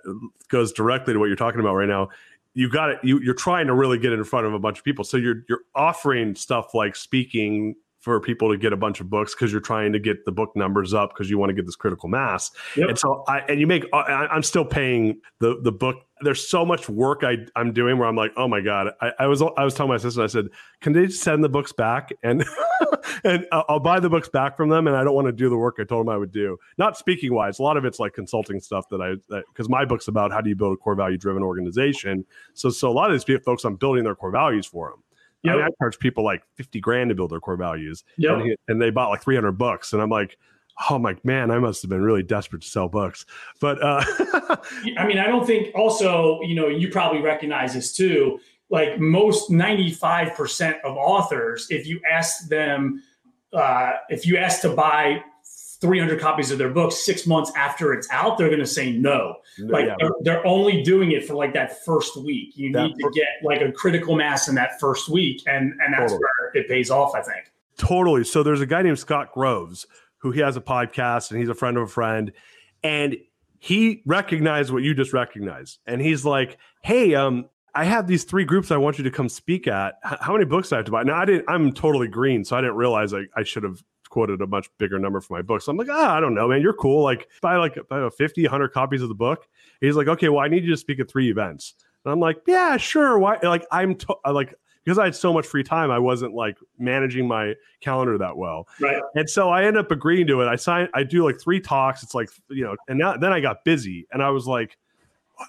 goes 0.48 0.72
directly 0.72 1.12
to 1.12 1.18
what 1.18 1.26
you're 1.26 1.36
talking 1.36 1.60
about 1.60 1.74
right 1.74 1.88
now, 1.88 2.08
you 2.54 2.70
got 2.70 2.88
it. 2.88 2.98
You, 3.02 3.20
you're 3.20 3.34
trying 3.34 3.66
to 3.66 3.74
really 3.74 3.98
get 3.98 4.14
in 4.14 4.24
front 4.24 4.46
of 4.46 4.54
a 4.54 4.58
bunch 4.58 4.78
of 4.78 4.84
people. 4.84 5.04
So 5.04 5.18
you're 5.18 5.44
you're 5.46 5.62
offering 5.74 6.34
stuff 6.36 6.72
like 6.72 6.96
speaking 6.96 7.74
for 8.06 8.20
people 8.20 8.52
to 8.52 8.56
get 8.56 8.72
a 8.72 8.76
bunch 8.76 9.00
of 9.00 9.10
books 9.10 9.34
because 9.34 9.50
you're 9.50 9.60
trying 9.60 9.92
to 9.92 9.98
get 9.98 10.24
the 10.24 10.30
book 10.30 10.54
numbers 10.54 10.94
up 10.94 11.10
because 11.12 11.28
you 11.28 11.38
want 11.38 11.50
to 11.50 11.54
get 11.54 11.66
this 11.66 11.74
critical 11.74 12.08
mass. 12.08 12.52
Yep. 12.76 12.90
And 12.90 12.96
so 12.96 13.24
I 13.26 13.40
and 13.48 13.58
you 13.58 13.66
make 13.66 13.84
uh, 13.92 13.96
I, 13.96 14.28
I'm 14.28 14.44
still 14.44 14.64
paying 14.64 15.20
the 15.40 15.58
the 15.60 15.72
book. 15.72 15.96
There's 16.20 16.48
so 16.48 16.64
much 16.64 16.88
work 16.88 17.24
I 17.24 17.38
I'm 17.56 17.72
doing 17.72 17.98
where 17.98 18.06
I'm 18.06 18.14
like, 18.14 18.30
oh 18.36 18.46
my 18.46 18.60
god. 18.60 18.92
I, 19.00 19.10
I 19.18 19.26
was 19.26 19.42
I 19.42 19.64
was 19.64 19.74
telling 19.74 19.90
my 19.90 19.96
sister 19.96 20.22
I 20.22 20.28
said, 20.28 20.46
can 20.80 20.92
they 20.92 21.08
send 21.08 21.42
the 21.42 21.48
books 21.48 21.72
back 21.72 22.12
and 22.22 22.44
and 23.24 23.44
I'll 23.50 23.80
buy 23.80 23.98
the 23.98 24.08
books 24.08 24.28
back 24.28 24.56
from 24.56 24.68
them 24.68 24.86
and 24.86 24.94
I 24.94 25.02
don't 25.02 25.14
want 25.14 25.26
to 25.26 25.32
do 25.32 25.48
the 25.48 25.56
work 25.56 25.78
I 25.80 25.84
told 25.84 26.06
them 26.06 26.14
I 26.14 26.16
would 26.16 26.30
do. 26.30 26.56
Not 26.78 26.96
speaking 26.96 27.34
wise, 27.34 27.58
a 27.58 27.64
lot 27.64 27.76
of 27.76 27.84
it's 27.84 27.98
like 27.98 28.12
consulting 28.12 28.60
stuff 28.60 28.88
that 28.90 29.02
I 29.02 29.40
because 29.52 29.68
my 29.68 29.84
book's 29.84 30.06
about 30.06 30.30
how 30.30 30.40
do 30.40 30.48
you 30.48 30.54
build 30.54 30.74
a 30.74 30.76
core 30.76 30.94
value 30.94 31.18
driven 31.18 31.42
organization. 31.42 32.24
So 32.54 32.70
so 32.70 32.88
a 32.88 32.92
lot 32.92 33.10
of 33.10 33.26
these 33.26 33.40
folks 33.44 33.64
I'm 33.64 33.74
building 33.74 34.04
their 34.04 34.14
core 34.14 34.30
values 34.30 34.64
for 34.64 34.90
them. 34.90 35.02
Yep. 35.46 35.54
I, 35.54 35.56
mean, 35.56 35.66
I 35.66 35.68
charge 35.78 35.98
people 35.98 36.24
like 36.24 36.42
50 36.54 36.80
grand 36.80 37.08
to 37.10 37.14
build 37.14 37.30
their 37.30 37.40
core 37.40 37.56
values. 37.56 38.04
Yep. 38.18 38.32
And, 38.32 38.42
he, 38.42 38.56
and 38.68 38.82
they 38.82 38.90
bought 38.90 39.10
like 39.10 39.22
300 39.22 39.52
bucks. 39.52 39.92
And 39.92 40.02
I'm 40.02 40.10
like, 40.10 40.38
oh 40.90 40.98
my 40.98 41.16
man, 41.24 41.50
I 41.50 41.58
must 41.58 41.82
have 41.82 41.88
been 41.88 42.02
really 42.02 42.22
desperate 42.22 42.62
to 42.62 42.68
sell 42.68 42.88
books. 42.88 43.26
But 43.60 43.82
uh, 43.82 44.02
I 44.98 45.06
mean, 45.06 45.18
I 45.18 45.26
don't 45.26 45.46
think 45.46 45.74
also, 45.74 46.40
you 46.42 46.54
know, 46.54 46.68
you 46.68 46.90
probably 46.90 47.20
recognize 47.20 47.74
this 47.74 47.94
too. 47.94 48.40
Like 48.68 48.98
most 48.98 49.50
95% 49.50 50.80
of 50.82 50.96
authors, 50.96 51.68
if 51.70 51.86
you 51.86 52.00
ask 52.10 52.48
them, 52.48 53.02
uh, 53.52 53.92
if 54.08 54.26
you 54.26 54.36
ask 54.36 54.60
to 54.62 54.70
buy 54.70 55.22
300 55.86 56.18
copies 56.20 56.50
of 56.50 56.58
their 56.58 56.70
book 56.70 56.90
six 56.90 57.28
months 57.28 57.52
after 57.54 57.92
it's 57.92 58.08
out, 58.10 58.36
they're 58.36 58.48
going 58.48 58.58
to 58.58 58.66
say 58.66 58.90
no. 58.90 59.36
Like 59.58 59.86
yeah. 59.86 59.94
they're, 60.00 60.10
they're, 60.22 60.46
only 60.46 60.82
doing 60.82 61.12
it 61.12 61.24
for 61.24 61.34
like 61.34 61.54
that 61.54 61.84
first 61.84 62.16
week. 62.16 62.56
You 62.56 62.72
that 62.72 62.88
need 62.88 62.94
to 62.96 63.10
get 63.14 63.28
like 63.44 63.60
a 63.60 63.70
critical 63.70 64.16
mass 64.16 64.48
in 64.48 64.56
that 64.56 64.80
first 64.80 65.08
week, 65.08 65.42
and 65.46 65.72
and 65.80 65.94
that's 65.94 66.12
totally. 66.12 66.18
where 66.18 66.62
it 66.62 66.68
pays 66.68 66.90
off. 66.90 67.14
I 67.14 67.22
think. 67.22 67.52
Totally. 67.78 68.24
So 68.24 68.42
there's 68.42 68.60
a 68.60 68.66
guy 68.66 68.82
named 68.82 68.98
Scott 68.98 69.32
Groves 69.32 69.86
who 70.18 70.32
he 70.32 70.40
has 70.40 70.56
a 70.56 70.60
podcast, 70.60 71.30
and 71.30 71.38
he's 71.38 71.48
a 71.48 71.54
friend 71.54 71.76
of 71.76 71.84
a 71.84 71.86
friend, 71.86 72.32
and 72.82 73.16
he 73.58 74.02
recognized 74.06 74.72
what 74.72 74.82
you 74.82 74.92
just 74.92 75.12
recognized, 75.12 75.78
and 75.86 76.00
he's 76.00 76.24
like, 76.24 76.58
"Hey, 76.82 77.14
um, 77.14 77.48
I 77.76 77.84
have 77.84 78.06
these 78.06 78.24
three 78.24 78.44
groups 78.44 78.70
I 78.70 78.78
want 78.78 78.96
you 78.96 79.04
to 79.04 79.10
come 79.10 79.28
speak 79.28 79.68
at. 79.68 79.98
How 80.02 80.32
many 80.32 80.46
books 80.46 80.70
do 80.70 80.76
I 80.76 80.78
have 80.78 80.86
to 80.86 80.92
buy? 80.92 81.02
Now 81.02 81.16
I 81.16 81.26
didn't. 81.26 81.44
I'm 81.46 81.72
totally 81.72 82.08
green, 82.08 82.44
so 82.44 82.56
I 82.56 82.62
didn't 82.62 82.76
realize 82.76 83.12
I, 83.12 83.24
I 83.36 83.42
should 83.42 83.62
have 83.62 83.82
quoted 84.16 84.40
a 84.40 84.46
much 84.46 84.70
bigger 84.78 84.98
number 84.98 85.20
for 85.20 85.34
my 85.34 85.42
book. 85.42 85.60
So 85.60 85.70
I'm 85.70 85.76
like, 85.76 85.90
ah, 85.90 86.16
I 86.16 86.20
don't 86.20 86.34
know, 86.34 86.48
man. 86.48 86.62
You're 86.62 86.72
cool. 86.72 87.02
Like 87.02 87.28
buy 87.42 87.56
like 87.56 87.76
buy 87.90 88.08
50, 88.08 88.44
100 88.44 88.68
copies 88.68 89.02
of 89.02 89.10
the 89.10 89.14
book. 89.14 89.46
He's 89.82 89.94
like, 89.94 90.08
okay, 90.08 90.30
well, 90.30 90.40
I 90.40 90.48
need 90.48 90.64
you 90.64 90.70
to 90.70 90.76
speak 90.78 91.00
at 91.00 91.10
three 91.10 91.30
events. 91.30 91.74
And 92.02 92.12
I'm 92.12 92.18
like, 92.18 92.38
yeah, 92.46 92.78
sure. 92.78 93.18
Why? 93.18 93.38
Like 93.42 93.66
I'm 93.70 93.94
to- 93.96 94.16
like 94.32 94.54
because 94.82 94.98
I 94.98 95.04
had 95.04 95.14
so 95.14 95.34
much 95.34 95.46
free 95.46 95.62
time, 95.62 95.90
I 95.90 95.98
wasn't 95.98 96.32
like 96.32 96.56
managing 96.78 97.28
my 97.28 97.56
calendar 97.82 98.16
that 98.16 98.38
well. 98.38 98.68
Right. 98.80 99.02
And 99.16 99.28
so 99.28 99.50
I 99.50 99.64
end 99.64 99.76
up 99.76 99.90
agreeing 99.90 100.26
to 100.28 100.40
it. 100.40 100.46
I 100.46 100.56
signed. 100.56 100.88
I 100.94 101.02
do 101.02 101.22
like 101.22 101.38
three 101.38 101.60
talks. 101.60 102.02
It's 102.02 102.14
like 102.14 102.30
you 102.48 102.64
know, 102.64 102.74
and 102.88 102.98
now, 102.98 103.18
then 103.18 103.34
I 103.34 103.40
got 103.40 103.64
busy, 103.66 104.06
and 104.12 104.22
I 104.22 104.30
was 104.30 104.46
like, 104.46 104.78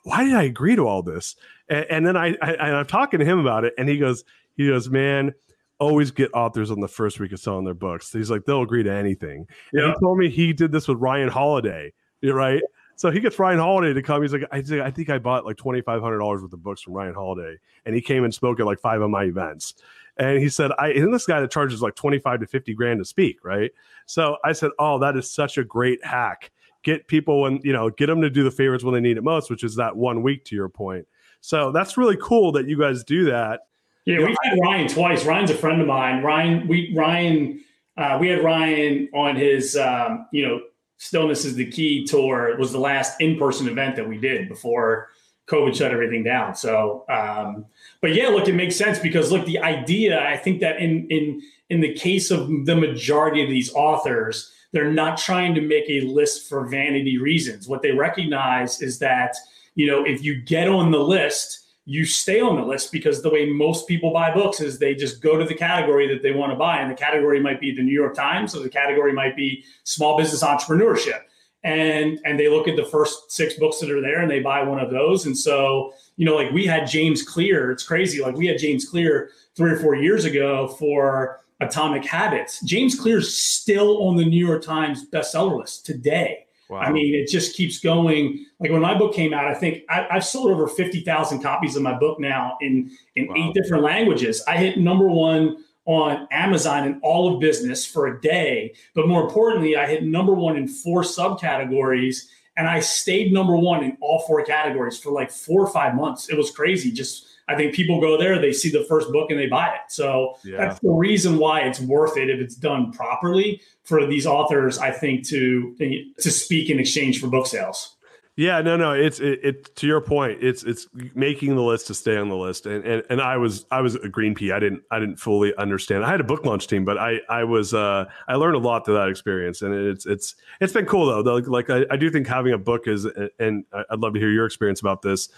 why 0.04 0.26
did 0.26 0.34
I 0.34 0.44
agree 0.44 0.76
to 0.76 0.86
all 0.86 1.04
this? 1.04 1.38
And, 1.70 1.86
and 1.90 2.06
then 2.06 2.18
I, 2.18 2.36
I 2.42 2.52
and 2.52 2.76
I'm 2.76 2.86
talking 2.86 3.22
to 3.22 3.26
him 3.26 3.40
about 3.40 3.64
it, 3.64 3.76
and 3.78 3.88
he 3.88 3.98
goes, 3.98 4.26
he 4.58 4.68
goes, 4.68 4.90
man 4.90 5.34
always 5.80 6.12
get 6.12 6.34
authors 6.34 6.72
on 6.72 6.80
the 6.80 6.88
first 6.88 7.20
week 7.20 7.32
of 7.32 7.40
selling 7.40 7.66
their 7.66 7.74
books. 7.74 8.12
He's 8.12 8.32
like, 8.32 8.46
they'll 8.46 8.64
agree 8.64 8.84
to 8.84 8.92
anything. 8.92 9.48
Yeah. 9.74 9.94
He 9.94 10.00
told 10.00 10.18
me 10.18 10.30
he 10.30 10.54
did 10.54 10.72
this 10.72 10.88
with 10.88 10.98
Ryan 10.98 11.30
Holiday, 11.30 11.94
right? 12.24 12.62
So 12.96 13.12
he 13.12 13.20
gets 13.20 13.38
Ryan 13.38 13.60
Holiday 13.60 13.94
to 13.94 14.02
come. 14.02 14.24
He's 14.24 14.34
like, 14.34 14.42
I 14.52 14.62
think 14.62 14.82
I, 14.82 14.90
think 14.90 15.10
I 15.12 15.20
bought 15.20 15.46
like 15.46 15.58
twenty 15.58 15.82
five 15.82 16.02
hundred 16.02 16.18
dollars 16.18 16.42
worth 16.42 16.52
of 16.52 16.64
books 16.64 16.82
from 16.82 16.94
Ryan 16.94 17.14
Holiday, 17.14 17.58
and 17.86 17.94
he 17.94 18.02
came 18.02 18.24
and 18.24 18.34
spoke 18.34 18.60
at 18.60 18.66
like 18.66 18.80
five 18.80 19.02
of 19.02 19.12
my 19.12 19.26
events. 19.26 19.76
And 20.18 20.40
he 20.40 20.50
said, 20.50 20.72
I 20.80 20.90
and 20.90 21.14
this 21.14 21.28
guy 21.28 21.40
that 21.40 21.52
charges 21.52 21.82
like 21.84 21.94
twenty 21.94 22.18
five 22.18 22.40
to 22.40 22.48
fifty 22.48 22.74
grand 22.74 23.00
to 23.00 23.06
speak, 23.06 23.38
right? 23.46 23.72
So 24.08 24.38
I 24.44 24.54
said, 24.54 24.72
oh, 24.80 24.98
that 24.98 25.16
is 25.16 25.30
such 25.30 25.60
a 25.60 25.64
great 25.64 26.04
hack. 26.04 26.52
Get 26.84 27.08
people 27.08 27.42
when 27.42 27.60
you 27.64 27.72
know, 27.72 27.92
get 27.92 28.08
them 28.08 28.22
to 28.22 28.32
do 28.32 28.44
the 28.44 28.50
favorites 28.50 28.84
when 28.84 28.96
they 28.96 29.00
need 29.00 29.18
it 29.18 29.24
most, 29.24 29.52
which 29.52 29.64
is 29.64 29.76
that 29.76 29.96
one 29.96 30.24
week. 30.24 30.44
To 30.46 30.56
your 30.56 30.70
point, 30.70 31.08
so 31.40 31.72
that's 31.72 31.98
really 31.98 32.18
cool 32.20 32.52
that 32.54 32.68
you 32.68 32.80
guys 32.80 33.04
do 33.04 33.26
that 33.26 33.60
yeah, 34.08 34.20
we've 34.20 34.38
had 34.42 34.58
Ryan 34.62 34.88
twice. 34.88 35.26
Ryan's 35.26 35.52
a 35.52 35.56
friend 35.56 35.82
of 35.82 35.88
mine. 35.88 36.24
Ryan, 36.24 36.66
we 36.66 36.94
Ryan, 36.96 37.62
uh, 37.98 38.18
we 38.22 38.30
had 38.30 38.42
Ryan 38.42 39.10
on 39.14 39.36
his, 39.36 39.76
um, 39.76 40.28
you 40.32 40.48
know, 40.48 40.62
Stillness 40.98 41.44
is 41.44 41.56
the 41.56 41.70
Key 41.70 42.06
tour. 42.06 42.48
It 42.48 42.58
was 42.58 42.72
the 42.72 42.80
last 42.80 43.20
in-person 43.20 43.68
event 43.68 43.98
that 43.98 44.08
we 44.08 44.18
did 44.18 44.48
before 44.48 45.10
COVID 45.48 45.76
shut 45.76 45.92
everything 45.92 46.24
down. 46.24 46.56
So, 46.56 47.04
um, 47.10 47.66
but 48.02 48.16
yeah, 48.16 48.30
look, 48.30 48.48
it 48.48 48.56
makes 48.56 48.78
sense 48.78 48.98
because 48.98 49.30
look, 49.30 49.46
the 49.46 49.60
idea. 49.60 50.26
I 50.26 50.38
think 50.38 50.62
that 50.62 50.78
in 50.78 51.06
in 51.10 51.42
in 51.70 51.82
the 51.82 51.94
case 51.94 52.32
of 52.32 52.48
the 52.66 52.78
majority 52.78 53.44
of 53.44 53.50
these 53.50 53.74
authors, 53.74 54.54
they're 54.72 54.92
not 54.92 55.18
trying 55.18 55.54
to 55.56 55.62
make 55.62 55.84
a 55.90 56.02
list 56.02 56.48
for 56.48 56.66
vanity 56.66 57.18
reasons. 57.18 57.68
What 57.68 57.82
they 57.82 57.92
recognize 57.92 58.82
is 58.82 59.00
that 59.00 59.36
you 59.76 59.86
know 59.86 60.06
if 60.06 60.24
you 60.24 60.42
get 60.42 60.70
on 60.70 60.92
the 60.92 61.00
list 61.00 61.67
you 61.90 62.04
stay 62.06 62.42
on 62.42 62.58
the 62.58 62.62
list 62.62 62.92
because 62.92 63.22
the 63.22 63.30
way 63.30 63.46
most 63.46 63.88
people 63.88 64.12
buy 64.12 64.30
books 64.34 64.60
is 64.60 64.78
they 64.78 64.94
just 64.94 65.22
go 65.22 65.38
to 65.38 65.46
the 65.46 65.56
category 65.56 66.06
that 66.14 66.22
they 66.22 66.34
want 66.34 66.52
to 66.52 66.56
buy. 66.58 66.82
And 66.82 66.92
the 66.92 66.96
category 66.96 67.40
might 67.40 67.62
be 67.62 67.74
the 67.74 67.82
New 67.82 67.94
York 67.94 68.14
Times, 68.14 68.54
or 68.54 68.60
the 68.60 68.70
category 68.70 69.14
might 69.14 69.38
be 69.38 69.64
small 69.86 70.18
business 70.18 70.44
entrepreneurship. 70.44 71.22
And 71.64 72.20
and 72.26 72.38
they 72.38 72.50
look 72.50 72.68
at 72.68 72.76
the 72.76 72.84
first 72.84 73.32
six 73.32 73.54
books 73.54 73.80
that 73.80 73.90
are 73.90 74.02
there 74.02 74.20
and 74.20 74.30
they 74.30 74.42
buy 74.42 74.64
one 74.64 74.80
of 74.80 74.92
those. 74.92 75.28
And 75.28 75.38
so, 75.38 75.94
you 76.18 76.26
know, 76.26 76.36
like 76.36 76.52
we 76.52 76.66
had 76.66 76.88
James 76.88 77.24
Clear, 77.24 77.72
it's 77.72 77.84
crazy. 77.84 78.22
Like 78.22 78.36
we 78.36 78.48
had 78.48 78.60
James 78.60 78.84
Clear 78.84 79.30
three 79.56 79.72
or 79.72 79.78
four 79.78 79.96
years 79.96 80.26
ago 80.26 80.68
for 80.68 81.40
Atomic 81.62 82.04
Habits. 82.04 82.60
James 82.66 83.00
Clear's 83.00 83.34
still 83.34 84.06
on 84.10 84.18
the 84.18 84.26
New 84.26 84.46
York 84.46 84.62
Times 84.62 85.06
bestseller 85.10 85.58
list 85.58 85.86
today. 85.86 86.47
Wow. 86.70 86.80
I 86.80 86.92
mean, 86.92 87.16
it 87.16 87.28
just 87.28 87.56
keeps 87.56 87.80
going. 87.80 88.46
Like 88.60 88.72
when 88.72 88.82
my 88.82 88.98
book 88.98 89.14
came 89.14 89.34
out, 89.34 89.46
I 89.46 89.54
think 89.54 89.84
I, 89.90 90.06
have 90.10 90.26
sold 90.26 90.52
over 90.52 90.68
fifty 90.68 91.02
thousand 91.02 91.42
copies 91.42 91.76
of 91.76 91.82
my 91.82 91.98
book 91.98 92.20
now 92.20 92.58
in 92.62 92.92
in 93.16 93.28
wow. 93.28 93.36
eight 93.38 93.54
different 93.54 93.84
languages. 93.84 94.44
I 94.48 94.58
hit 94.58 94.78
number 94.78 95.08
one 95.08 95.64
on 95.86 96.28
Amazon 96.32 96.86
in 96.86 97.00
all 97.02 97.34
of 97.34 97.40
business 97.40 97.86
for 97.86 98.08
a 98.08 98.20
day, 98.20 98.74
but 98.94 99.08
more 99.08 99.24
importantly, 99.24 99.78
I 99.78 99.88
hit 99.88 100.04
number 100.04 100.34
one 100.34 100.58
in 100.58 100.68
four 100.68 101.04
subcategories, 101.04 102.26
and 102.58 102.68
I 102.68 102.82
stayed 102.82 103.32
number 103.32 103.56
one 103.56 103.84
in 103.86 103.98
all 104.02 104.20
four 104.28 104.44
categories 104.44 105.00
for 105.00 105.12
like 105.12 105.32
four 105.32 105.62
or 105.62 105.72
five 105.72 105.96
months. 105.96 106.30
It 106.30 106.36
was 106.36 106.52
crazy. 106.52 106.92
Just 106.92 107.28
I 107.48 107.56
think 107.56 107.74
people 107.74 108.02
go 108.02 108.18
there, 108.18 108.40
they 108.40 108.52
see 108.52 108.70
the 108.70 108.84
first 108.84 109.12
book 109.12 109.32
and 109.32 109.40
they 109.40 109.48
buy 109.48 109.68
it. 109.68 109.90
So 109.90 110.38
yeah. 110.44 110.58
that's 110.58 110.80
the 110.80 110.92
reason 110.92 111.38
why 111.38 111.62
it's 111.62 111.80
worth 111.80 112.18
it 112.18 112.30
if 112.30 112.40
it's 112.40 112.56
done 112.56 112.92
properly 112.92 113.62
for 113.84 114.06
these 114.06 114.26
authors. 114.26 114.78
I 114.78 114.92
think 114.92 115.26
to 115.28 115.76
to 116.20 116.32
speak 116.32 116.70
in 116.70 116.80
exchange 116.80 117.22
for 117.22 117.28
book 117.28 117.48
sales. 117.48 117.98
Yeah, 118.38 118.62
no, 118.62 118.78
no. 118.78 118.92
It's 118.92 119.20
it, 119.20 119.40
it, 119.44 119.76
to 119.78 119.88
your 119.88 120.00
point. 120.00 120.44
It's 120.44 120.62
it's 120.64 120.88
making 121.16 121.56
the 121.56 121.64
list 121.64 121.88
to 121.88 121.96
stay 121.96 122.18
on 122.18 122.30
the 122.30 122.36
list, 122.36 122.68
and 122.68 122.86
and 122.86 123.02
and 123.10 123.20
I 123.20 123.36
was 123.38 123.66
I 123.72 123.82
was 123.82 123.96
a 123.96 124.10
green 124.10 124.36
pea. 124.36 124.52
I 124.52 124.60
didn't 124.60 124.84
I 124.92 125.00
didn't 125.00 125.16
fully 125.16 125.56
understand. 125.56 126.06
I 126.06 126.12
had 126.12 126.20
a 126.22 126.24
book 126.24 126.46
launch 126.46 126.68
team, 126.68 126.86
but 126.86 127.00
I 127.00 127.20
I 127.30 127.46
was 127.46 127.74
uh 127.74 128.06
I 128.28 128.36
learned 128.36 128.56
a 128.56 128.60
lot 128.60 128.86
through 128.86 128.94
that 128.94 129.10
experience, 129.10 129.64
and 129.64 129.74
it's 129.74 130.06
it's 130.06 130.36
it's 130.62 130.72
been 130.72 130.86
cool 130.86 131.08
though. 131.08 131.34
Like, 131.34 131.48
like 131.48 131.70
I, 131.72 131.86
I 131.90 131.98
do 131.98 132.12
think 132.12 132.28
having 132.28 132.54
a 132.54 132.60
book 132.60 132.88
is, 132.88 133.08
and 133.40 133.66
I'd 133.74 134.00
love 134.00 134.14
to 134.14 134.20
hear 134.20 134.30
your 134.30 134.46
experience 134.46 134.82
about 134.82 135.02
this. 135.02 135.30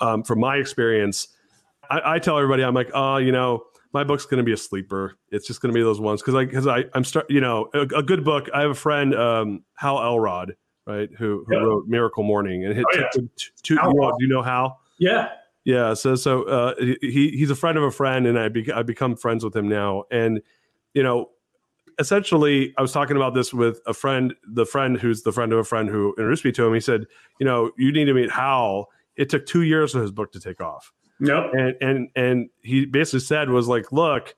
Um, 0.00 0.24
from 0.24 0.40
my 0.40 0.56
experience, 0.56 1.28
I, 1.90 2.14
I 2.14 2.18
tell 2.18 2.36
everybody, 2.36 2.62
I'm 2.62 2.74
like, 2.74 2.90
oh, 2.94 3.16
you 3.16 3.32
know, 3.32 3.64
my 3.92 4.04
book's 4.04 4.26
going 4.26 4.38
to 4.38 4.44
be 4.44 4.52
a 4.52 4.56
sleeper. 4.56 5.16
It's 5.30 5.46
just 5.46 5.60
going 5.60 5.72
to 5.72 5.78
be 5.78 5.82
those 5.82 6.00
ones 6.00 6.20
because 6.20 6.34
I 6.34 6.44
because 6.44 6.66
I 6.66 6.84
I'm 6.94 7.04
start 7.04 7.30
you 7.30 7.40
know 7.40 7.68
a, 7.74 7.80
a, 7.80 8.02
good 8.02 8.24
book. 8.24 8.48
I 8.52 8.60
have 8.60 8.70
a 8.70 8.74
friend 8.74 9.14
um, 9.14 9.64
Hal 9.74 9.98
Elrod 9.98 10.54
right 10.86 11.08
who 11.18 11.44
who 11.46 11.54
yeah. 11.54 11.60
wrote 11.60 11.86
Miracle 11.86 12.22
Morning 12.22 12.64
and 12.64 12.74
hit 12.74 12.84
oh, 12.92 12.98
yeah. 12.98 13.08
two, 13.12 13.30
two, 13.62 13.74
you 13.74 13.80
know, 13.80 14.10
do 14.18 14.24
you 14.24 14.28
know 14.28 14.42
Hal? 14.42 14.80
Yeah. 14.98 15.30
Yeah, 15.64 15.92
so 15.92 16.14
so 16.14 16.44
uh, 16.44 16.74
he 16.78 17.30
he's 17.36 17.50
a 17.50 17.54
friend 17.54 17.76
of 17.76 17.84
a 17.84 17.90
friend, 17.90 18.26
and 18.26 18.38
I 18.38 18.48
be, 18.48 18.72
I 18.72 18.82
become 18.82 19.16
friends 19.16 19.44
with 19.44 19.54
him 19.54 19.68
now. 19.68 20.04
And 20.10 20.40
you 20.94 21.02
know, 21.02 21.28
essentially, 21.98 22.72
I 22.78 22.80
was 22.80 22.90
talking 22.90 23.16
about 23.16 23.34
this 23.34 23.52
with 23.52 23.80
a 23.86 23.92
friend, 23.92 24.34
the 24.46 24.64
friend 24.64 24.96
who's 24.98 25.24
the 25.24 25.32
friend 25.32 25.52
of 25.52 25.58
a 25.58 25.64
friend 25.64 25.90
who 25.90 26.14
introduced 26.16 26.46
me 26.46 26.52
to 26.52 26.66
him. 26.66 26.72
He 26.72 26.80
said, 26.80 27.04
you 27.38 27.44
know, 27.44 27.70
you 27.76 27.92
need 27.92 28.06
to 28.06 28.14
meet 28.14 28.30
Hal. 28.30 28.88
It 29.16 29.28
took 29.28 29.44
two 29.44 29.60
years 29.60 29.92
for 29.92 30.00
his 30.00 30.10
book 30.10 30.32
to 30.32 30.40
take 30.40 30.62
off. 30.62 30.90
Nope. 31.20 31.52
And 31.52 31.76
and 31.80 32.08
and 32.14 32.50
he 32.62 32.86
basically 32.86 33.20
said 33.20 33.50
was 33.50 33.68
like, 33.68 33.92
look, 33.92 34.34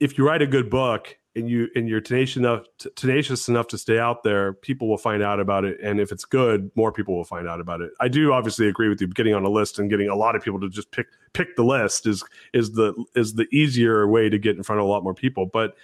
if 0.00 0.18
you 0.18 0.26
write 0.26 0.42
a 0.42 0.46
good 0.46 0.68
book, 0.68 1.16
and 1.34 1.48
you 1.48 1.68
and 1.74 1.88
you're 1.88 2.00
tenacious 2.00 2.36
enough 2.36 2.64
tenacious 2.94 3.48
enough 3.48 3.66
to 3.68 3.78
stay 3.78 3.98
out 3.98 4.22
there, 4.22 4.52
people 4.52 4.88
will 4.88 4.98
find 4.98 5.22
out 5.22 5.40
about 5.40 5.64
it. 5.64 5.80
And 5.82 6.00
if 6.00 6.12
it's 6.12 6.24
good, 6.24 6.70
more 6.74 6.92
people 6.92 7.16
will 7.16 7.24
find 7.24 7.48
out 7.48 7.60
about 7.60 7.80
it. 7.80 7.90
I 8.00 8.08
do 8.08 8.32
obviously 8.32 8.68
agree 8.68 8.88
with 8.88 9.00
you. 9.00 9.06
Getting 9.06 9.34
on 9.34 9.44
a 9.44 9.48
list 9.48 9.78
and 9.78 9.88
getting 9.88 10.08
a 10.08 10.14
lot 10.14 10.36
of 10.36 10.42
people 10.42 10.60
to 10.60 10.68
just 10.68 10.90
pick 10.90 11.06
pick 11.32 11.56
the 11.56 11.64
list 11.64 12.06
is 12.06 12.22
is 12.52 12.72
the 12.72 12.92
is 13.14 13.34
the 13.34 13.46
easier 13.52 14.06
way 14.06 14.28
to 14.28 14.38
get 14.38 14.56
in 14.56 14.62
front 14.62 14.80
of 14.80 14.86
a 14.86 14.88
lot 14.88 15.02
more 15.02 15.14
people. 15.14 15.46
But 15.46 15.74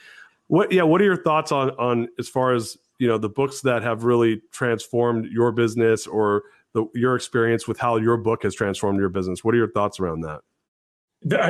what 0.48 0.70
yeah, 0.70 0.82
what 0.82 1.00
are 1.00 1.04
your 1.04 1.22
thoughts 1.22 1.50
on 1.50 1.70
on 1.72 2.08
as 2.18 2.28
far 2.28 2.54
as 2.54 2.76
you 2.98 3.08
know 3.08 3.16
the 3.16 3.28
books 3.30 3.62
that 3.62 3.82
have 3.82 4.04
really 4.04 4.42
transformed 4.52 5.26
your 5.26 5.52
business 5.52 6.06
or 6.06 6.42
the, 6.78 6.98
your 6.98 7.16
experience 7.16 7.66
with 7.66 7.78
how 7.78 7.96
your 7.96 8.16
book 8.16 8.42
has 8.42 8.54
transformed 8.54 8.98
your 8.98 9.08
business? 9.08 9.42
What 9.44 9.54
are 9.54 9.58
your 9.58 9.70
thoughts 9.70 10.00
around 10.00 10.20
that? 10.22 10.40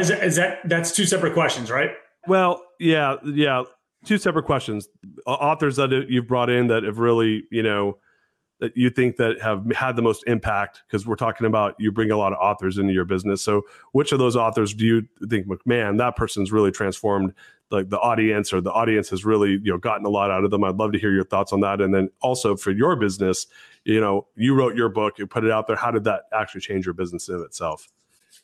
Is, 0.01 0.11
is 0.11 0.37
that 0.37 0.61
that's 0.65 0.93
two 0.93 1.05
separate 1.05 1.35
questions, 1.35 1.71
right? 1.71 1.91
Well, 2.27 2.63
yeah, 2.79 3.17
yeah 3.25 3.65
two 4.05 4.19
separate 4.19 4.45
questions. 4.45 4.89
Authors 5.27 5.77
that 5.77 6.07
you've 6.09 6.27
brought 6.27 6.51
in 6.51 6.69
that 6.69 6.85
have 6.85 6.99
really, 6.99 7.45
you 7.51 7.63
know, 7.63 7.99
that 8.61 8.77
you 8.77 8.91
think 8.91 9.17
that 9.17 9.41
have 9.41 9.65
had 9.73 9.97
the 9.97 10.03
most 10.03 10.25
impact 10.27 10.83
because 10.87 11.07
we're 11.07 11.17
talking 11.17 11.47
about 11.47 11.75
you 11.79 11.93
bring 11.93 12.11
a 12.11 12.17
lot 12.17 12.33
of 12.33 12.39
authors 12.41 12.77
into 12.77 12.93
your 12.93 13.05
business 13.05 13.41
so 13.41 13.63
which 13.93 14.11
of 14.11 14.19
those 14.19 14.35
authors 14.35 14.75
do 14.75 14.85
you 14.85 15.29
think 15.29 15.47
mcmahon 15.47 15.97
that 15.99 16.17
person's 16.17 16.51
really 16.51 16.73
transformed 16.73 17.33
like 17.71 17.89
the 17.91 17.99
audience 17.99 18.53
or 18.53 18.61
the 18.61 18.73
audience 18.73 19.11
has 19.11 19.25
really 19.25 19.53
you 19.63 19.73
know 19.73 19.79
gotten 19.79 20.05
a 20.07 20.09
lot 20.09 20.31
out 20.31 20.45
of 20.45 20.51
them 20.51 20.65
i'd 20.65 20.77
love 20.77 20.93
to 20.93 20.99
hear 20.99 21.13
your 21.13 21.25
thoughts 21.25 21.53
on 21.53 21.61
that 21.61 21.81
and 21.81 21.95
then 21.95 22.09
also 22.21 22.57
for 22.57 22.71
your 22.71 22.97
business 22.97 23.47
you 23.85 24.01
know 24.01 24.27
you 24.37 24.55
wrote 24.55 24.77
your 24.77 24.89
book 24.89 25.19
you 25.19 25.27
put 25.27 25.45
it 25.45 25.51
out 25.51 25.67
there 25.67 25.77
how 25.77 25.91
did 25.91 26.05
that 26.05 26.23
actually 26.33 26.61
change 26.61 26.87
your 26.87 26.95
business 26.95 27.29
in 27.29 27.41
itself 27.41 27.89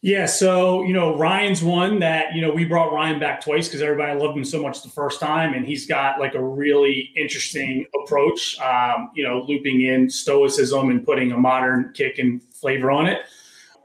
yeah, 0.05 0.27
so 0.27 0.83
you 0.83 0.93
know 0.93 1.17
Ryan's 1.17 1.63
one 1.63 2.01
that 2.01 2.35
you 2.35 2.43
know 2.43 2.53
we 2.53 2.67
brought 2.67 2.93
Ryan 2.93 3.19
back 3.19 3.41
twice 3.41 3.69
because 3.69 3.81
everybody 3.81 4.19
loved 4.21 4.37
him 4.37 4.45
so 4.45 4.61
much 4.61 4.83
the 4.83 4.91
first 4.91 5.19
time, 5.19 5.55
and 5.55 5.65
he's 5.65 5.87
got 5.87 6.21
like 6.21 6.35
a 6.35 6.45
really 6.45 7.11
interesting 7.17 7.87
approach. 8.03 8.61
Um, 8.61 9.11
you 9.15 9.25
know, 9.25 9.43
looping 9.49 9.81
in 9.81 10.11
stoicism 10.11 10.91
and 10.91 11.07
putting 11.07 11.33
a 11.33 11.39
modern 11.39 11.91
kick 11.95 12.19
and 12.19 12.43
flavor 12.53 12.91
on 12.91 13.07
it. 13.07 13.23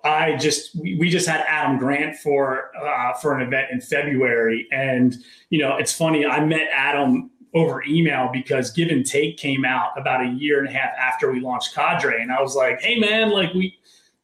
I 0.03 0.35
just 0.37 0.75
we, 0.79 1.09
just 1.09 1.27
had 1.27 1.41
Adam 1.47 1.77
Grant 1.77 2.15
for 2.17 2.71
uh, 2.77 3.13
for 3.15 3.37
an 3.37 3.45
event 3.45 3.67
in 3.71 3.81
February, 3.81 4.67
and 4.71 5.15
you 5.49 5.59
know 5.59 5.77
it's 5.77 5.93
funny. 5.93 6.25
I 6.25 6.43
met 6.43 6.67
Adam 6.71 7.31
over 7.53 7.83
email 7.83 8.29
because 8.31 8.71
Give 8.71 8.89
and 8.89 9.05
Take 9.05 9.37
came 9.37 9.65
out 9.65 9.91
about 9.97 10.21
a 10.21 10.29
year 10.29 10.59
and 10.59 10.67
a 10.67 10.71
half 10.71 10.91
after 10.97 11.31
we 11.31 11.39
launched 11.39 11.73
Cadre, 11.73 12.21
and 12.21 12.31
I 12.31 12.41
was 12.41 12.55
like, 12.55 12.81
"Hey 12.81 12.99
man, 12.99 13.31
like 13.31 13.53
we 13.53 13.77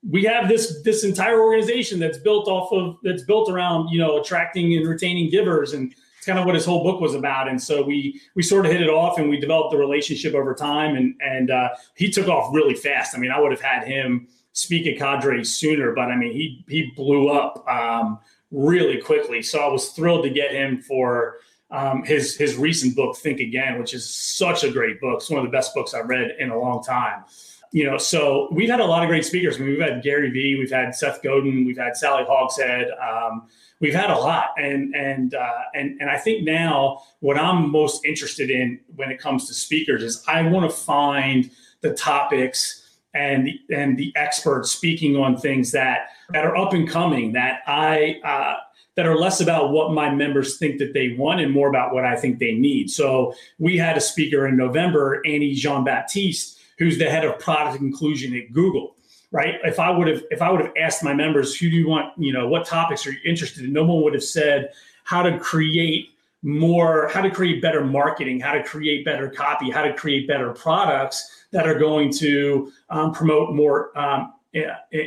we 0.10 0.24
have 0.24 0.48
this 0.48 0.82
this 0.84 1.04
entire 1.04 1.42
organization 1.42 2.00
that's 2.00 2.18
built 2.18 2.48
off 2.48 2.72
of 2.72 2.98
that's 3.04 3.24
built 3.24 3.50
around 3.50 3.90
you 3.90 4.00
know 4.00 4.20
attracting 4.20 4.76
and 4.76 4.88
retaining 4.88 5.30
givers 5.30 5.74
and 5.74 5.94
it's 6.26 6.32
kind 6.32 6.40
of 6.40 6.46
what 6.48 6.56
his 6.56 6.66
whole 6.66 6.84
book 6.84 7.00
was 7.00 7.14
about. 7.14 7.48
And 7.48 7.62
so 7.62 7.84
we 7.84 8.20
we 8.34 8.42
sort 8.42 8.66
of 8.66 8.72
hit 8.72 8.82
it 8.82 8.90
off 8.90 9.20
and 9.20 9.30
we 9.30 9.40
developed 9.40 9.72
the 9.72 9.78
relationship 9.78 10.34
over 10.34 10.56
time. 10.56 10.96
And 10.96 11.14
and 11.22 11.52
uh, 11.52 11.70
he 11.94 12.10
took 12.10 12.28
off 12.28 12.52
really 12.52 12.74
fast. 12.74 13.16
I 13.16 13.20
mean 13.20 13.30
i 13.30 13.40
would 13.40 13.52
have 13.52 13.62
had 13.62 13.88
him 13.88 14.28
speak 14.54 14.88
at 14.88 14.98
cadre 14.98 15.44
sooner 15.44 15.92
but 15.94 16.10
i 16.10 16.16
mean 16.16 16.32
he 16.32 16.66
he 16.68 16.92
blew 16.96 17.30
up 17.30 17.64
um, 17.68 18.18
really 18.50 19.00
quickly. 19.00 19.44
So 19.44 19.60
i 19.60 19.68
was 19.68 19.90
thrilled 19.90 20.24
to 20.24 20.32
get 20.32 20.52
him 20.52 20.82
for 20.82 21.38
um, 21.70 22.04
his 22.04 22.36
his 22.36 22.56
recent 22.56 22.96
book 22.96 23.16
think 23.18 23.40
again 23.40 23.78
which 23.78 23.94
is 23.94 24.10
such 24.10 24.64
a 24.64 24.72
great 24.72 25.00
book. 25.00 25.18
It's 25.18 25.30
one 25.30 25.40
of 25.40 25.46
the 25.46 25.56
best 25.56 25.76
books 25.76 25.94
i've 25.94 26.10
read 26.10 26.32
in 26.40 26.50
a 26.50 26.58
long 26.58 26.84
time 26.84 27.24
you 27.72 27.84
know, 27.84 27.98
so 27.98 28.48
we've 28.52 28.70
had 28.70 28.80
a 28.80 28.86
lot 28.86 29.04
of 29.04 29.10
great 29.10 29.26
speakers. 29.26 29.56
I 29.56 29.60
mean, 29.60 29.70
we've 29.70 29.82
had 29.82 30.04
Gary 30.04 30.30
Vee, 30.30 30.56
we've 30.58 30.72
had 30.72 30.96
Seth 30.96 31.22
Godin, 31.22 31.66
we've 31.66 31.78
had 31.78 31.96
Sally 31.98 32.24
Hogshead. 32.28 32.90
Um, 32.92 33.48
we've 33.80 33.94
had 33.94 34.10
a 34.10 34.18
lot, 34.18 34.50
and 34.58 34.96
and 34.96 35.36
uh, 35.36 35.64
and 35.74 36.00
and 36.00 36.10
I 36.10 36.18
think 36.18 36.44
now 36.44 37.04
what 37.20 37.38
I'm 37.38 37.70
most 37.70 38.06
interested 38.06 38.50
in 38.50 38.80
when 38.96 39.12
it 39.12 39.20
comes 39.20 39.48
to 39.48 39.54
speakers 39.54 40.04
is 40.04 40.24
I 40.28 40.42
want 40.44 40.70
to 40.70 40.76
find 40.76 41.52
the 41.82 41.94
topics 41.94 42.82
and 43.14 43.48
the, 43.48 43.60
and 43.74 43.98
the 43.98 44.12
experts 44.16 44.72
speaking 44.72 45.16
on 45.16 45.38
things 45.38 45.72
that 45.72 46.10
that 46.30 46.46
are 46.46 46.56
up 46.56 46.74
and 46.74 46.90
coming 46.90 47.34
that 47.34 47.62
I. 47.68 48.20
Uh, 48.24 48.56
that 48.96 49.06
are 49.06 49.18
less 49.18 49.42
about 49.42 49.72
what 49.72 49.92
my 49.92 50.10
members 50.10 50.58
think 50.58 50.80
that 50.80 50.94
they 50.94 51.16
want 51.18 51.42
and 51.42 51.52
more 51.52 51.68
about 51.68 51.94
what 51.94 52.06
I 52.06 52.16
think 52.16 52.40
they 52.40 52.54
need. 52.54 52.90
So 52.90 53.34
we 53.60 53.78
had 53.78 53.98
a 53.98 54.00
speaker 54.02 54.48
in 54.48 54.56
November, 54.56 55.22
Annie 55.26 55.54
Jean 55.54 55.84
Baptiste, 55.84 56.55
who's 56.78 56.98
the 56.98 57.10
head 57.10 57.26
of 57.26 57.40
product 57.40 57.82
inclusion 57.82 58.36
at 58.36 58.54
Google. 58.54 58.96
Right. 59.32 59.56
If 59.64 59.80
I 59.80 59.90
would 59.90 60.08
have 60.08 60.24
if 60.32 60.42
I 60.42 60.50
would 60.50 60.62
have 60.62 60.72
asked 60.78 61.04
my 61.04 61.14
members 61.14 61.58
who 61.58 61.70
do 61.70 61.76
you 61.76 61.90
want, 61.90 62.18
you 62.18 62.32
know, 62.32 62.48
what 62.48 62.66
topics 62.66 63.06
are 63.06 63.12
you 63.12 63.20
interested 63.26 63.66
in, 63.66 63.74
no 63.74 63.84
one 63.84 64.02
would 64.04 64.14
have 64.14 64.24
said 64.24 64.72
how 65.04 65.24
to 65.24 65.38
create 65.40 66.10
more, 66.42 67.10
how 67.12 67.22
to 67.22 67.32
create 67.32 67.62
better 67.62 67.84
marketing, 67.84 68.40
how 68.40 68.54
to 68.54 68.64
create 68.64 69.04
better 69.04 69.30
copy, 69.30 69.70
how 69.72 69.82
to 69.82 69.94
create 69.94 70.28
better 70.28 70.54
products 70.54 71.46
that 71.52 71.68
are 71.68 71.78
going 71.78 72.14
to 72.14 72.72
um, 72.90 73.12
promote 73.12 73.56
more 73.56 73.98
um, 73.98 74.34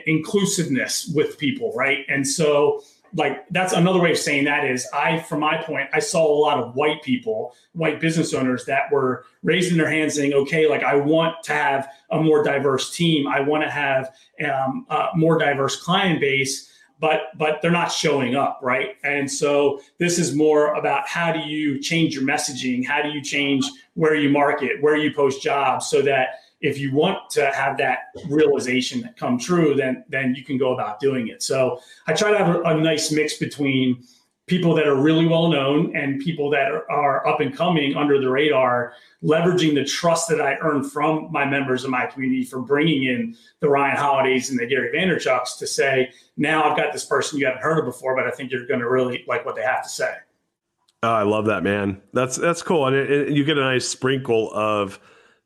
inclusiveness 0.07 1.11
with 1.15 1.39
people, 1.39 1.73
right? 1.75 2.05
And 2.09 2.27
so 2.27 2.83
like 3.15 3.49
that's 3.51 3.73
another 3.73 4.01
way 4.01 4.13
of 4.13 4.19
saying 4.19 4.45
that 4.45 4.65
is 4.65 4.87
I, 4.93 5.21
from 5.21 5.41
my 5.41 5.57
point, 5.63 5.89
I 5.93 5.99
saw 5.99 6.27
a 6.27 6.39
lot 6.39 6.59
of 6.59 6.75
white 6.75 7.03
people, 7.03 7.55
white 7.73 8.01
business 8.01 8.35
owners 8.35 8.65
that 8.67 8.91
were 8.93 9.25
raising 9.43 9.79
their 9.79 9.91
hands 9.91 10.15
saying, 10.15 10.33
okay, 10.35 10.69
like 10.69 10.83
I 10.83 10.97
want 10.97 11.43
to 11.45 11.53
have 11.53 11.89
a 12.11 12.21
more 12.21 12.43
diverse 12.43 12.95
team. 12.95 13.27
I 13.27 13.41
want 13.41 13.65
to 13.65 13.71
have 13.71 14.13
um, 14.45 14.87
a 14.91 15.09
more 15.15 15.39
diverse 15.39 15.81
client 15.83 16.21
base, 16.21 16.71
but 17.01 17.37
but 17.37 17.63
they're 17.63 17.71
not 17.71 17.93
showing 17.93 18.35
up, 18.35 18.61
right? 18.63 18.97
And 19.05 19.31
so 19.31 19.81
this 19.99 20.19
is 20.19 20.35
more 20.35 20.75
about 20.75 21.09
how 21.09 21.33
do 21.33 21.41
you 21.41 21.79
change 21.81 22.15
your 22.15 22.25
messaging? 22.25 22.87
How 22.87 23.03
do 23.03 23.11
you 23.11 23.23
change 23.23 23.65
where 23.95 24.15
you 24.15 24.29
market, 24.29 24.83
where 24.83 24.97
you 24.97 25.13
post 25.15 25.43
jobs 25.43 25.87
so 25.87 26.03
that 26.03 26.41
if 26.61 26.79
you 26.79 26.93
want 26.93 27.31
to 27.31 27.51
have 27.53 27.77
that 27.79 28.11
realization 28.29 29.01
that 29.03 29.17
come 29.17 29.39
true, 29.39 29.75
then 29.75 30.05
then 30.09 30.35
you 30.35 30.45
can 30.45 30.59
go 30.59 30.75
about 30.75 31.01
doing 31.01 31.29
it. 31.29 31.43
So 31.43 31.81
I 32.07 32.13
try 32.13 32.31
to 32.31 32.39
have 32.39 32.57
a, 32.57 32.63
a 32.63 32.75
nice 32.75 33.13
mix 33.13 33.39
between 33.39 34.05
people 34.49 34.75
that 34.75 34.89
are 34.89 34.97
really 34.97 35.27
well 35.27 35.49
known 35.49 35.95
and 35.95 36.21
people 36.21 36.51
that 36.51 36.73
are, 36.73 36.91
are, 36.91 37.27
up 37.27 37.41
and 37.41 37.55
coming 37.55 37.95
under 37.95 38.19
the 38.19 38.29
radar, 38.29 38.95
leveraging 39.23 39.75
the 39.75 39.85
trust 39.85 40.27
that 40.29 40.41
I 40.41 40.57
earned 40.63 40.91
from 40.91 41.31
my 41.31 41.45
members 41.45 41.85
of 41.85 41.91
my 41.91 42.07
community 42.07 42.45
for 42.45 42.61
bringing 42.61 43.05
in 43.05 43.37
the 43.61 43.69
Ryan 43.69 43.99
Holidays 43.99 44.49
and 44.49 44.59
the 44.59 44.67
Gary 44.67 44.91
Vaynerchuks 44.91 45.59
to 45.59 45.67
say, 45.67 46.11
now 46.39 46.65
I've 46.65 46.79
got 46.79 46.95
this 46.95 47.05
person 47.05 47.39
you 47.39 47.45
haven't 47.45 47.61
heard 47.61 47.79
of 47.79 47.85
before, 47.85 48.17
but 48.17 48.27
I 48.27 48.31
think 48.31 48.51
you're 48.51 48.67
going 48.67 48.81
to 48.81 48.89
really 48.89 49.23
like 49.29 49.45
what 49.45 49.55
they 49.55 49.63
have 49.63 49.83
to 49.83 49.89
say. 49.89 50.15
Oh, 51.03 51.13
I 51.13 51.23
love 51.23 51.45
that, 51.47 51.63
man. 51.63 52.01
That's 52.13 52.37
that's 52.37 52.61
cool, 52.61 52.87
and 52.87 52.97
it, 52.97 53.09
it, 53.09 53.29
you 53.29 53.45
get 53.45 53.57
a 53.57 53.61
nice 53.61 53.87
sprinkle 53.87 54.53
of 54.53 54.99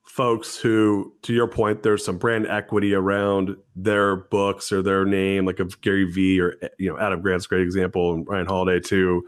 folks 0.04 0.58
who, 0.58 1.12
to 1.22 1.32
your 1.32 1.48
point, 1.48 1.82
there's 1.82 2.04
some 2.04 2.18
brand 2.18 2.46
equity 2.46 2.94
around 2.94 3.56
their 3.74 4.16
books 4.16 4.70
or 4.70 4.82
their 4.82 5.04
name, 5.04 5.46
like 5.46 5.58
of 5.58 5.80
Gary 5.80 6.04
Vee 6.04 6.40
or 6.40 6.56
you 6.78 6.90
know 6.90 6.98
Adam 6.98 7.20
Grant's 7.20 7.46
great 7.46 7.62
example, 7.62 8.14
and 8.14 8.26
Ryan 8.28 8.46
Holiday 8.46 8.80
too. 8.80 9.26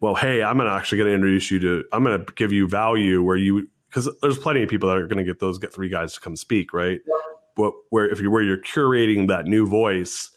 Well, 0.00 0.14
hey, 0.14 0.42
I'm 0.42 0.58
gonna 0.58 0.70
actually 0.70 0.98
going 0.98 1.08
to 1.08 1.14
introduce 1.14 1.50
you 1.50 1.58
to. 1.60 1.84
I'm 1.92 2.04
going 2.04 2.24
to 2.24 2.32
give 2.34 2.52
you 2.52 2.68
value 2.68 3.22
where 3.22 3.36
you 3.36 3.68
because 3.88 4.08
there's 4.20 4.38
plenty 4.38 4.62
of 4.62 4.68
people 4.68 4.88
that 4.88 4.98
are 4.98 5.06
going 5.06 5.18
to 5.18 5.24
get 5.24 5.40
those 5.40 5.58
get 5.58 5.72
three 5.72 5.88
guys 5.88 6.14
to 6.14 6.20
come 6.20 6.36
speak, 6.36 6.72
right? 6.72 7.00
But 7.56 7.72
where 7.90 8.08
if 8.08 8.20
you 8.20 8.30
where 8.30 8.42
you're 8.42 8.58
curating 8.58 9.28
that 9.28 9.46
new 9.46 9.66
voice. 9.66 10.30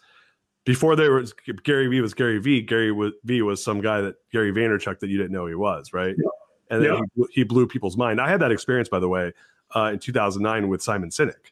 Before 0.66 0.98
there 0.98 1.14
was 1.14 1.34
Gary 1.64 1.88
Vee 1.88 2.02
was 2.02 2.14
Gary 2.14 2.40
Vee. 2.40 2.62
Gary 2.62 2.94
Vee 3.24 3.42
was 3.42 3.64
some 3.64 3.80
guy 3.80 4.02
that 4.02 4.16
Gary 4.34 4.52
Vaynerchuk 4.52 5.00
that 5.00 5.08
you 5.08 5.18
didn't 5.18 5.32
know 5.32 5.46
he 5.46 5.56
was, 5.56 5.94
right? 5.94 6.14
Yeah 6.18 6.30
and 6.70 6.84
then 6.84 7.02
he, 7.16 7.26
he, 7.32 7.44
blew 7.44 7.68
people's 7.68 7.98
mind. 7.98 8.20
I 8.20 8.30
had 8.30 8.42
that 8.42 8.52
experience, 8.52 8.90
by 8.90 9.00
the 9.00 9.08
way, 9.08 9.34
uh, 9.76 9.92
in 9.94 10.00
2009 10.00 10.68
with 10.68 10.82
Simon 10.82 11.10
Sinek. 11.10 11.52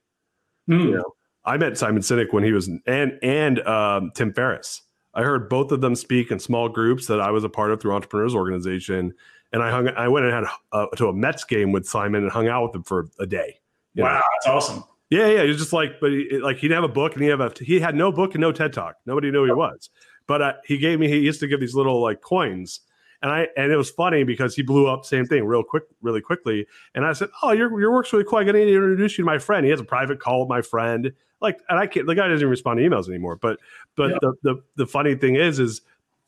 Mm. 0.70 0.84
You 0.84 0.91
know, 0.95 1.16
I 1.43 1.57
met 1.57 1.78
Simon 1.78 2.01
Sinek 2.01 2.34
when 2.34 2.43
he 2.43 2.51
was 2.51 2.70
and 2.86 3.20
and 3.22 3.59
um, 3.68 4.11
Tim 4.16 4.34
Ferriss. 4.34 4.82
I 5.13 5.24
heard 5.24 5.47
both 5.47 5.72
of 5.72 5.82
them 5.82 5.95
speak 5.95 6.32
in 6.32 6.39
small 6.39 6.68
groups 6.68 7.07
that 7.07 7.22
I 7.22 7.32
was 7.32 7.43
a 7.43 7.49
part 7.49 7.72
of 7.72 7.82
through 7.82 7.93
Entrepreneurs 7.93 8.36
Organization, 8.36 9.13
and 9.53 9.63
I 9.63 9.72
hung. 9.72 9.88
I 9.89 10.07
went 10.07 10.26
and 10.26 10.34
had 10.34 10.43
uh, 10.72 10.88
to 10.97 11.07
a 11.07 11.13
Mets 11.13 11.43
game 11.43 11.72
with 11.72 11.86
Simon 11.86 12.24
and 12.24 12.32
hung 12.32 12.47
out 12.47 12.63
with 12.63 12.76
him 12.76 12.84
for 12.84 13.09
a 13.20 13.26
day. 13.26 13.59
Wow, 13.95 14.16
know? 14.16 14.22
that's 14.34 14.47
awesome. 14.47 14.84
Yeah, 15.09 15.28
yeah. 15.28 15.43
He's 15.43 15.57
just 15.57 15.72
like, 15.72 15.99
but 16.01 16.11
he, 16.11 16.39
like 16.39 16.57
he 16.57 16.68
didn't 16.68 16.82
have 16.82 16.89
a 16.89 16.93
book 16.93 17.13
and 17.13 17.22
he 17.22 17.30
have 17.30 17.39
a 17.39 17.51
he 17.61 17.80
had 17.80 17.95
no 17.95 18.11
book 18.11 18.34
and 18.34 18.41
no 18.41 18.51
TED 18.51 18.74
talk. 18.74 18.95
Nobody 19.05 19.32
knew 19.32 19.39
who 19.39 19.45
he 19.45 19.51
was. 19.51 19.89
But 20.28 20.41
uh, 20.41 20.53
he 20.66 20.78
gave 20.78 20.99
me. 20.99 21.07
He 21.07 21.20
used 21.20 21.39
to 21.41 21.47
give 21.47 21.59
these 21.59 21.76
little 21.76 22.01
like 22.01 22.22
coins 22.22 22.82
and 23.26 23.34
I 23.34 23.47
and 23.57 23.71
it 23.71 23.76
was 23.76 23.89
funny 23.89 24.23
because 24.23 24.55
he 24.55 24.61
blew 24.61 24.88
up 24.88 25.03
same 25.03 25.26
thing 25.26 25.45
real 25.45 25.63
quick, 25.63 25.86
really 26.03 26.21
quickly. 26.21 26.67
And 26.93 27.03
I 27.03 27.13
said, 27.13 27.30
"Oh, 27.41 27.53
your 27.53 27.80
your 27.82 27.91
work's 27.91 28.13
really 28.13 28.23
cool. 28.23 28.38
I 28.38 28.43
got 28.43 28.51
to 28.51 28.61
introduce 28.61 29.17
you 29.17 29.23
to 29.23 29.26
my 29.26 29.39
friend. 29.39 29.65
He 29.65 29.71
has 29.71 29.80
a 29.80 29.84
private 29.84 30.19
call 30.19 30.41
with 30.41 30.49
my 30.49 30.61
friend. 30.61 31.11
Like, 31.41 31.59
and 31.67 31.80
I 31.80 31.88
can't. 31.88 32.05
The 32.05 32.13
guy 32.13 32.28
doesn't 32.28 32.41
even 32.41 32.51
respond 32.51 32.78
to 32.78 32.88
emails 32.88 33.09
anymore. 33.09 33.38
But 33.38 33.57
but 33.95 34.11
yeah. 34.11 34.17
the, 34.21 34.34
the 34.43 34.63
the 34.76 34.86
funny 34.86 35.15
thing 35.15 35.38
is, 35.38 35.57
is 35.57 35.82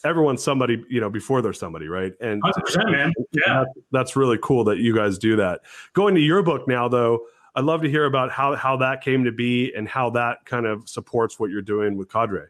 everyone's 0.04 0.42
somebody 0.42 0.84
you 0.90 1.00
know 1.00 1.12
before 1.12 1.44
they're 1.44 1.54
somebody, 1.54 1.88
right? 1.88 2.14
And 2.20 2.42
man, 2.90 3.14
yeah, 3.32 3.44
that, 3.46 3.68
that's 3.92 4.16
really 4.16 4.40
cool 4.42 4.64
that 4.64 4.80
you 4.80 4.96
guys 4.96 5.20
do 5.20 5.36
that. 5.36 5.62
Going 5.94 6.16
to 6.16 6.22
your 6.22 6.42
book 6.42 6.68
now, 6.68 6.88
though. 6.88 7.28
I'd 7.54 7.66
love 7.66 7.84
to 7.84 7.90
hear 7.92 8.06
about 8.06 8.32
how 8.32 8.56
how 8.56 8.76
that 8.78 9.02
came 9.02 9.24
to 9.24 9.32
be 9.32 9.72
and 9.76 9.88
how 9.88 10.10
that 10.12 10.46
kind 10.46 10.66
of 10.66 10.90
supports 10.90 11.40
what 11.40 11.52
you're 11.52 11.62
doing 11.62 11.96
with 11.96 12.12
Cadre. 12.12 12.48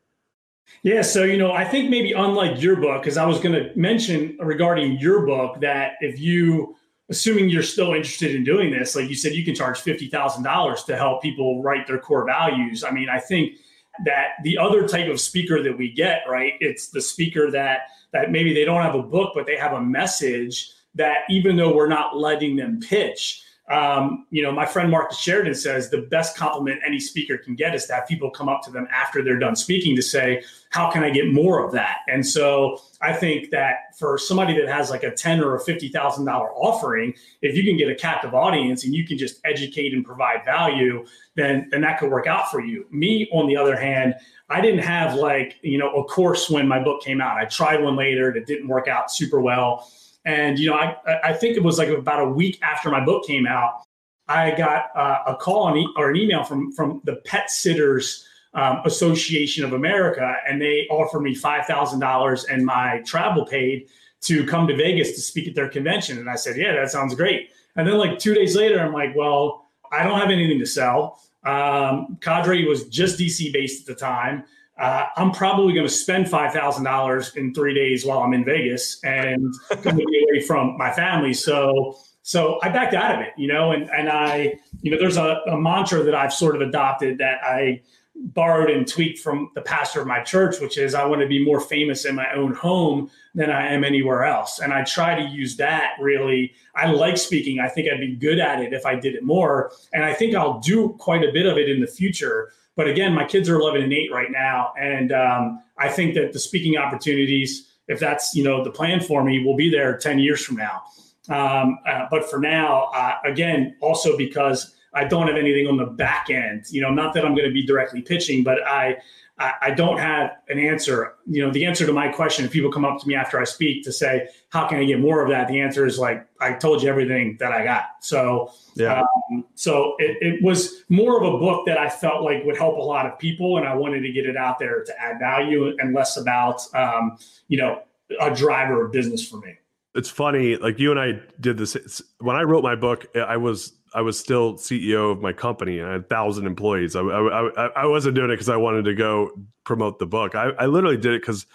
Yeah, 0.84 1.02
so 1.02 1.24
you 1.24 1.38
know, 1.38 1.52
I 1.52 1.66
think 1.66 1.90
maybe 1.90 2.14
unlike 2.14 2.62
your 2.62 2.76
book, 2.76 3.02
because 3.02 3.18
I 3.18 3.26
was 3.26 3.40
going 3.40 3.54
to 3.54 3.72
mention 3.78 4.38
regarding 4.40 5.00
your 5.00 5.26
book 5.26 5.60
that 5.62 5.94
if 6.02 6.20
you, 6.20 6.76
assuming 7.10 7.50
you're 7.50 7.64
still 7.64 7.94
interested 7.94 8.36
in 8.36 8.44
doing 8.44 8.72
this, 8.72 8.96
like 8.96 9.10
you 9.10 9.16
said, 9.16 9.34
you 9.34 9.44
can 9.44 9.56
charge 9.56 9.80
fifty 9.80 10.08
thousand 10.08 10.44
dollars 10.44 10.84
to 10.84 10.96
help 10.96 11.22
people 11.22 11.62
write 11.64 11.88
their 11.88 12.00
core 12.00 12.26
values. 12.26 12.84
I 12.84 12.92
mean, 12.92 13.10
I 13.10 13.20
think 13.20 13.58
that 14.06 14.34
the 14.44 14.58
other 14.58 14.88
type 14.88 15.10
of 15.10 15.20
speaker 15.20 15.64
that 15.64 15.78
we 15.78 15.92
get, 15.92 16.22
right? 16.30 16.54
It's 16.60 16.90
the 16.90 17.02
speaker 17.02 17.50
that 17.52 17.82
that 18.14 18.32
maybe 18.32 18.54
they 18.54 18.64
don't 18.64 18.84
have 18.84 18.96
a 18.96 19.04
book, 19.04 19.32
but 19.34 19.46
they 19.46 19.58
have 19.58 19.74
a 19.74 19.82
message 19.82 20.70
that 20.96 21.20
even 21.30 21.56
though 21.56 21.76
we're 21.76 21.88
not 21.88 22.18
letting 22.18 22.56
them 22.56 22.80
pitch, 22.80 23.42
um, 23.70 24.26
you 24.30 24.42
know, 24.42 24.52
my 24.52 24.66
friend 24.66 24.90
Marcus 24.90 25.18
Sheridan 25.18 25.54
says 25.54 25.90
the 25.90 26.04
best 26.04 26.38
compliment 26.38 26.80
any 26.86 27.02
speaker 27.02 27.38
can 27.38 27.54
get 27.54 27.76
is 27.76 27.86
to 27.88 27.96
have 27.96 28.08
people 28.08 28.30
come 28.30 28.48
up 28.48 28.62
to 28.64 28.72
them 28.72 28.88
after 28.94 29.22
they're 29.22 29.40
done 29.40 29.58
speaking 29.58 29.94
to 29.98 30.02
say, 30.02 30.42
"How 30.70 30.90
can 30.90 31.04
I 31.04 31.10
get 31.10 31.28
more 31.34 31.66
of 31.66 31.74
that?" 31.74 31.98
And 32.08 32.26
so 32.26 32.82
I 33.02 33.12
think 33.12 33.50
that 33.52 33.98
for 34.00 34.18
somebody 34.18 34.58
that 34.58 34.70
has 34.70 34.90
like 34.90 35.04
a 35.04 35.12
ten 35.12 35.42
or 35.42 35.56
a 35.56 35.60
fifty 35.60 35.90
thousand 35.90 36.24
dollar 36.24 36.50
offering, 36.54 37.14
if 37.42 37.58
you 37.58 37.64
can 37.64 37.76
get 37.76 37.90
a 37.90 37.96
captive 37.96 38.34
audience 38.34 38.86
and 38.86 38.96
you 38.96 39.06
can 39.06 39.18
just 39.18 39.42
educate 39.44 39.94
and 39.94 40.06
provide 40.06 40.46
value, 40.46 41.06
then 41.36 41.68
then 41.70 41.82
that 41.82 42.00
could 42.00 42.10
work 42.10 42.26
out 42.26 42.50
for 42.50 42.62
you. 42.62 42.86
Me, 42.90 43.28
on 43.34 43.48
the 43.48 43.58
other 43.58 43.76
hand, 43.76 44.16
I 44.50 44.62
didn't 44.62 44.84
have 44.84 45.16
like 45.16 45.58
you 45.62 45.78
know 45.78 45.94
a 45.94 46.06
course 46.06 46.50
when 46.50 46.70
my 46.70 46.82
book 46.82 47.02
came 47.02 47.20
out. 47.20 47.36
I 47.36 47.44
tried 47.44 47.84
one 47.84 47.98
later 47.98 48.32
that 48.32 48.46
didn't 48.46 48.70
work 48.70 48.88
out 48.88 49.12
super 49.12 49.42
well 49.42 49.92
and 50.28 50.60
you 50.60 50.70
know, 50.70 50.76
I 50.76 50.98
I 51.24 51.34
think 51.34 51.56
it 51.56 51.64
was 51.64 51.80
like 51.80 51.88
about 51.88 52.20
a 52.20 52.30
week 52.30 52.60
after 52.62 52.92
my 52.92 53.04
book 53.04 53.26
came 53.26 53.48
out, 53.48 53.82
I 54.28 54.52
got 54.52 54.96
uh, 54.96 55.24
a 55.26 55.36
call 55.36 55.76
e- 55.76 55.88
or 55.96 56.12
an 56.12 56.18
email 56.18 56.44
from 56.44 56.72
from 56.74 57.02
the 57.06 57.16
Pet 57.26 57.50
Sitters 57.50 58.28
um, 58.54 58.82
Association 58.84 59.64
of 59.64 59.72
America, 59.72 60.36
and 60.46 60.62
they 60.62 60.86
offered 60.92 61.22
me 61.22 61.34
five 61.34 61.66
thousand 61.66 62.02
dollars 62.02 62.44
and 62.44 62.66
my 62.66 63.02
travel 63.06 63.46
paid 63.46 63.88
to 64.20 64.46
come 64.46 64.68
to 64.68 64.76
Vegas 64.76 65.14
to 65.14 65.22
speak 65.22 65.48
at 65.48 65.56
their 65.56 65.70
convention. 65.70 66.18
And 66.18 66.30
I 66.30 66.36
said, 66.36 66.58
yeah, 66.58 66.74
that 66.74 66.92
sounds 66.92 67.16
great. 67.16 67.52
And 67.78 67.88
then 67.88 67.98
like 67.98 68.20
two 68.20 68.34
days 68.34 68.56
later, 68.56 68.80
I'm 68.80 68.92
like, 68.92 69.16
well, 69.16 69.70
I 69.92 70.04
don't 70.04 70.20
have 70.20 70.32
anything 70.32 70.60
to 70.60 70.66
sell. 70.66 71.22
Um, 71.46 72.18
Cadre 72.20 72.66
was 72.66 72.86
just 72.90 73.18
DC 73.18 73.54
based 73.54 73.88
at 73.88 73.96
the 73.96 74.00
time 74.00 74.44
uh, 74.80 75.06
I'm 75.16 75.32
probably 75.32 75.74
going 75.74 75.88
to 75.88 75.94
spend 75.94 76.30
five 76.30 76.54
thousand 76.54 76.84
dollars 76.84 77.36
in 77.36 77.54
three 77.54 77.74
days 77.74 78.06
while 78.06 78.20
I'm 78.20 78.34
in 78.34 78.46
Vegas 78.46 79.04
and 79.04 79.54
be 79.84 79.90
away 79.90 80.42
from 80.46 80.78
my 80.78 80.92
family. 80.92 81.34
So, 81.34 81.98
so 82.22 82.60
I 82.62 82.70
backed 82.70 82.94
out 82.94 83.16
of 83.16 83.22
it, 83.22 83.34
you 83.38 83.48
know, 83.48 83.72
and 83.72 83.90
and 83.90 84.10
I, 84.10 84.60
you 84.82 84.92
know, 84.92 84.98
there's 85.00 85.18
a, 85.18 85.42
a 85.48 85.60
mantra 85.60 86.04
that 86.04 86.16
I've 86.16 86.34
sort 86.34 86.56
of 86.56 86.62
adopted 86.62 87.18
that 87.18 87.44
I 87.44 87.82
borrowed 88.20 88.70
and 88.70 88.88
tweaked 88.88 89.20
from 89.20 89.52
the 89.56 89.62
pastor 89.62 90.02
of 90.02 90.08
my 90.08 90.22
church, 90.22 90.60
which 90.60 90.78
is 90.78 90.94
I 90.94 91.06
want 91.06 91.22
to 91.22 91.28
be 91.28 91.44
more 91.44 91.60
famous 91.60 92.06
in 92.06 92.16
my 92.16 92.32
own 92.34 92.54
home 92.54 93.10
than 93.36 93.50
I 93.50 93.68
am 93.68 93.84
anywhere 93.84 94.26
else. 94.26 94.60
And 94.60 94.74
I 94.74 94.84
try 94.84 95.16
to 95.16 95.28
use 95.28 95.58
that 95.58 95.94
really. 96.00 96.54
I 96.76 96.92
like 96.92 97.18
speaking. 97.18 97.60
I 97.60 97.70
think 97.70 97.88
I'd 97.92 98.00
be 98.00 98.16
good 98.16 98.40
at 98.40 98.62
it 98.62 98.74
if 98.74 98.86
I 98.86 98.96
did 98.96 99.16
it 99.16 99.24
more. 99.24 99.72
And 99.94 100.04
I 100.04 100.14
think 100.14 100.36
I'll 100.36 100.60
do 100.60 100.96
quite 101.00 101.24
a 101.24 101.32
bit 101.32 101.46
of 101.46 101.58
it 101.58 101.70
in 101.70 101.80
the 101.80 101.88
future. 101.88 102.52
But 102.78 102.88
again, 102.88 103.14
my 103.14 103.26
kids 103.26 103.50
are 103.50 103.56
11 103.56 103.82
and 103.82 103.92
8 103.92 104.12
right 104.14 104.32
now. 104.32 104.72
And 104.80 105.12
um, 105.12 105.64
I 105.78 105.90
think 105.90 106.14
that 106.14 106.32
the 106.32 106.40
speaking 106.40 106.78
opportunities, 106.78 107.68
if 107.88 108.00
that's, 108.00 108.36
you 108.36 108.44
know, 108.44 108.64
the 108.64 108.72
plan 108.72 109.02
for 109.02 109.24
me, 109.24 109.44
will 109.44 109.56
be 109.56 109.70
there 109.70 109.98
10 109.98 110.20
years 110.20 110.46
from 110.46 110.58
now. 110.58 110.84
Um, 111.28 111.80
uh, 111.86 112.06
but 112.10 112.30
for 112.30 112.40
now, 112.40 112.84
uh, 112.94 113.16
again, 113.26 113.76
also 113.82 114.16
because 114.16 114.76
I 114.94 115.06
don't 115.06 115.28
have 115.28 115.36
anything 115.36 115.68
on 115.68 115.76
the 115.76 115.86
back 115.86 116.30
end, 116.30 116.66
you 116.70 116.82
know, 116.82 116.92
not 116.92 117.14
that 117.16 117.26
I'm 117.26 117.34
going 117.34 117.48
to 117.48 117.54
be 117.54 117.66
directly 117.66 118.02
pitching, 118.02 118.44
but 118.44 118.66
I, 118.66 118.98
I, 119.40 119.54
I 119.62 119.72
don't 119.72 120.00
have 120.00 120.32
an 120.50 120.58
answer. 120.58 121.14
You 121.28 121.46
know, 121.46 121.52
the 121.52 121.66
answer 121.66 121.86
to 121.86 121.94
my 121.94 122.08
question, 122.08 122.46
if 122.46 122.52
people 122.52 122.72
come 122.72 122.86
up 122.86 123.00
to 123.02 123.08
me 123.08 123.14
after 123.14 123.40
I 123.40 123.44
speak 123.44 123.84
to 123.84 123.92
say, 123.92 124.28
how 124.50 124.68
can 124.68 124.80
I 124.80 124.86
get 124.86 125.00
more 125.00 125.22
of 125.22 125.30
that? 125.30 125.48
The 125.48 125.60
answer 125.62 125.86
is 125.86 126.00
like, 126.00 126.26
I 126.42 126.54
told 126.54 126.82
you 126.82 126.90
everything 126.90 127.38
that 127.40 127.52
I 127.52 127.64
got. 127.64 127.86
So, 128.02 128.52
yeah. 128.76 129.04
Um, 129.32 129.46
so 129.56 129.96
it, 130.00 130.18
it 130.22 130.44
was 130.44 130.84
more 130.90 131.24
of 131.24 131.34
a 131.34 131.38
book 131.38 131.66
that 131.68 131.78
I 131.78 131.90
felt 131.90 132.24
like 132.24 132.44
would 132.46 132.58
help 132.58 132.78
a 132.78 132.82
lot 132.82 133.06
of 133.06 133.20
people. 133.20 133.58
And 133.58 133.68
I 133.68 133.76
wanted 133.76 134.02
to 134.02 134.12
get 134.12 134.26
it 134.26 134.38
out 134.38 134.58
there 134.58 134.84
to 134.84 135.02
add 135.02 135.20
value 135.20 135.76
and 135.80 135.94
less 135.94 136.18
about, 136.18 136.62
um, 136.74 137.18
you 137.48 137.58
know, 137.58 137.84
a 138.20 138.34
driver 138.34 138.86
of 138.86 138.92
business 138.92 139.28
for 139.28 139.38
me. 139.38 139.56
It's 139.98 140.10
funny, 140.10 140.56
like 140.58 140.78
you 140.78 140.92
and 140.92 141.00
I 141.00 141.20
did 141.40 141.58
this 141.58 142.02
when 142.20 142.36
I 142.36 142.44
wrote 142.44 142.64
my 142.64 142.76
book. 142.76 143.08
Eh, 143.16 143.20
I 143.20 143.36
was 143.38 143.74
I 143.96 144.02
was 144.02 144.20
still 144.20 144.54
CEO 144.54 145.12
of 145.12 145.22
my 145.22 145.34
company. 145.34 145.82
I 145.82 145.94
had 145.94 146.08
thousand 146.08 146.46
employees. 146.46 146.96
I, 146.96 147.02
I, 147.02 147.68
I, 147.76 147.86
wasn't 147.88 148.14
doing 148.14 148.30
it 148.30 148.34
because 148.34 148.50
I 148.50 148.58
wanted 148.58 148.86
to 148.86 148.94
go 148.94 149.32
promote 149.64 149.98
the 149.98 150.06
book. 150.06 150.36
I, 150.36 150.50
I 150.60 150.68
literally 150.68 150.98
did 150.98 151.14
it 151.14 151.22
because 151.22 151.48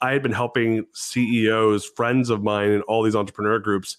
I 0.00 0.12
had 0.12 0.22
been 0.22 0.32
helping 0.32 0.86
CEOs, 0.92 1.86
friends 1.96 2.30
of 2.30 2.44
mine, 2.44 2.70
and 2.70 2.82
all 2.84 3.02
these 3.02 3.16
entrepreneur 3.16 3.58
groups, 3.58 3.96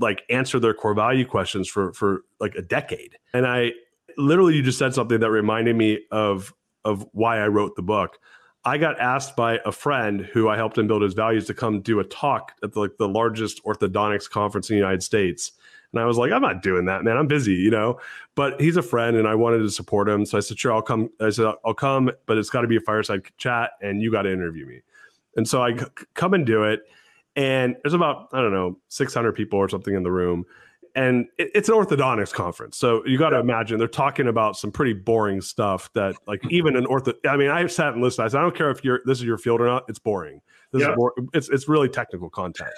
like 0.00 0.22
answer 0.28 0.58
their 0.58 0.74
core 0.74 0.94
value 0.94 1.24
questions 1.24 1.68
for 1.68 1.92
for 1.92 2.22
like 2.40 2.56
a 2.56 2.62
decade. 2.62 3.16
And 3.32 3.46
I 3.46 3.72
literally, 4.16 4.56
you 4.56 4.62
just 4.62 4.78
said 4.78 4.92
something 4.92 5.20
that 5.20 5.30
reminded 5.30 5.76
me 5.76 6.00
of 6.10 6.52
of 6.84 7.06
why 7.12 7.38
I 7.38 7.46
wrote 7.46 7.76
the 7.76 7.82
book. 7.82 8.18
I 8.64 8.78
got 8.78 8.98
asked 8.98 9.36
by 9.36 9.60
a 9.66 9.72
friend 9.72 10.22
who 10.22 10.48
I 10.48 10.56
helped 10.56 10.78
him 10.78 10.86
build 10.86 11.02
his 11.02 11.14
values 11.14 11.46
to 11.46 11.54
come 11.54 11.80
do 11.80 12.00
a 12.00 12.04
talk 12.04 12.52
at 12.62 12.72
the, 12.72 12.80
like 12.80 12.96
the 12.98 13.08
largest 13.08 13.62
orthodontics 13.64 14.28
conference 14.28 14.70
in 14.70 14.74
the 14.74 14.80
United 14.80 15.02
States. 15.02 15.52
And 15.92 16.00
I 16.00 16.06
was 16.06 16.16
like, 16.16 16.32
I'm 16.32 16.42
not 16.42 16.62
doing 16.62 16.86
that, 16.86 17.04
man. 17.04 17.16
I'm 17.16 17.28
busy, 17.28 17.54
you 17.54 17.70
know. 17.70 18.00
But 18.34 18.60
he's 18.60 18.76
a 18.76 18.82
friend, 18.82 19.16
and 19.16 19.28
I 19.28 19.34
wanted 19.34 19.58
to 19.58 19.70
support 19.70 20.08
him, 20.08 20.26
so 20.26 20.38
I 20.38 20.40
said, 20.40 20.58
sure, 20.58 20.72
I'll 20.72 20.82
come. 20.82 21.10
I 21.20 21.30
said, 21.30 21.46
I'll 21.64 21.74
come, 21.74 22.10
but 22.26 22.36
it's 22.36 22.50
got 22.50 22.62
to 22.62 22.66
be 22.66 22.76
a 22.76 22.80
fireside 22.80 23.22
chat, 23.36 23.72
and 23.80 24.02
you 24.02 24.10
got 24.10 24.22
to 24.22 24.32
interview 24.32 24.66
me. 24.66 24.80
And 25.36 25.46
so 25.46 25.62
I 25.62 25.76
c- 25.76 25.84
come 26.14 26.34
and 26.34 26.44
do 26.44 26.64
it, 26.64 26.80
and 27.36 27.76
there's 27.82 27.94
about 27.94 28.28
I 28.32 28.40
don't 28.40 28.52
know 28.52 28.78
600 28.88 29.32
people 29.32 29.58
or 29.58 29.68
something 29.68 29.94
in 29.94 30.02
the 30.02 30.10
room, 30.10 30.46
and 30.94 31.26
it, 31.38 31.50
it's 31.54 31.68
an 31.68 31.74
orthodontics 31.74 32.32
conference, 32.32 32.76
so 32.76 33.04
you 33.06 33.18
got 33.18 33.30
to 33.30 33.36
yeah. 33.36 33.42
imagine 33.42 33.78
they're 33.78 33.88
talking 33.88 34.28
about 34.28 34.56
some 34.56 34.70
pretty 34.70 34.92
boring 34.92 35.40
stuff 35.40 35.92
that 35.94 36.14
like 36.26 36.40
even 36.50 36.76
an 36.76 36.86
ortho. 36.86 37.14
I 37.28 37.36
mean, 37.36 37.50
I 37.50 37.66
sat 37.66 37.94
and 37.94 38.02
listened. 38.02 38.24
I 38.24 38.28
said, 38.28 38.38
I 38.38 38.42
don't 38.42 38.56
care 38.56 38.70
if 38.70 38.84
you're 38.84 39.00
this 39.04 39.18
is 39.18 39.24
your 39.24 39.38
field 39.38 39.60
or 39.60 39.66
not. 39.66 39.84
It's 39.88 39.98
boring. 39.98 40.40
This 40.72 40.82
yeah. 40.82 40.92
is 40.92 40.96
more, 40.96 41.12
it's 41.32 41.48
it's 41.48 41.68
really 41.68 41.88
technical 41.88 42.30
content. 42.30 42.70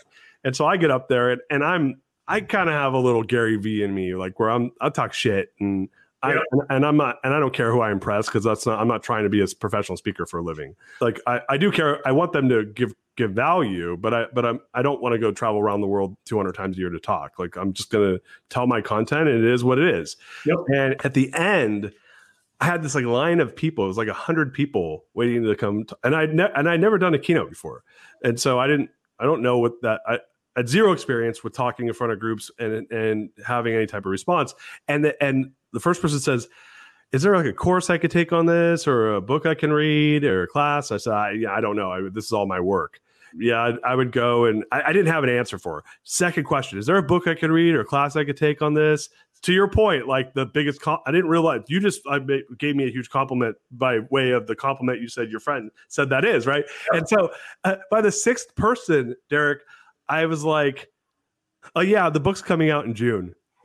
And 0.44 0.54
so 0.54 0.66
I 0.66 0.76
get 0.76 0.90
up 0.90 1.08
there 1.08 1.30
and, 1.30 1.40
and 1.50 1.64
I'm 1.64 2.00
I 2.28 2.40
kind 2.40 2.68
of 2.68 2.74
have 2.74 2.92
a 2.94 2.98
little 2.98 3.22
Gary 3.22 3.56
Vee 3.56 3.82
in 3.82 3.94
me, 3.94 4.14
like 4.14 4.38
where 4.38 4.50
I'm 4.50 4.72
I 4.80 4.88
talk 4.90 5.12
shit 5.12 5.52
and 5.60 5.88
I 6.22 6.32
and, 6.32 6.62
and, 6.70 6.86
I'm 6.86 6.96
not 6.96 7.16
and 7.24 7.34
I 7.34 7.40
don't 7.40 7.54
care 7.54 7.70
who 7.70 7.80
I 7.80 7.92
impress 7.92 8.26
because 8.26 8.44
that's 8.44 8.66
not 8.66 8.80
I'm 8.80 8.88
not 8.88 9.02
trying 9.02 9.24
to 9.24 9.28
be 9.28 9.40
a 9.40 9.46
professional 9.46 9.96
speaker 9.96 10.26
for 10.26 10.38
a 10.38 10.42
living. 10.42 10.74
Like 11.00 11.20
I, 11.26 11.40
I 11.48 11.56
do 11.56 11.70
care. 11.70 12.06
I 12.06 12.12
want 12.12 12.32
them 12.32 12.48
to 12.48 12.64
give 12.64 12.94
give 13.16 13.32
value, 13.32 13.96
but 13.96 14.14
I 14.14 14.26
but 14.32 14.44
I'm 14.44 14.60
I 14.74 14.82
don't 14.82 15.02
want 15.02 15.14
to 15.14 15.18
go 15.18 15.32
travel 15.32 15.60
around 15.60 15.80
the 15.80 15.86
world 15.86 16.16
200 16.26 16.54
times 16.54 16.76
a 16.76 16.80
year 16.80 16.90
to 16.90 17.00
talk. 17.00 17.38
Like 17.38 17.56
I'm 17.56 17.72
just 17.72 17.90
gonna 17.90 18.18
tell 18.50 18.66
my 18.66 18.80
content 18.80 19.28
and 19.28 19.44
it 19.44 19.50
is 19.52 19.64
what 19.64 19.78
it 19.78 19.94
is. 19.94 20.16
Yep. 20.44 20.58
And 20.68 21.04
at 21.04 21.14
the 21.14 21.32
end. 21.34 21.92
I 22.58 22.64
had 22.64 22.82
this 22.82 22.94
like 22.94 23.04
line 23.04 23.40
of 23.40 23.54
people. 23.54 23.84
It 23.84 23.88
was 23.88 23.98
like 23.98 24.08
a 24.08 24.14
hundred 24.14 24.54
people 24.54 25.04
waiting 25.12 25.44
to 25.44 25.54
come, 25.54 25.84
to, 25.84 25.98
and 26.02 26.16
I 26.16 26.24
ne- 26.24 26.48
and 26.56 26.70
I'd 26.70 26.80
never 26.80 26.96
done 26.96 27.12
a 27.12 27.18
keynote 27.18 27.50
before, 27.50 27.84
and 28.24 28.40
so 28.40 28.58
I 28.58 28.66
didn't. 28.66 28.88
I 29.18 29.24
don't 29.24 29.42
know 29.42 29.58
what 29.58 29.72
that. 29.82 30.00
I 30.06 30.20
had 30.56 30.68
zero 30.68 30.92
experience 30.92 31.44
with 31.44 31.52
talking 31.52 31.86
in 31.86 31.92
front 31.92 32.14
of 32.14 32.18
groups 32.18 32.50
and 32.58 32.90
and 32.90 33.28
having 33.46 33.74
any 33.74 33.86
type 33.86 34.06
of 34.06 34.10
response. 34.10 34.54
And 34.88 35.04
the, 35.04 35.22
and 35.22 35.52
the 35.74 35.80
first 35.80 36.00
person 36.00 36.18
says, 36.18 36.48
"Is 37.12 37.22
there 37.22 37.36
like 37.36 37.44
a 37.44 37.52
course 37.52 37.90
I 37.90 37.98
could 37.98 38.10
take 38.10 38.32
on 38.32 38.46
this, 38.46 38.88
or 38.88 39.14
a 39.14 39.20
book 39.20 39.44
I 39.44 39.54
can 39.54 39.70
read, 39.70 40.24
or 40.24 40.44
a 40.44 40.48
class?" 40.48 40.90
I 40.90 40.96
said, 40.96 41.12
"I, 41.12 41.34
I 41.50 41.60
don't 41.60 41.76
know. 41.76 41.92
I, 41.92 42.08
this 42.08 42.24
is 42.24 42.32
all 42.32 42.46
my 42.46 42.58
work." 42.58 43.00
Yeah, 43.34 43.56
I, 43.84 43.92
I 43.92 43.94
would 43.94 44.12
go, 44.12 44.44
and 44.44 44.64
I, 44.72 44.82
I, 44.82 44.92
didn't 44.92 45.12
have 45.12 45.24
an 45.24 45.30
answer 45.30 45.58
for. 45.58 45.76
Her. 45.76 45.84
Second 46.04 46.44
question: 46.44 46.78
Is 46.78 46.86
there 46.86 46.96
a 46.96 47.02
book 47.02 47.26
I 47.26 47.34
can 47.34 47.50
read 47.50 47.74
or 47.74 47.80
a 47.80 47.84
class 47.84 48.16
I 48.16 48.24
could 48.24 48.36
take 48.36 48.62
on 48.62 48.74
this? 48.74 49.08
To 49.42 49.52
your 49.52 49.68
point, 49.68 50.08
like 50.08 50.32
the 50.32 50.46
biggest, 50.46 50.80
I 50.86 50.98
didn't 51.06 51.28
realize 51.28 51.60
you 51.68 51.78
just 51.78 52.00
I 52.08 52.18
gave 52.58 52.74
me 52.74 52.84
a 52.84 52.90
huge 52.90 53.10
compliment 53.10 53.56
by 53.70 54.00
way 54.10 54.30
of 54.30 54.46
the 54.46 54.56
compliment 54.56 55.00
you 55.00 55.08
said 55.08 55.30
your 55.30 55.40
friend 55.40 55.70
said 55.88 56.08
that 56.10 56.24
is 56.24 56.46
right. 56.46 56.64
Yeah. 56.90 56.98
And 56.98 57.08
so, 57.08 57.30
uh, 57.64 57.76
by 57.90 58.00
the 58.00 58.10
sixth 58.10 58.54
person, 58.56 59.14
Derek, 59.28 59.60
I 60.08 60.24
was 60.26 60.42
like, 60.42 60.88
oh 61.74 61.82
yeah, 61.82 62.08
the 62.08 62.20
book's 62.20 62.42
coming 62.42 62.70
out 62.70 62.86
in 62.86 62.94
June. 62.94 63.34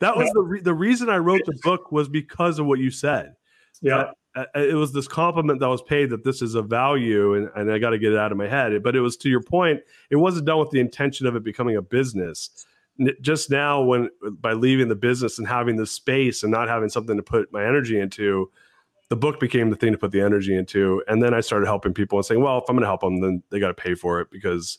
that 0.00 0.16
was 0.16 0.30
the 0.32 0.40
re- 0.40 0.60
the 0.60 0.74
reason 0.74 1.10
I 1.10 1.18
wrote 1.18 1.42
the 1.44 1.58
book 1.62 1.92
was 1.92 2.08
because 2.08 2.58
of 2.58 2.66
what 2.66 2.78
you 2.78 2.90
said. 2.90 3.34
Yeah. 3.82 4.12
Uh, 4.34 4.44
uh, 4.54 4.60
it 4.60 4.74
was 4.74 4.92
this 4.92 5.08
compliment 5.08 5.60
that 5.60 5.68
was 5.68 5.82
paid 5.82 6.10
that 6.10 6.24
this 6.24 6.42
is 6.42 6.54
a 6.54 6.62
value 6.62 7.34
and, 7.34 7.50
and 7.56 7.72
I 7.72 7.78
got 7.78 7.90
to 7.90 7.98
get 7.98 8.12
it 8.12 8.18
out 8.18 8.32
of 8.32 8.38
my 8.38 8.48
head. 8.48 8.82
But 8.82 8.94
it 8.94 9.00
was 9.00 9.16
to 9.18 9.28
your 9.28 9.42
point, 9.42 9.80
it 10.10 10.16
wasn't 10.16 10.46
done 10.46 10.58
with 10.58 10.70
the 10.70 10.80
intention 10.80 11.26
of 11.26 11.34
it 11.34 11.42
becoming 11.42 11.76
a 11.76 11.82
business. 11.82 12.66
Just 13.20 13.50
now, 13.50 13.82
when 13.82 14.10
by 14.40 14.52
leaving 14.52 14.88
the 14.88 14.96
business 14.96 15.38
and 15.38 15.46
having 15.46 15.76
the 15.76 15.86
space 15.86 16.42
and 16.42 16.50
not 16.50 16.68
having 16.68 16.88
something 16.88 17.16
to 17.16 17.22
put 17.22 17.52
my 17.52 17.64
energy 17.64 17.98
into, 17.98 18.50
the 19.08 19.16
book 19.16 19.40
became 19.40 19.70
the 19.70 19.76
thing 19.76 19.92
to 19.92 19.98
put 19.98 20.10
the 20.10 20.20
energy 20.20 20.54
into. 20.54 21.02
And 21.08 21.22
then 21.22 21.32
I 21.32 21.40
started 21.40 21.66
helping 21.66 21.94
people 21.94 22.18
and 22.18 22.26
saying, 22.26 22.42
well, 22.42 22.58
if 22.58 22.64
I'm 22.68 22.74
going 22.74 22.82
to 22.82 22.88
help 22.88 23.00
them, 23.00 23.20
then 23.20 23.42
they 23.50 23.60
got 23.60 23.68
to 23.68 23.74
pay 23.74 23.94
for 23.94 24.20
it 24.20 24.30
because 24.30 24.78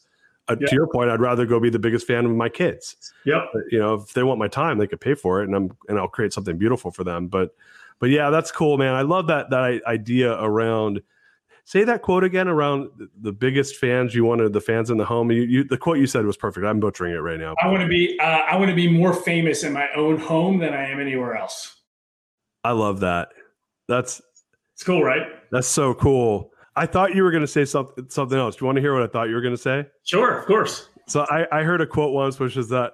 uh, 0.50 0.56
to 0.56 0.76
your 0.76 0.88
point, 0.88 1.10
I'd 1.10 1.22
rather 1.22 1.45
go 1.45 1.60
be 1.60 1.70
the 1.70 1.80
biggest 1.80 2.08
fan 2.08 2.26
of 2.26 2.32
my 2.32 2.50
kids. 2.50 3.14
Yep. 3.26 3.50
But, 3.54 3.62
you 3.72 3.80
know, 3.80 3.93
if 3.93 4.14
they 4.14 4.24
want 4.24 4.39
my 4.39 4.47
time, 4.47 4.80
they 4.80 4.88
could 4.88 5.00
pay 5.00 5.14
for 5.14 5.41
it, 5.41 5.47
and 5.47 5.56
I'm 5.56 5.78
and 5.88 6.00
I'll 6.00 6.08
create 6.08 6.34
something 6.34 6.58
beautiful 6.58 6.91
for 6.91 7.04
them. 7.04 7.28
But 7.28 7.56
but 8.00 8.10
yeah, 8.10 8.30
that's 8.30 8.52
cool, 8.52 8.78
man. 8.78 8.95
I 8.95 9.02
love 9.02 9.28
that 9.28 9.50
that 9.50 9.82
idea 9.86 10.34
around 10.41 11.02
say 11.70 11.84
that 11.84 12.02
quote 12.02 12.24
again 12.24 12.47
around 12.47 12.89
the 13.22 13.32
biggest 13.32 13.76
fans 13.76 14.16
you 14.16 14.26
wanted 14.26 14.54
the 14.54 14.62
fans 14.62 14.89
in 14.89 14.97
the 14.97 15.06
home. 15.06 15.32
You, 15.32 15.43
you, 15.43 15.64
the 15.64 15.78
quote 15.78 16.00
you 16.00 16.08
said 16.08 16.26
was 16.26 16.36
perfect. 16.36 16.66
I'm 16.66 16.80
butchering 16.80 17.14
it 17.14 17.20
right 17.20 17.39
now. 17.39 17.54
I 17.62 17.68
want 17.68 17.82
to 17.82 17.88
be 17.88 18.20
uh, 18.20 18.24
I 18.24 18.56
want 18.58 18.70
to 18.70 18.76
be 18.76 18.88
more 18.88 19.14
famous 19.14 19.64
in 19.64 19.74
my 19.74 19.88
own 19.95 20.18
home 20.18 20.58
than 20.58 20.74
I 20.74 20.89
am 20.89 21.00
anywhere 21.00 21.36
else. 21.36 21.76
I 22.64 22.72
love 22.72 23.02
that. 23.02 23.30
That's 23.88 24.22
it's 24.74 24.84
cool, 24.84 25.04
right? 25.04 25.24
That's 25.52 25.68
so 25.68 25.93
cool. 25.93 26.52
I 26.76 26.86
thought 26.86 27.14
you 27.14 27.24
were 27.24 27.32
going 27.32 27.41
to 27.41 27.47
say 27.47 27.66
something 27.66 28.10
something 28.10 28.38
else. 28.38 28.56
Do 28.56 28.64
you 28.64 28.66
want 28.66 28.78
to 28.78 28.82
hear 28.82 28.93
what 28.93 29.04
I 29.04 29.08
thought 29.08 29.30
you 29.30 29.36
were 29.36 29.41
going 29.41 29.56
to 29.56 29.62
say? 29.62 29.86
Sure, 30.04 30.39
of 30.39 30.45
course. 30.45 30.89
So 31.08 31.26
I, 31.30 31.45
I 31.52 31.64
heard 31.64 31.82
a 31.82 31.88
quote 31.88 32.14
once, 32.14 32.39
which 32.39 32.56
is 32.56 32.70
that 32.70 32.93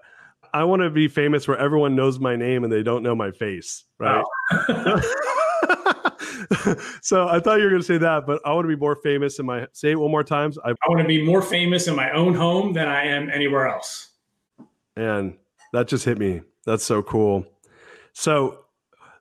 I 0.56 0.64
want 0.64 0.82
to 0.84 0.90
be 0.90 1.10
famous 1.10 1.50
where 1.50 1.58
everyone 1.58 1.98
knows 1.98 2.18
my 2.18 2.38
name 2.38 2.64
and 2.64 2.72
they 2.72 2.82
don't 2.82 3.04
know 3.04 3.14
my 3.14 3.32
face, 3.32 3.84
right? 4.00 4.24
Oh. 4.52 5.02
so 7.02 7.28
I 7.28 7.42
thought 7.42 7.58
you 7.58 7.66
were 7.66 7.72
going 7.72 7.82
to 7.82 7.86
say 7.86 7.98
that, 7.98 8.26
but 8.26 8.42
I 8.46 8.54
want 8.54 8.64
to 8.64 8.70
be 8.70 8.80
more 8.80 8.96
famous 8.96 9.38
in 9.38 9.46
my. 9.46 9.68
Say 9.74 9.92
it 9.92 10.00
one 10.00 10.12
more 10.12 10.24
time. 10.24 10.54
I, 10.64 10.70
I 10.70 10.88
want 10.88 11.02
to 11.02 11.08
be 11.08 11.22
more 11.22 11.42
famous 11.42 11.90
in 11.90 11.96
my 11.98 12.10
own 12.12 12.34
home 12.34 12.72
than 12.72 12.88
I 12.88 13.04
am 13.04 13.30
anywhere 13.30 13.68
else. 13.68 14.12
And 14.96 15.36
that 15.74 15.90
just 15.90 16.06
hit 16.06 16.18
me. 16.18 16.40
That's 16.66 16.86
so 16.86 17.04
cool. 17.04 17.46
So 18.14 18.60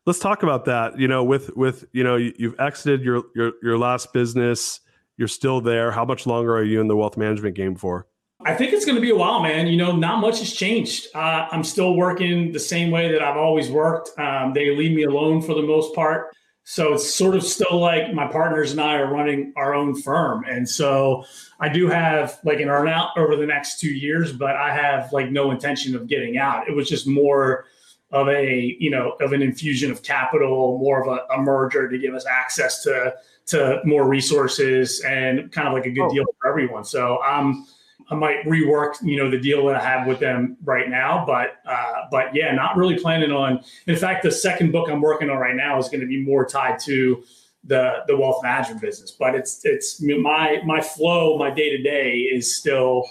let's 0.06 0.20
talk 0.20 0.44
about 0.44 0.66
that. 0.66 1.00
You 1.00 1.08
know, 1.08 1.24
with 1.24 1.56
with 1.56 1.84
you 1.90 2.04
know, 2.04 2.14
you, 2.14 2.32
you've 2.38 2.60
exited 2.60 3.02
your 3.02 3.24
your 3.34 3.54
your 3.60 3.76
last 3.76 4.12
business. 4.12 4.78
You're 5.16 5.26
still 5.26 5.60
there. 5.60 5.90
How 5.90 6.04
much 6.04 6.28
longer 6.28 6.56
are 6.56 6.62
you 6.62 6.80
in 6.80 6.86
the 6.86 6.96
wealth 6.96 7.16
management 7.16 7.56
game 7.56 7.74
for? 7.74 8.06
I 8.46 8.54
think 8.54 8.72
it's 8.72 8.84
going 8.84 8.96
to 8.96 9.00
be 9.00 9.10
a 9.10 9.16
while, 9.16 9.42
man. 9.42 9.66
You 9.66 9.76
know, 9.76 9.92
not 9.92 10.20
much 10.20 10.38
has 10.40 10.52
changed. 10.52 11.08
Uh, 11.14 11.48
I'm 11.50 11.64
still 11.64 11.94
working 11.94 12.52
the 12.52 12.60
same 12.60 12.90
way 12.90 13.10
that 13.10 13.22
I've 13.22 13.36
always 13.36 13.70
worked. 13.70 14.10
Um, 14.18 14.52
they 14.52 14.74
leave 14.76 14.94
me 14.94 15.04
alone 15.04 15.40
for 15.40 15.54
the 15.54 15.62
most 15.62 15.94
part. 15.94 16.34
So 16.64 16.94
it's 16.94 17.12
sort 17.12 17.34
of 17.34 17.42
still 17.42 17.78
like 17.78 18.14
my 18.14 18.26
partners 18.26 18.72
and 18.72 18.80
I 18.80 18.96
are 18.96 19.12
running 19.12 19.52
our 19.56 19.74
own 19.74 20.00
firm. 20.00 20.44
And 20.48 20.68
so 20.68 21.24
I 21.60 21.68
do 21.68 21.88
have 21.88 22.38
like 22.42 22.58
an 22.60 22.68
earnout 22.68 23.10
over 23.18 23.36
the 23.36 23.46
next 23.46 23.80
two 23.80 23.92
years, 23.92 24.32
but 24.32 24.56
I 24.56 24.74
have 24.74 25.12
like 25.12 25.30
no 25.30 25.50
intention 25.50 25.94
of 25.94 26.06
getting 26.06 26.38
out. 26.38 26.66
It 26.66 26.74
was 26.74 26.88
just 26.88 27.06
more 27.06 27.66
of 28.12 28.28
a, 28.28 28.76
you 28.80 28.90
know, 28.90 29.10
of 29.20 29.32
an 29.32 29.42
infusion 29.42 29.90
of 29.90 30.02
capital, 30.02 30.78
more 30.78 31.02
of 31.02 31.08
a, 31.08 31.34
a 31.34 31.38
merger 31.38 31.88
to 31.88 31.98
give 31.98 32.14
us 32.14 32.24
access 32.26 32.82
to 32.84 33.14
to 33.46 33.82
more 33.84 34.08
resources 34.08 35.02
and 35.02 35.52
kind 35.52 35.68
of 35.68 35.74
like 35.74 35.84
a 35.84 35.90
good 35.90 36.04
oh. 36.04 36.14
deal 36.14 36.24
for 36.40 36.48
everyone. 36.48 36.82
So 36.82 37.20
I'm 37.20 37.46
um, 37.46 37.66
I 38.10 38.14
might 38.14 38.44
rework, 38.44 39.02
you 39.02 39.16
know, 39.16 39.30
the 39.30 39.38
deal 39.38 39.66
that 39.66 39.76
I 39.76 39.82
have 39.82 40.06
with 40.06 40.20
them 40.20 40.56
right 40.64 40.88
now. 40.88 41.24
But 41.26 41.56
uh, 41.66 42.06
but 42.10 42.34
yeah, 42.34 42.52
not 42.52 42.76
really 42.76 42.98
planning 42.98 43.32
on. 43.32 43.62
In 43.86 43.96
fact, 43.96 44.22
the 44.22 44.30
second 44.30 44.72
book 44.72 44.88
I'm 44.90 45.00
working 45.00 45.30
on 45.30 45.38
right 45.38 45.56
now 45.56 45.78
is 45.78 45.88
going 45.88 46.00
to 46.00 46.06
be 46.06 46.22
more 46.22 46.44
tied 46.44 46.78
to 46.80 47.22
the 47.64 48.04
the 48.06 48.16
wealth 48.16 48.42
management 48.42 48.80
business. 48.80 49.10
But 49.10 49.34
it's 49.34 49.64
it's 49.64 50.02
my 50.02 50.60
my 50.64 50.80
flow, 50.80 51.38
my 51.38 51.50
day 51.50 51.76
to 51.76 51.82
day 51.82 52.18
is 52.18 52.56
still, 52.56 53.04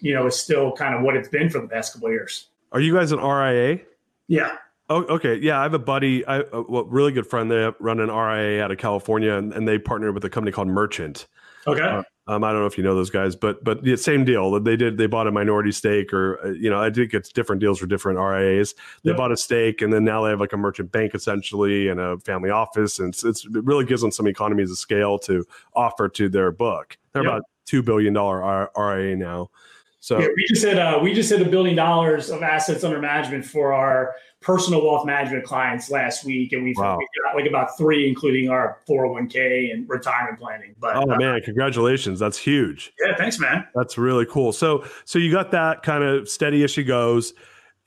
you 0.00 0.14
know, 0.14 0.26
is 0.26 0.38
still 0.38 0.72
kind 0.72 0.94
of 0.94 1.02
what 1.02 1.16
it's 1.16 1.28
been 1.28 1.48
for 1.48 1.60
the 1.60 1.68
past 1.68 1.92
couple 1.92 2.10
years. 2.10 2.48
Are 2.72 2.80
you 2.80 2.94
guys 2.94 3.12
an 3.12 3.20
RIA? 3.20 3.80
Yeah. 4.28 4.56
Oh, 4.88 5.04
okay. 5.04 5.36
Yeah, 5.36 5.60
I 5.60 5.62
have 5.62 5.74
a 5.74 5.78
buddy, 5.78 6.26
I, 6.26 6.38
a 6.38 6.62
really 6.62 7.12
good 7.12 7.26
friend. 7.26 7.48
They 7.48 7.70
run 7.78 8.00
an 8.00 8.10
RIA 8.10 8.62
out 8.62 8.72
of 8.72 8.78
California, 8.78 9.34
and, 9.34 9.52
and 9.52 9.66
they 9.66 9.78
partnered 9.78 10.14
with 10.14 10.24
a 10.24 10.30
company 10.30 10.50
called 10.50 10.66
Merchant. 10.66 11.28
Okay. 11.66 11.82
Uh, 11.82 12.02
um, 12.26 12.44
I 12.44 12.52
don't 12.52 12.60
know 12.60 12.66
if 12.66 12.78
you 12.78 12.84
know 12.84 12.94
those 12.94 13.10
guys, 13.10 13.34
but 13.34 13.64
but 13.64 13.82
the 13.82 13.96
same 13.96 14.24
deal. 14.24 14.60
They 14.60 14.76
did 14.76 14.96
they 14.96 15.06
bought 15.06 15.26
a 15.26 15.32
minority 15.32 15.72
stake, 15.72 16.12
or 16.12 16.38
uh, 16.44 16.50
you 16.50 16.70
know, 16.70 16.80
I 16.80 16.88
think 16.88 17.12
it's 17.12 17.30
different 17.30 17.60
deals 17.60 17.80
for 17.80 17.86
different 17.86 18.20
RIAs. 18.20 18.74
They 19.02 19.12
bought 19.12 19.32
a 19.32 19.36
stake, 19.36 19.82
and 19.82 19.92
then 19.92 20.04
now 20.04 20.22
they 20.22 20.30
have 20.30 20.38
like 20.38 20.52
a 20.52 20.56
merchant 20.56 20.92
bank 20.92 21.16
essentially, 21.16 21.88
and 21.88 21.98
a 21.98 22.18
family 22.18 22.50
office, 22.50 23.00
and 23.00 23.08
it's, 23.08 23.24
it's 23.24 23.44
it 23.44 23.64
really 23.64 23.84
gives 23.84 24.00
them 24.00 24.12
some 24.12 24.28
economies 24.28 24.70
of 24.70 24.78
scale 24.78 25.18
to 25.20 25.44
offer 25.74 26.08
to 26.10 26.28
their 26.28 26.52
book. 26.52 26.96
They're 27.12 27.24
yep. 27.24 27.32
about 27.32 27.42
two 27.66 27.82
billion 27.82 28.12
dollar 28.12 28.70
RIA 28.76 29.16
now. 29.16 29.50
So 29.98 30.18
yeah, 30.20 30.28
we 30.34 30.46
just 30.46 30.64
hit 30.64 30.78
uh, 30.78 31.00
we 31.02 31.12
just 31.12 31.30
hit 31.30 31.42
a 31.42 31.50
billion 31.50 31.74
dollars 31.74 32.30
of 32.30 32.42
assets 32.42 32.84
under 32.84 33.00
management 33.00 33.44
for 33.44 33.72
our 33.72 34.14
personal 34.40 34.84
wealth 34.84 35.06
management 35.06 35.44
clients 35.44 35.90
last 35.90 36.24
week, 36.24 36.52
and 36.52 36.62
we've, 36.62 36.76
wow. 36.76 36.98
got 37.24 37.36
like 37.36 37.46
about 37.46 37.76
three, 37.76 38.08
including 38.08 38.48
our 38.48 38.78
401k 38.88 39.72
and 39.72 39.88
retirement 39.88 40.38
planning. 40.38 40.74
But 40.78 40.96
oh 40.96 41.10
uh, 41.10 41.16
man, 41.16 41.40
congratulations! 41.42 42.18
That's 42.18 42.38
huge. 42.38 42.92
Yeah, 43.00 43.16
thanks, 43.16 43.38
man. 43.38 43.66
That's 43.74 43.98
really 43.98 44.26
cool. 44.26 44.52
So 44.52 44.84
so 45.04 45.18
you 45.18 45.30
got 45.30 45.50
that 45.52 45.82
kind 45.82 46.04
of 46.04 46.28
steady 46.28 46.64
as 46.64 46.70
she 46.70 46.84
goes 46.84 47.34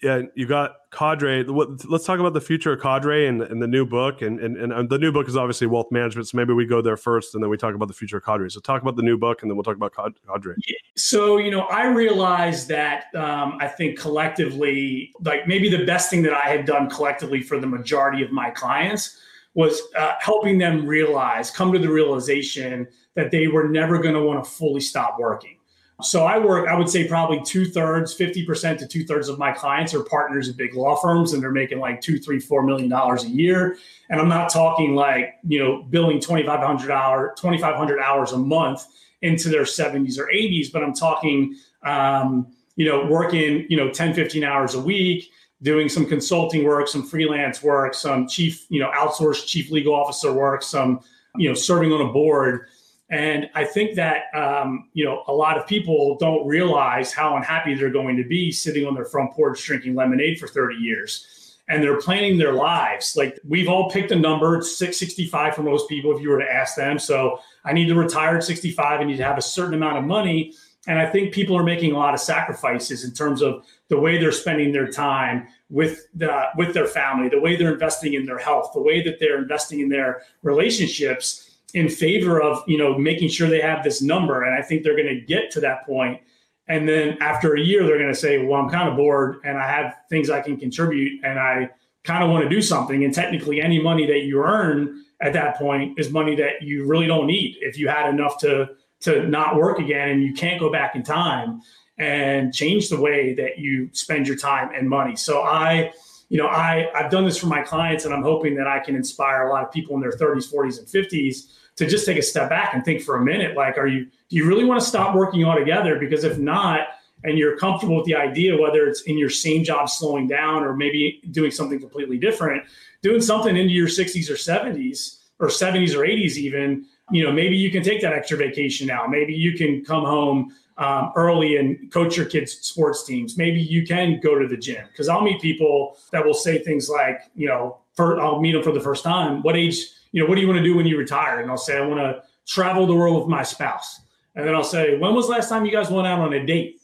yeah, 0.04 0.24
you 0.36 0.45
got 0.45 0.76
Cadre. 0.94 1.44
Let's 1.44 2.06
talk 2.06 2.20
about 2.20 2.34
the 2.34 2.41
future 2.41 2.74
of 2.74 2.82
Cadre 2.82 3.28
and, 3.28 3.41
and 3.41 3.62
the 3.62 3.68
new 3.68 3.86
book. 3.86 4.22
And, 4.22 4.39
and, 4.39 4.56
and 4.58 4.89
the 4.89 4.98
new 4.98 5.12
book 5.12 5.28
is 5.28 5.36
obviously 5.36 5.68
wealth 5.68 5.91
management. 5.91 6.28
So 6.28 6.38
maybe 6.38 6.54
we 6.54 6.66
go 6.66 6.82
there 6.82 6.98
first 6.98 7.34
and 7.34 7.44
then 7.44 7.50
we 7.50 7.58
talk 7.58 7.76
about 7.76 7.88
the 7.88 7.94
future 7.94 8.18
of 8.18 8.24
Cadre. 8.24 8.50
So 8.50 8.60
talk 8.60 8.82
about 8.82 8.96
the 8.96 9.02
new 9.02 9.18
book 9.18 9.41
and 9.41 9.52
then 9.52 9.58
we'll 9.58 9.64
talk 9.64 9.76
about 9.76 9.94
Cadre. 9.94 10.56
So, 10.96 11.38
you 11.38 11.52
know, 11.52 11.62
I 11.62 11.88
realized 11.88 12.68
that 12.70 13.14
um, 13.16 13.58
I 13.60 13.68
think 13.68 14.00
collectively, 14.00 15.12
like 15.22 15.48
maybe 15.48 15.70
the 15.70 15.86
best 15.86 16.10
thing 16.10 16.22
that 16.24 16.34
I 16.34 16.48
had 16.50 16.66
done 16.66 16.89
collectively 16.89 17.41
for 17.41 17.60
the 17.60 17.68
majority 17.68 18.24
of 18.24 18.32
my 18.32 18.50
clients 18.52 19.20
was 19.56 19.82
uh, 19.98 20.14
helping 20.20 20.58
them 20.58 20.86
realize, 20.86 21.52
come 21.52 21.72
to 21.74 21.80
the 21.80 21.89
realization 21.89 22.88
that 23.16 23.32
they 23.32 23.48
were 23.48 23.68
never 23.68 24.00
going 24.00 24.16
to 24.16 24.22
want 24.22 24.44
to 24.44 24.50
fully 24.50 24.82
stop 24.82 25.18
working 25.20 25.58
so 26.02 26.26
I 26.26 26.38
work, 26.39 26.68
I 26.68 26.76
would 26.76 26.89
say 26.89 27.08
probably 27.08 27.41
two 27.44 27.66
thirds, 27.66 28.16
50% 28.18 28.80
to 28.80 28.88
two 28.88 29.06
thirds 29.06 29.30
of 29.30 29.38
my 29.38 29.52
clients 29.52 29.94
are 29.94 30.04
partners 30.04 30.50
at 30.50 30.58
big 30.58 30.74
law 30.74 30.96
firms 30.96 31.34
and 31.34 31.41
they're 31.41 31.52
making 31.52 31.80
like 31.80 32.02
two, 32.02 32.18
three, 32.18 32.39
four 32.39 32.64
million 32.64 32.89
dollars 32.89 33.24
a 33.24 33.30
year. 33.30 33.78
And 34.10 34.20
I'm 34.20 34.28
not 34.28 34.50
talking 34.50 34.96
like, 34.96 35.36
you 35.48 35.60
know, 35.60 35.84
billing 35.84 36.20
2,500 36.20 36.91
hour, 36.91 37.34
2,500 37.38 38.00
hours 38.00 38.32
a 38.32 38.38
month 38.38 38.86
into 39.22 39.50
their 39.50 39.64
70s 39.64 40.18
or 40.18 40.28
80s, 40.34 40.72
but 40.72 40.84
I'm 40.84 40.94
talking, 40.94 41.56
um, 41.84 42.48
you 42.76 42.86
know, 42.86 43.06
working, 43.06 43.66
you 43.70 43.78
know, 43.78 43.89
10, 43.89 44.14
15 44.14 44.44
hours 44.44 44.74
a 44.74 44.82
week, 44.82 45.30
doing 45.62 45.88
some 45.88 46.06
consulting 46.06 46.64
work, 46.66 46.88
some 46.88 47.04
freelance 47.04 47.62
work, 47.62 47.94
some 47.94 48.28
chief, 48.28 48.66
you 48.70 48.80
know, 48.80 48.89
outsourced 48.91 49.48
chief 49.48 49.70
legal 49.72 49.94
officer 49.94 50.34
work, 50.34 50.64
some, 50.64 51.00
you 51.38 51.48
know, 51.48 51.56
serving 51.56 51.91
on 51.94 52.02
a 52.02 52.12
board 52.12 52.68
and 53.14 53.47
I 53.53 53.64
think 53.64 53.95
that 53.95 54.24
um, 54.34 54.89
you 54.93 55.05
know 55.05 55.24
a 55.28 55.34
lot 55.34 55.55
of 55.55 55.68
people 55.68 56.18
don't 56.18 56.47
realize 56.47 57.14
how 57.14 57.38
unhappy 57.38 57.76
they're 57.76 57.91
going 57.91 58.18
to 58.18 58.24
be 58.24 58.51
sitting 58.51 58.88
on 58.88 58.95
their 58.95 59.05
front 59.05 59.34
porch 59.34 59.64
drinking 59.64 59.93
lemonade 59.93 60.39
for 60.39 60.47
30 60.47 60.76
years. 60.76 61.28
And 61.70 61.82
they're 61.82 62.01
planning 62.01 62.38
their 62.38 62.53
lives. 62.53 63.16
Like 63.16 63.39
we've 63.47 63.70
all 63.70 63.89
picked 63.89 64.11
a 64.11 64.16
number, 64.16 64.57
it's 64.57 64.78
665 64.78 65.55
for 65.55 65.64
most 65.64 65.88
people 65.88 66.14
if 66.14 66.22
you 66.22 66.30
were 66.30 66.39
to 66.39 66.51
ask 66.51 66.76
them. 66.76 66.99
So 66.99 67.39
I 67.64 67.72
need 67.72 67.86
to 67.88 67.95
retire 67.95 68.36
at 68.36 68.43
65, 68.43 68.99
I 68.99 69.03
need 69.03 69.18
to 69.18 69.24
have 69.24 69.38
a 69.38 69.41
certain 69.41 69.76
amount 69.76 69.99
of 69.99 70.03
money. 70.03 70.53
And 70.88 70.99
I 70.99 71.05
think 71.05 71.34
people 71.34 71.55
are 71.55 71.64
making 71.64 71.93
a 71.93 71.97
lot 71.97 72.14
of 72.14 72.20
sacrifices 72.20 73.05
in 73.05 73.14
terms 73.14 73.41
of 73.41 73.64
the 73.88 73.97
way 73.97 74.18
they're 74.18 74.34
spending 74.34 74.74
their 74.74 74.88
time 74.88 75.47
with 75.70 76.07
the 76.16 76.47
with 76.57 76.74
their 76.74 76.88
family, 76.88 77.30
the 77.30 77.39
way 77.39 77.55
they're 77.55 77.74
investing 77.74 78.16
in 78.16 78.26
their 78.26 78.39
health, 78.39 78.72
the 78.74 78.82
way 78.82 79.03
that 79.03 79.20
they're 79.20 79.38
investing 79.38 79.82
in 79.82 79.88
their 79.88 80.24
relationships 80.41 81.53
in 81.74 81.90
favor 81.90 82.42
of 82.42 82.64
you 82.68 82.78
know 82.78 82.98
making 82.98 83.30
sure 83.30 83.50
they 83.50 83.62
have 83.62 83.84
this 83.84 84.02
number 84.02 84.44
and 84.44 84.54
i 84.54 84.62
think 84.62 84.84
they're 84.84 84.96
going 84.96 85.08
to 85.08 85.22
get 85.22 85.52
to 85.52 85.60
that 85.60 85.86
point. 85.86 86.22
And 86.70 86.88
then 86.88 87.18
after 87.20 87.56
a 87.56 87.60
year 87.60 87.86
they're 87.86 87.98
going 87.98 88.14
to 88.14 88.20
say 88.20 88.46
well 88.46 88.62
i'm 88.62 88.70
kind 88.70 88.88
of 88.88 88.96
bored 88.96 89.38
and 89.44 89.58
i 89.58 89.68
have 89.68 89.96
things 90.10 90.30
i 90.30 90.42
can 90.42 90.58
contribute 90.58 91.24
and 91.24 91.40
i 91.40 91.70
kind 92.04 92.24
of 92.24 92.30
want 92.30 92.44
to 92.44 92.50
do 92.50 92.62
something. 92.62 93.04
And 93.04 93.14
technically 93.14 93.62
any 93.62 93.82
money 93.82 94.06
that 94.08 94.24
you 94.24 94.44
earn 94.44 95.04
at 95.22 95.34
that 95.34 95.58
point 95.58 95.98
is 95.98 96.12
money 96.12 96.36
that 96.36 96.62
you 96.62 96.86
really 96.86 97.08
don't 97.08 97.28
need 97.28 97.58
if 97.62 97.78
you 97.78 97.88
had 97.88 98.10
enough 98.10 98.38
to 98.40 98.70
to 99.02 99.28
not 99.28 99.58
work 99.58 99.80
again 99.80 100.10
and 100.10 100.24
you 100.24 100.34
can't 100.34 100.60
go 100.60 100.72
back 100.72 100.96
in 100.96 101.04
time 101.04 101.62
and 101.98 102.54
change 102.54 102.90
the 102.90 103.00
way 103.00 103.34
that 103.34 103.60
you 103.60 103.90
spend 103.94 104.28
your 104.28 104.38
time 104.38 104.70
and 104.76 104.90
money. 104.90 105.16
So 105.16 105.42
i 105.42 105.92
you 106.30 106.38
know 106.38 106.48
i 106.48 106.90
i've 106.96 107.12
done 107.12 107.26
this 107.26 107.38
for 107.38 107.48
my 107.48 107.62
clients 107.62 108.06
and 108.06 108.14
i'm 108.14 108.24
hoping 108.24 108.56
that 108.56 108.66
i 108.66 108.80
can 108.80 108.96
inspire 108.96 109.48
a 109.48 109.52
lot 109.52 109.62
of 109.64 109.72
people 109.72 109.94
in 109.96 110.02
their 110.02 110.14
30s 110.14 110.52
40s 110.52 110.80
and 110.80 110.88
50s 110.88 111.52
to 111.76 111.88
just 111.88 112.06
take 112.06 112.18
a 112.18 112.22
step 112.22 112.50
back 112.50 112.74
and 112.74 112.86
think 112.86 113.02
for 113.02 113.16
a 113.16 113.24
minute 113.24 113.56
like 113.56 113.78
are 113.78 113.88
you 113.88 114.06
do 114.06 114.36
you 114.36 114.48
really 114.48 114.66
want 114.66 114.80
to 114.80 114.86
stop 114.86 115.16
working 115.16 115.44
altogether? 115.44 116.00
Because 116.00 116.24
if 116.24 116.38
not 116.38 116.88
and 117.24 117.38
you're 117.38 117.58
comfortable 117.58 117.96
with 117.96 118.06
the 118.06 118.16
idea 118.16 118.60
whether 118.60 118.88
it's 118.88 119.02
in 119.04 119.18
your 119.18 119.30
same 119.30 119.64
job 119.64 119.90
slowing 119.90 120.28
down 120.28 120.64
or 120.64 120.76
maybe 120.76 121.22
doing 121.32 121.52
something 121.52 121.80
completely 121.80 122.18
different 122.18 122.64
doing 123.02 123.22
something 123.22 123.56
into 123.56 123.74
your 123.74 123.88
60s 123.88 124.30
or 124.30 124.34
70s 124.34 125.20
or 125.40 125.48
70s 125.48 125.96
or 125.96 126.00
80s 126.00 126.38
even 126.38 126.86
you 127.12 127.24
know 127.24 127.32
maybe 127.32 127.56
you 127.56 127.72
can 127.72 127.84
take 127.84 128.02
that 128.02 128.14
extra 128.14 128.38
vacation 128.38 128.88
now. 128.88 129.06
Maybe 129.08 129.34
you 129.34 129.58
can 129.58 129.84
come 129.84 130.04
home 130.04 130.56
um, 130.78 131.12
early 131.16 131.58
and 131.58 131.92
coach 131.92 132.18
your 132.18 132.26
kids 132.26 132.54
sports 132.54 133.06
teams. 133.06 133.38
Maybe 133.38 133.62
you 133.62 133.86
can 133.86 134.20
go 134.20 134.40
to 134.40 134.48
the 134.48 134.58
gym. 134.58 134.86
Because 134.88 135.10
i'll 135.10 135.22
meet 135.22 135.42
people 135.42 135.98
that 136.12 136.26
will 136.26 136.34
say 136.34 136.60
things 136.64 136.90
like 136.90 137.22
you 137.36 137.48
know 137.48 137.78
for, 137.96 138.20
i'll 138.20 138.42
meet 138.42 138.54
them 138.54 138.64
for 138.64 138.72
the 138.72 138.82
first 138.82 139.04
time 139.04 139.42
what 139.44 139.56
age 139.56 139.78
you 140.14 140.22
know, 140.22 140.30
what 140.30 140.36
do 140.36 140.41
you 140.41 140.47
want 140.47 140.59
to 140.59 140.64
do 140.64 140.78
when 140.78 140.86
you 140.86 140.97
retire? 140.97 141.41
And 141.41 141.51
I'll 141.51 141.57
say, 141.57 141.78
I 141.78 141.86
want 141.86 141.99
to 141.99 142.24
travel 142.47 142.88
the 142.88 142.95
world 142.95 143.20
with 143.20 143.28
my 143.28 143.43
spouse. 143.43 143.99
And 144.36 144.47
then 144.47 144.55
I'll 144.55 144.64
say, 144.64 144.97
when 144.97 145.14
was 145.14 145.28
last 145.28 145.49
time 145.49 145.66
you 145.66 145.72
guys 145.72 145.89
went 145.89 146.07
out 146.07 146.20
on 146.20 146.32
a 146.34 146.45
date? 146.45 146.80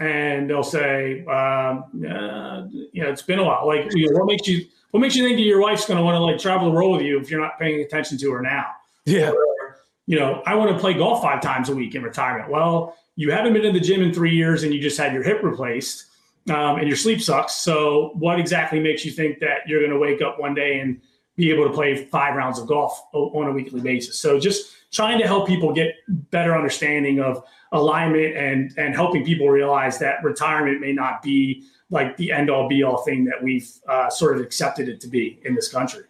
And 0.00 0.50
they'll 0.50 0.64
say, 0.64 1.20
um, 1.26 1.84
uh, 2.04 2.64
you 2.92 3.02
know, 3.02 3.10
it's 3.10 3.22
been 3.22 3.38
a 3.38 3.44
while. 3.44 3.66
Like, 3.66 3.94
you 3.94 4.10
know, 4.10 4.18
what 4.18 4.26
makes 4.26 4.48
you 4.48 4.66
what 4.90 5.00
makes 5.00 5.14
you 5.14 5.24
think 5.24 5.36
that 5.36 5.42
your 5.42 5.60
wife's 5.60 5.86
going 5.86 5.98
to 5.98 6.04
want 6.04 6.16
to 6.16 6.20
like 6.20 6.38
travel 6.38 6.68
the 6.68 6.74
world 6.74 6.96
with 6.96 7.02
you 7.02 7.20
if 7.20 7.30
you're 7.30 7.40
not 7.40 7.58
paying 7.60 7.80
attention 7.80 8.18
to 8.18 8.30
her 8.32 8.42
now? 8.42 8.66
Yeah. 9.04 9.30
Or, 9.30 9.76
you 10.06 10.18
know, 10.18 10.42
I 10.46 10.54
want 10.56 10.72
to 10.72 10.78
play 10.78 10.94
golf 10.94 11.22
five 11.22 11.40
times 11.40 11.68
a 11.68 11.74
week 11.74 11.94
in 11.94 12.02
retirement. 12.02 12.50
Well, 12.50 12.96
you 13.16 13.30
haven't 13.30 13.52
been 13.52 13.64
in 13.64 13.72
the 13.72 13.80
gym 13.80 14.02
in 14.02 14.12
three 14.12 14.34
years 14.34 14.64
and 14.64 14.74
you 14.74 14.80
just 14.80 14.98
had 14.98 15.12
your 15.12 15.22
hip 15.22 15.42
replaced 15.42 16.06
um, 16.48 16.78
and 16.78 16.88
your 16.88 16.96
sleep 16.96 17.20
sucks. 17.20 17.56
So, 17.56 18.12
what 18.14 18.40
exactly 18.40 18.80
makes 18.80 19.04
you 19.04 19.12
think 19.12 19.38
that 19.40 19.66
you're 19.66 19.80
going 19.80 19.92
to 19.92 19.98
wake 19.98 20.22
up 20.22 20.40
one 20.40 20.54
day 20.54 20.80
and 20.80 21.00
be 21.36 21.50
able 21.50 21.64
to 21.64 21.72
play 21.72 22.06
five 22.06 22.34
rounds 22.36 22.58
of 22.58 22.66
golf 22.66 23.00
on 23.12 23.48
a 23.48 23.52
weekly 23.52 23.80
basis? 23.80 24.18
So, 24.18 24.38
just 24.38 24.74
trying 24.92 25.18
to 25.18 25.26
help 25.26 25.46
people 25.46 25.72
get 25.72 25.94
better 26.08 26.56
understanding 26.56 27.20
of 27.20 27.42
alignment 27.72 28.36
and 28.36 28.72
and 28.78 28.94
helping 28.94 29.24
people 29.24 29.48
realize 29.48 29.98
that 29.98 30.22
retirement 30.22 30.80
may 30.80 30.92
not 30.92 31.22
be 31.22 31.64
like 31.90 32.16
the 32.16 32.32
end 32.32 32.50
all 32.50 32.68
be 32.68 32.82
all 32.82 32.98
thing 33.04 33.24
that 33.24 33.42
we've 33.42 33.70
uh, 33.88 34.08
sort 34.10 34.36
of 34.36 34.42
accepted 34.42 34.88
it 34.88 35.00
to 35.00 35.08
be 35.08 35.40
in 35.44 35.54
this 35.54 35.68
country. 35.68 36.04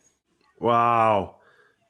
Wow. 0.61 1.37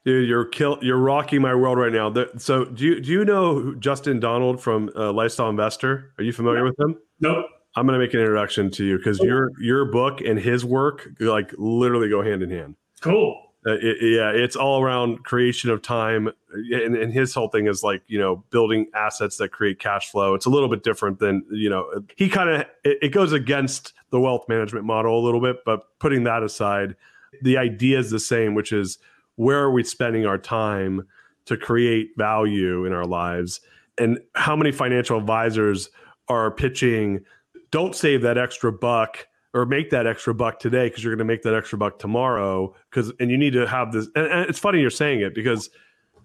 Dude, 0.05 0.29
you're 0.29 0.45
kill 0.45 0.77
you're 0.81 0.99
rocking 0.99 1.41
my 1.41 1.55
world 1.55 1.79
right 1.79 1.91
now. 1.91 2.09
The, 2.09 2.29
so, 2.37 2.65
do 2.65 2.85
you 2.85 3.01
do 3.01 3.11
you 3.11 3.25
know 3.25 3.73
Justin 3.75 4.19
Donald 4.19 4.61
from 4.61 4.91
uh, 4.95 5.11
Lifestyle 5.11 5.49
Investor? 5.49 6.13
Are 6.17 6.23
you 6.23 6.31
familiar 6.31 6.63
with 6.63 6.79
him? 6.79 6.97
Nope. 7.19 7.47
I'm 7.75 7.85
going 7.87 7.99
to 7.99 8.05
make 8.05 8.13
an 8.13 8.21
introduction 8.21 8.69
to 8.71 8.85
you 8.85 8.97
because 8.97 9.19
your 9.19 9.51
your 9.59 9.85
book 9.85 10.21
and 10.21 10.39
his 10.39 10.63
work 10.63 11.09
like 11.19 11.51
literally 11.57 12.07
go 12.07 12.21
hand 12.21 12.43
in 12.43 12.51
hand. 12.51 12.75
Cool. 13.05 13.39
Uh, 13.67 13.73
it, 13.73 13.97
yeah, 14.01 14.31
it's 14.31 14.55
all 14.55 14.81
around 14.81 15.23
creation 15.23 15.69
of 15.69 15.79
time, 15.79 16.27
and, 16.53 16.95
and, 16.95 17.13
his 17.13 17.35
whole 17.35 17.49
thing 17.49 17.67
is 17.67 17.83
like 17.83 18.01
you 18.07 18.17
know 18.17 18.43
building 18.49 18.87
assets 18.95 19.37
that 19.37 19.49
create 19.49 19.79
cash 19.79 20.09
flow. 20.09 20.33
It's 20.33 20.47
a 20.47 20.49
little 20.49 20.69
bit 20.69 20.83
different 20.83 21.19
than 21.19 21.43
you 21.51 21.69
know 21.69 22.03
he 22.15 22.29
kind 22.29 22.49
of 22.49 22.61
it, 22.83 22.97
it 23.03 23.09
goes 23.09 23.31
against 23.31 23.93
the 24.09 24.19
wealth 24.19 24.45
management 24.49 24.85
model 24.85 25.19
a 25.19 25.23
little 25.23 25.39
bit, 25.39 25.57
but 25.65 25.81
putting 25.99 26.23
that 26.23 26.41
aside, 26.41 26.95
the 27.43 27.57
idea 27.57 27.99
is 27.99 28.09
the 28.09 28.19
same, 28.19 28.55
which 28.55 28.71
is 28.71 28.97
where 29.35 29.59
are 29.59 29.71
we 29.71 29.83
spending 29.83 30.25
our 30.25 30.39
time 30.39 31.07
to 31.45 31.57
create 31.57 32.09
value 32.17 32.85
in 32.85 32.93
our 32.93 33.05
lives, 33.05 33.61
and 33.99 34.19
how 34.33 34.55
many 34.55 34.71
financial 34.71 35.17
advisors 35.17 35.89
are 36.27 36.49
pitching 36.49 37.23
don't 37.69 37.95
save 37.95 38.23
that 38.23 38.37
extra 38.37 38.71
buck 38.71 39.27
or 39.55 39.65
make 39.65 39.89
that 39.89 40.05
extra 40.05 40.35
buck 40.35 40.59
today 40.59 40.87
because 40.87 41.03
you're 41.03 41.15
going 41.15 41.25
to 41.25 41.33
make 41.33 41.41
that 41.43 41.55
extra 41.55 41.77
buck 41.77 41.97
tomorrow 41.97 42.75
because 42.91 43.11
and 43.19 43.31
you 43.31 43.37
need 43.37 43.53
to 43.53 43.65
have 43.65 43.91
this 43.93 44.07
and, 44.15 44.27
and, 44.27 44.49
it's 44.49 44.59
funny 44.59 44.81
you're 44.81 44.89
saying 44.89 45.21
it 45.21 45.33
because 45.33 45.69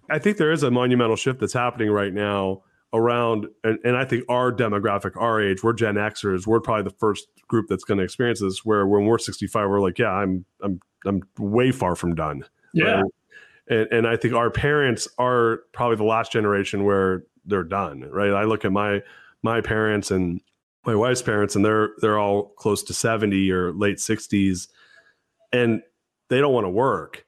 i 0.09 0.19
think 0.19 0.37
there 0.37 0.51
is 0.51 0.61
a 0.61 0.69
monumental 0.69 1.15
shift 1.15 1.39
that's 1.39 1.53
happening 1.53 1.89
right 1.89 2.13
now 2.13 2.61
around 2.93 3.47
and, 3.63 3.79
and 3.85 3.95
i 3.95 4.03
think 4.03 4.23
our 4.29 4.51
demographic 4.51 5.15
our 5.15 5.41
age 5.41 5.63
we're 5.63 5.73
gen 5.73 5.95
xers 5.95 6.45
we're 6.45 6.59
probably 6.59 6.83
the 6.83 6.95
first 6.97 7.27
group 7.47 7.65
that's 7.69 7.85
going 7.85 7.97
to 7.97 8.03
experience 8.03 8.41
this 8.41 8.65
where 8.65 8.85
when 8.85 9.05
we're 9.05 9.17
65 9.17 9.69
we're 9.69 9.79
like 9.79 9.97
yeah 9.97 10.11
i'm 10.11 10.45
i'm 10.61 10.79
i'm 11.05 11.21
way 11.39 11.71
far 11.71 11.95
from 11.95 12.13
done. 12.13 12.45
Yeah. 12.73 13.01
Right? 13.01 13.05
and, 13.69 13.87
and 13.91 14.07
i 14.07 14.17
think 14.17 14.33
our 14.33 14.51
parents 14.51 15.07
are 15.17 15.61
probably 15.71 15.95
the 15.95 16.03
last 16.03 16.33
generation 16.33 16.83
where 16.83 17.23
they're 17.45 17.63
done 17.63 18.01
right? 18.01 18.31
I 18.31 18.43
look 18.43 18.65
at 18.65 18.71
my 18.71 19.01
my 19.41 19.61
parents 19.61 20.11
and 20.11 20.41
my 20.85 20.95
wife's 20.95 21.21
parents, 21.21 21.55
and 21.55 21.63
they're 21.63 21.89
they're 21.99 22.19
all 22.19 22.49
close 22.57 22.83
to 22.83 22.93
seventy 22.93 23.51
or 23.51 23.71
late 23.73 23.99
sixties, 23.99 24.67
and 25.51 25.81
they 26.29 26.39
don't 26.39 26.53
want 26.53 26.65
to 26.65 26.69
work. 26.69 27.25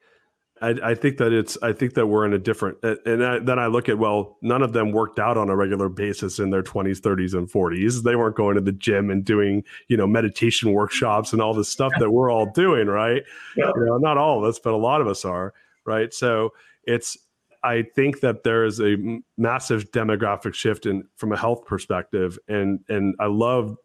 I, 0.61 0.69
I, 0.81 0.95
think 0.95 1.17
that 1.17 1.33
it's 1.33 1.57
I 1.61 1.73
think 1.73 1.95
that 1.95 2.07
we're 2.07 2.25
in 2.25 2.31
a 2.31 2.37
different 2.37 2.77
and 2.83 3.25
I, 3.25 3.39
then 3.39 3.59
I 3.59 3.67
look 3.67 3.89
at 3.89 3.97
well 3.97 4.37
none 4.41 4.61
of 4.61 4.71
them 4.71 4.93
worked 4.93 5.19
out 5.19 5.37
on 5.37 5.49
a 5.49 5.55
regular 5.57 5.89
basis 5.89 6.39
in 6.39 6.51
their 6.51 6.63
20s 6.63 7.01
30s 7.01 7.33
and 7.33 7.51
40s 7.51 8.03
they 8.03 8.15
weren't 8.15 8.37
going 8.37 8.55
to 8.55 8.61
the 8.61 8.71
gym 8.71 9.09
and 9.09 9.25
doing 9.25 9.65
you 9.89 9.97
know 9.97 10.07
meditation 10.07 10.71
workshops 10.71 11.33
and 11.33 11.41
all 11.41 11.53
this 11.53 11.67
stuff 11.67 11.91
that 11.99 12.11
we're 12.11 12.31
all 12.31 12.45
doing 12.45 12.87
right? 12.87 13.23
You 13.57 13.73
know 13.75 13.97
not 13.97 14.17
all 14.17 14.37
of 14.37 14.45
us 14.45 14.57
but 14.57 14.73
a 14.73 14.77
lot 14.77 15.01
of 15.01 15.07
us 15.07 15.25
are 15.25 15.53
right? 15.85 16.13
So 16.13 16.53
it's 16.83 17.17
I 17.63 17.83
think 17.95 18.19
that 18.19 18.43
there 18.43 18.65
is 18.65 18.79
a 18.81 18.97
massive 19.37 19.91
demographic 19.91 20.53
shift 20.53 20.85
in 20.85 21.03
from 21.15 21.31
a 21.31 21.37
health 21.37 21.65
perspective, 21.65 22.37
and 22.47 22.81
and 22.89 23.15
I 23.19 23.27
love 23.27 23.77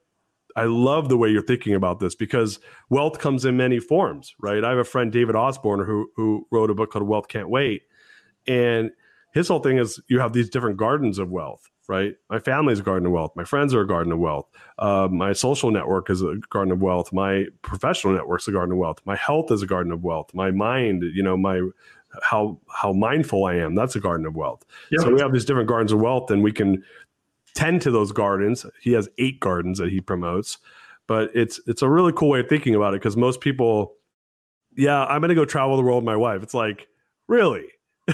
I 0.56 0.64
love 0.64 1.08
the 1.08 1.16
way 1.16 1.28
you're 1.28 1.42
thinking 1.42 1.74
about 1.74 2.00
this 2.00 2.14
because 2.14 2.58
wealth 2.90 3.18
comes 3.20 3.44
in 3.44 3.56
many 3.56 3.78
forms, 3.78 4.34
right? 4.40 4.64
I 4.64 4.70
have 4.70 4.78
a 4.78 4.84
friend 4.84 5.12
David 5.12 5.36
Osborn 5.36 5.86
who 5.86 6.10
who 6.16 6.46
wrote 6.50 6.70
a 6.70 6.74
book 6.74 6.90
called 6.90 7.06
Wealth 7.06 7.28
Can't 7.28 7.48
Wait, 7.48 7.82
and 8.46 8.90
his 9.32 9.48
whole 9.48 9.60
thing 9.60 9.78
is 9.78 10.00
you 10.08 10.18
have 10.18 10.32
these 10.32 10.50
different 10.50 10.76
gardens 10.76 11.18
of 11.18 11.30
wealth, 11.30 11.62
right? 11.88 12.14
My 12.28 12.40
family's 12.40 12.80
a 12.80 12.82
garden 12.82 13.06
of 13.06 13.12
wealth. 13.12 13.32
My 13.36 13.44
friends 13.44 13.74
are 13.74 13.82
a 13.82 13.86
garden 13.86 14.12
of 14.12 14.18
wealth. 14.18 14.48
Uh, 14.78 15.08
my 15.10 15.32
social 15.32 15.70
network 15.70 16.10
is 16.10 16.22
a 16.22 16.36
garden 16.50 16.72
of 16.72 16.80
wealth. 16.80 17.12
My 17.12 17.46
professional 17.62 18.14
network's 18.14 18.48
a 18.48 18.52
garden 18.52 18.72
of 18.72 18.78
wealth. 18.78 18.98
My 19.04 19.16
health 19.16 19.52
is 19.52 19.62
a 19.62 19.66
garden 19.66 19.92
of 19.92 20.02
wealth. 20.02 20.34
My 20.34 20.50
mind, 20.50 21.04
you 21.14 21.22
know, 21.22 21.36
my 21.36 21.60
how 22.22 22.58
how 22.68 22.92
mindful 22.92 23.44
I 23.44 23.54
am. 23.56 23.74
That's 23.74 23.96
a 23.96 24.00
garden 24.00 24.26
of 24.26 24.36
wealth. 24.36 24.64
Yep. 24.90 25.00
So 25.02 25.14
we 25.14 25.20
have 25.20 25.32
these 25.32 25.44
different 25.44 25.68
gardens 25.68 25.92
of 25.92 26.00
wealth, 26.00 26.30
and 26.30 26.42
we 26.42 26.52
can 26.52 26.82
tend 27.54 27.82
to 27.82 27.90
those 27.90 28.12
gardens. 28.12 28.64
He 28.80 28.92
has 28.92 29.08
eight 29.18 29.40
gardens 29.40 29.78
that 29.78 29.90
he 29.90 30.00
promotes, 30.00 30.58
but 31.06 31.30
it's 31.34 31.60
it's 31.66 31.82
a 31.82 31.88
really 31.88 32.12
cool 32.12 32.30
way 32.30 32.40
of 32.40 32.48
thinking 32.48 32.74
about 32.74 32.94
it 32.94 33.00
because 33.00 33.16
most 33.16 33.40
people, 33.40 33.94
yeah, 34.76 35.04
I'm 35.04 35.20
going 35.20 35.30
to 35.30 35.34
go 35.34 35.44
travel 35.44 35.76
the 35.76 35.82
world 35.82 36.02
with 36.02 36.06
my 36.06 36.16
wife. 36.16 36.42
It's 36.42 36.54
like 36.54 36.88
really. 37.26 37.66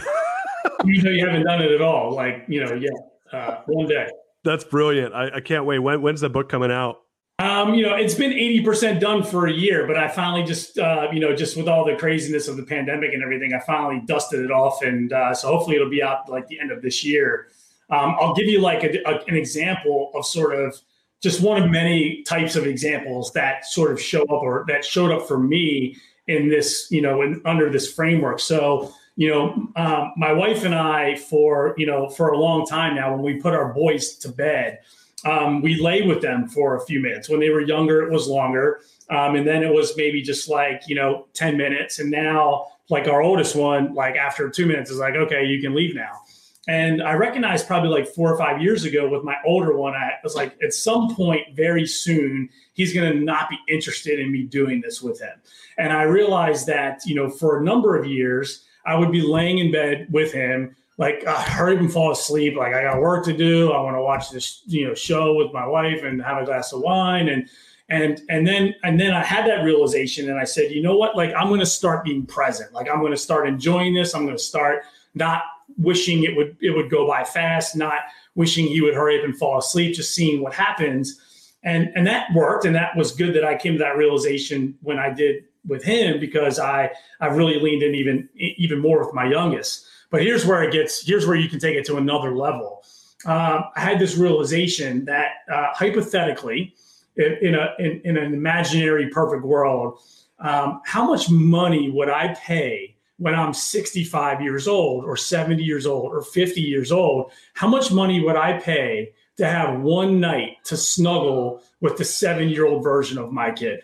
you 0.84 1.02
know, 1.02 1.10
you 1.10 1.26
haven't 1.26 1.44
done 1.44 1.62
it 1.62 1.70
at 1.70 1.80
all. 1.80 2.14
Like 2.14 2.44
you 2.48 2.64
know, 2.64 2.72
yeah, 2.74 2.90
uh, 3.32 3.62
one 3.66 3.86
day. 3.86 4.08
That's 4.44 4.64
brilliant. 4.64 5.14
I, 5.14 5.36
I 5.36 5.40
can't 5.40 5.64
wait. 5.64 5.78
When, 5.78 6.02
when's 6.02 6.20
the 6.20 6.28
book 6.28 6.50
coming 6.50 6.70
out? 6.70 7.03
Um, 7.40 7.74
you 7.74 7.82
know, 7.82 7.96
it's 7.96 8.14
been 8.14 8.30
80% 8.30 9.00
done 9.00 9.24
for 9.24 9.48
a 9.48 9.52
year, 9.52 9.88
but 9.88 9.96
I 9.96 10.06
finally 10.06 10.44
just, 10.44 10.78
uh, 10.78 11.08
you 11.12 11.18
know, 11.18 11.34
just 11.34 11.56
with 11.56 11.66
all 11.66 11.84
the 11.84 11.96
craziness 11.96 12.46
of 12.46 12.56
the 12.56 12.62
pandemic 12.62 13.12
and 13.12 13.24
everything, 13.24 13.52
I 13.52 13.58
finally 13.58 14.02
dusted 14.06 14.44
it 14.44 14.52
off. 14.52 14.82
And 14.82 15.12
uh, 15.12 15.34
so 15.34 15.48
hopefully 15.48 15.74
it'll 15.74 15.90
be 15.90 16.02
out 16.02 16.28
like 16.28 16.46
the 16.46 16.60
end 16.60 16.70
of 16.70 16.80
this 16.80 17.04
year. 17.04 17.48
Um, 17.90 18.16
I'll 18.20 18.34
give 18.34 18.46
you 18.46 18.60
like 18.60 18.84
a, 18.84 19.02
a, 19.08 19.24
an 19.26 19.34
example 19.34 20.12
of 20.14 20.24
sort 20.24 20.54
of 20.54 20.80
just 21.20 21.40
one 21.40 21.60
of 21.60 21.70
many 21.70 22.22
types 22.22 22.54
of 22.54 22.66
examples 22.66 23.32
that 23.32 23.66
sort 23.66 23.90
of 23.90 24.00
show 24.00 24.22
up 24.22 24.30
or 24.30 24.64
that 24.68 24.84
showed 24.84 25.10
up 25.10 25.26
for 25.26 25.38
me 25.38 25.96
in 26.28 26.48
this, 26.48 26.86
you 26.90 27.02
know, 27.02 27.22
in, 27.22 27.42
under 27.44 27.68
this 27.68 27.92
framework. 27.92 28.38
So, 28.38 28.94
you 29.16 29.28
know, 29.28 29.68
um, 29.74 30.12
my 30.16 30.32
wife 30.32 30.64
and 30.64 30.74
I, 30.74 31.16
for, 31.16 31.74
you 31.78 31.86
know, 31.86 32.08
for 32.08 32.28
a 32.28 32.38
long 32.38 32.64
time 32.64 32.94
now, 32.94 33.12
when 33.12 33.22
we 33.22 33.40
put 33.40 33.54
our 33.54 33.72
boys 33.72 34.16
to 34.18 34.28
bed, 34.28 34.80
um, 35.24 35.62
we 35.62 35.80
lay 35.80 36.02
with 36.02 36.20
them 36.20 36.48
for 36.48 36.76
a 36.76 36.84
few 36.84 37.00
minutes. 37.00 37.28
When 37.28 37.40
they 37.40 37.50
were 37.50 37.60
younger, 37.60 38.02
it 38.02 38.12
was 38.12 38.28
longer. 38.28 38.80
Um, 39.10 39.36
and 39.36 39.46
then 39.46 39.62
it 39.62 39.72
was 39.72 39.96
maybe 39.96 40.22
just 40.22 40.48
like, 40.48 40.82
you 40.86 40.94
know, 40.94 41.26
10 41.34 41.56
minutes. 41.56 41.98
And 41.98 42.10
now, 42.10 42.66
like 42.90 43.08
our 43.08 43.22
oldest 43.22 43.56
one, 43.56 43.94
like 43.94 44.16
after 44.16 44.50
two 44.50 44.66
minutes, 44.66 44.90
is 44.90 44.98
like, 44.98 45.14
okay, 45.14 45.44
you 45.44 45.60
can 45.60 45.74
leave 45.74 45.94
now. 45.94 46.20
And 46.66 47.02
I 47.02 47.12
recognized 47.12 47.66
probably 47.66 47.90
like 47.90 48.08
four 48.08 48.32
or 48.32 48.38
five 48.38 48.62
years 48.62 48.84
ago 48.84 49.08
with 49.08 49.22
my 49.22 49.36
older 49.46 49.76
one, 49.76 49.94
I 49.94 50.12
was 50.22 50.34
like, 50.34 50.56
at 50.62 50.72
some 50.72 51.14
point 51.14 51.54
very 51.54 51.86
soon, 51.86 52.48
he's 52.72 52.94
going 52.94 53.12
to 53.12 53.18
not 53.18 53.50
be 53.50 53.58
interested 53.68 54.18
in 54.18 54.32
me 54.32 54.44
doing 54.44 54.80
this 54.80 55.02
with 55.02 55.20
him. 55.20 55.42
And 55.76 55.92
I 55.92 56.02
realized 56.04 56.66
that, 56.68 57.02
you 57.04 57.14
know, 57.14 57.28
for 57.28 57.60
a 57.60 57.64
number 57.64 57.98
of 57.98 58.06
years, 58.06 58.64
I 58.86 58.96
would 58.96 59.12
be 59.12 59.22
laying 59.22 59.58
in 59.58 59.72
bed 59.72 60.08
with 60.10 60.32
him 60.32 60.76
like 60.96 61.24
hurry 61.24 61.74
up 61.74 61.80
and 61.80 61.92
fall 61.92 62.12
asleep. 62.12 62.56
Like 62.56 62.74
I 62.74 62.82
got 62.82 63.00
work 63.00 63.24
to 63.24 63.36
do. 63.36 63.72
I 63.72 63.80
want 63.80 63.96
to 63.96 64.02
watch 64.02 64.30
this, 64.30 64.62
you 64.66 64.86
know, 64.86 64.94
show 64.94 65.34
with 65.34 65.52
my 65.52 65.66
wife 65.66 66.02
and 66.04 66.22
have 66.22 66.42
a 66.42 66.44
glass 66.44 66.72
of 66.72 66.80
wine 66.80 67.28
and 67.28 67.48
and 67.88 68.22
and 68.28 68.46
then 68.46 68.74
and 68.84 68.98
then 68.98 69.12
I 69.12 69.22
had 69.22 69.46
that 69.46 69.64
realization 69.64 70.30
and 70.30 70.38
I 70.38 70.44
said, 70.44 70.70
you 70.70 70.82
know 70.82 70.96
what? 70.96 71.16
Like 71.16 71.34
I'm 71.34 71.48
going 71.48 71.60
to 71.60 71.66
start 71.66 72.04
being 72.04 72.24
present. 72.26 72.72
Like 72.72 72.88
I'm 72.88 73.00
going 73.00 73.12
to 73.12 73.18
start 73.18 73.48
enjoying 73.48 73.94
this. 73.94 74.14
I'm 74.14 74.24
going 74.24 74.36
to 74.36 74.42
start 74.42 74.84
not 75.14 75.42
wishing 75.78 76.24
it 76.24 76.36
would 76.36 76.56
it 76.60 76.70
would 76.70 76.90
go 76.90 77.06
by 77.06 77.24
fast, 77.24 77.76
not 77.76 77.98
wishing 78.36 78.66
he 78.66 78.80
would 78.80 78.94
hurry 78.94 79.18
up 79.18 79.24
and 79.24 79.36
fall 79.36 79.58
asleep, 79.58 79.94
just 79.96 80.14
seeing 80.14 80.42
what 80.42 80.54
happens. 80.54 81.20
And 81.64 81.90
and 81.96 82.06
that 82.06 82.28
worked 82.34 82.66
and 82.66 82.74
that 82.76 82.96
was 82.96 83.10
good 83.10 83.34
that 83.34 83.44
I 83.44 83.56
came 83.56 83.72
to 83.72 83.78
that 83.80 83.96
realization 83.96 84.78
when 84.82 84.98
I 84.98 85.10
did 85.10 85.44
with 85.66 85.82
him 85.82 86.20
because 86.20 86.58
I 86.58 86.90
I 87.20 87.26
really 87.26 87.58
leaned 87.60 87.82
in 87.82 87.94
even 87.94 88.28
even 88.34 88.80
more 88.80 89.04
with 89.04 89.14
my 89.14 89.24
youngest. 89.24 89.86
But 90.10 90.22
here's 90.22 90.46
where 90.46 90.62
it 90.62 90.72
gets. 90.72 91.04
Here's 91.04 91.26
where 91.26 91.36
you 91.36 91.48
can 91.48 91.58
take 91.58 91.76
it 91.76 91.84
to 91.86 91.96
another 91.96 92.36
level. 92.36 92.84
Um, 93.26 93.64
I 93.74 93.80
had 93.80 93.98
this 93.98 94.16
realization 94.16 95.04
that 95.06 95.28
uh, 95.50 95.68
hypothetically, 95.72 96.74
in, 97.16 97.38
in 97.40 97.54
a 97.54 97.74
in, 97.78 98.00
in, 98.04 98.16
an 98.16 98.34
imaginary 98.34 99.08
perfect 99.08 99.44
world, 99.44 99.98
um, 100.38 100.82
how 100.84 101.06
much 101.06 101.30
money 101.30 101.90
would 101.90 102.10
I 102.10 102.34
pay 102.34 102.96
when 103.16 103.34
I'm 103.34 103.54
65 103.54 104.42
years 104.42 104.68
old, 104.68 105.04
or 105.04 105.16
70 105.16 105.62
years 105.62 105.86
old, 105.86 106.12
or 106.12 106.22
50 106.22 106.60
years 106.60 106.92
old? 106.92 107.32
How 107.54 107.68
much 107.68 107.90
money 107.90 108.20
would 108.20 108.36
I 108.36 108.58
pay 108.58 109.14
to 109.38 109.46
have 109.46 109.80
one 109.80 110.20
night 110.20 110.58
to 110.64 110.76
snuggle 110.76 111.62
with 111.80 111.96
the 111.96 112.04
seven 112.04 112.48
year 112.48 112.66
old 112.66 112.84
version 112.84 113.18
of 113.18 113.32
my 113.32 113.50
kid 113.50 113.80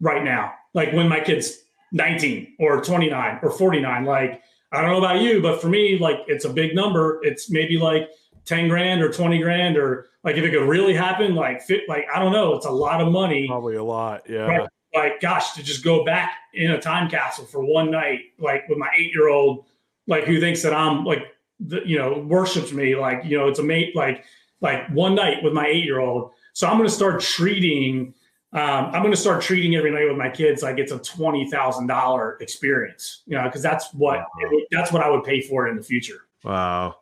right 0.00 0.24
now? 0.24 0.52
Like 0.76 0.92
when 0.92 1.08
my 1.08 1.18
kid's 1.18 1.64
19 1.92 2.56
or 2.60 2.80
29 2.82 3.40
or 3.42 3.50
49, 3.50 4.04
like 4.04 4.42
I 4.70 4.82
don't 4.82 4.90
know 4.90 4.98
about 4.98 5.22
you, 5.22 5.40
but 5.40 5.60
for 5.60 5.68
me, 5.68 5.98
like 5.98 6.18
it's 6.28 6.44
a 6.44 6.50
big 6.50 6.74
number. 6.74 7.18
It's 7.22 7.50
maybe 7.50 7.78
like 7.78 8.10
10 8.44 8.68
grand 8.68 9.02
or 9.02 9.10
20 9.10 9.38
grand, 9.38 9.78
or 9.78 10.06
like 10.22 10.36
if 10.36 10.44
it 10.44 10.50
could 10.50 10.68
really 10.68 10.94
happen, 10.94 11.34
like 11.34 11.62
fit, 11.62 11.88
like 11.88 12.04
I 12.14 12.18
don't 12.18 12.32
know, 12.32 12.54
it's 12.54 12.66
a 12.66 12.70
lot 12.70 13.00
of 13.00 13.10
money. 13.10 13.48
Probably 13.48 13.76
a 13.76 13.82
lot. 13.82 14.28
Yeah. 14.28 14.46
Right? 14.46 14.68
Like, 14.94 15.20
gosh, 15.20 15.54
to 15.54 15.62
just 15.62 15.82
go 15.82 16.04
back 16.04 16.34
in 16.52 16.70
a 16.70 16.80
time 16.80 17.08
capsule 17.08 17.46
for 17.46 17.64
one 17.64 17.90
night, 17.90 18.20
like 18.38 18.68
with 18.68 18.78
my 18.78 18.90
eight 18.96 19.12
year 19.14 19.28
old, 19.28 19.64
like 20.06 20.24
who 20.24 20.40
thinks 20.40 20.62
that 20.62 20.74
I'm 20.74 21.04
like 21.04 21.26
the, 21.58 21.80
you 21.86 21.98
know 21.98 22.18
worships 22.18 22.70
me 22.70 22.96
like 22.96 23.24
you 23.24 23.38
know 23.38 23.48
it's 23.48 23.58
a 23.58 23.62
mate 23.62 23.96
like 23.96 24.24
like 24.60 24.86
one 24.88 25.14
night 25.14 25.42
with 25.42 25.54
my 25.54 25.66
eight 25.66 25.84
year 25.84 26.00
old. 26.00 26.32
So 26.52 26.66
I'm 26.66 26.76
going 26.76 26.88
to 26.88 26.94
start 26.94 27.20
treating. 27.22 28.12
Um, 28.56 28.86
I'm 28.86 29.02
going 29.02 29.10
to 29.10 29.18
start 29.18 29.42
treating 29.42 29.76
every 29.76 29.90
night 29.90 30.08
with 30.08 30.16
my 30.16 30.30
kids 30.30 30.62
like 30.62 30.78
it's 30.78 30.90
a 30.90 30.98
twenty 30.98 31.50
thousand 31.50 31.88
dollar 31.88 32.38
experience. 32.40 33.22
You 33.26 33.36
know, 33.36 33.44
because 33.44 33.60
that's 33.60 33.92
what 33.92 34.20
wow. 34.20 34.50
that's 34.70 34.90
what 34.90 35.02
I 35.02 35.10
would 35.10 35.24
pay 35.24 35.42
for 35.42 35.66
it 35.66 35.70
in 35.70 35.76
the 35.76 35.82
future. 35.82 36.22
Wow. 36.42 36.96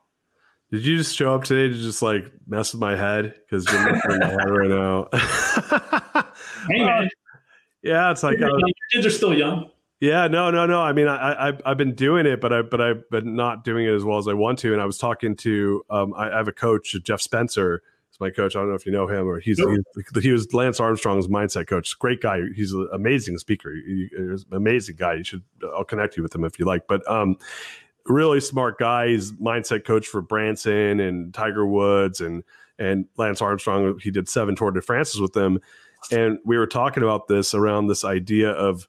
Did 0.72 0.84
you 0.84 0.96
just 0.96 1.14
show 1.14 1.32
up 1.32 1.44
today 1.44 1.72
to 1.72 1.80
just 1.80 2.02
like 2.02 2.24
mess 2.48 2.72
with 2.72 2.80
my 2.80 2.96
head? 2.96 3.36
Because 3.48 3.70
you're 3.70 4.14
in 4.14 4.18
my 4.18 4.26
head 4.26 4.50
right 4.50 4.68
now. 4.68 5.08
hey 6.68 6.84
man. 6.84 7.08
Yeah, 7.82 8.10
it's 8.10 8.22
like 8.22 8.40
uh, 8.40 8.48
kids 8.92 9.04
are 9.04 9.10
still 9.10 9.34
young. 9.34 9.68
Yeah, 10.00 10.26
no, 10.26 10.50
no, 10.50 10.64
no. 10.64 10.80
I 10.80 10.94
mean, 10.94 11.06
I, 11.06 11.50
I 11.50 11.52
I've 11.66 11.76
been 11.76 11.94
doing 11.94 12.24
it, 12.24 12.40
but 12.40 12.50
I 12.50 12.62
but 12.62 12.80
I've 12.80 13.10
been 13.10 13.36
not 13.36 13.62
doing 13.62 13.84
it 13.84 13.92
as 13.92 14.02
well 14.04 14.16
as 14.16 14.26
I 14.26 14.32
want 14.32 14.58
to. 14.60 14.72
And 14.72 14.80
I 14.80 14.86
was 14.86 14.96
talking 14.96 15.36
to 15.36 15.84
um, 15.90 16.14
I, 16.14 16.30
I 16.30 16.36
have 16.38 16.48
a 16.48 16.52
coach, 16.52 16.96
Jeff 17.04 17.20
Spencer. 17.20 17.82
Is 18.14 18.20
my 18.20 18.30
coach. 18.30 18.54
I 18.54 18.60
don't 18.60 18.68
know 18.68 18.76
if 18.76 18.86
you 18.86 18.92
know 18.92 19.08
him 19.08 19.26
or 19.26 19.40
he's, 19.40 19.58
he's 19.58 20.22
he 20.22 20.30
was 20.30 20.54
Lance 20.54 20.78
Armstrong's 20.78 21.26
mindset 21.26 21.66
coach. 21.66 21.98
Great 21.98 22.20
guy. 22.20 22.42
He's 22.54 22.72
an 22.72 22.88
amazing 22.92 23.38
speaker. 23.38 23.74
He, 23.74 24.08
he's 24.16 24.44
an 24.50 24.56
amazing 24.56 24.96
guy. 24.96 25.14
You 25.14 25.24
should. 25.24 25.42
I'll 25.76 25.84
connect 25.84 26.16
you 26.16 26.22
with 26.22 26.34
him 26.34 26.44
if 26.44 26.58
you 26.58 26.64
like. 26.64 26.86
But 26.86 27.08
um, 27.10 27.36
really 28.06 28.40
smart 28.40 28.78
guy. 28.78 29.08
He's 29.08 29.32
mindset 29.32 29.84
coach 29.84 30.06
for 30.06 30.22
Branson 30.22 31.00
and 31.00 31.34
Tiger 31.34 31.66
Woods 31.66 32.20
and 32.20 32.44
and 32.78 33.06
Lance 33.16 33.42
Armstrong. 33.42 33.98
He 34.00 34.12
did 34.12 34.28
seven 34.28 34.54
Tour 34.54 34.70
de 34.70 34.80
France's 34.80 35.20
with 35.20 35.32
them 35.32 35.60
and 36.10 36.38
we 36.44 36.58
were 36.58 36.66
talking 36.66 37.02
about 37.02 37.28
this 37.28 37.54
around 37.54 37.86
this 37.86 38.04
idea 38.04 38.50
of 38.50 38.88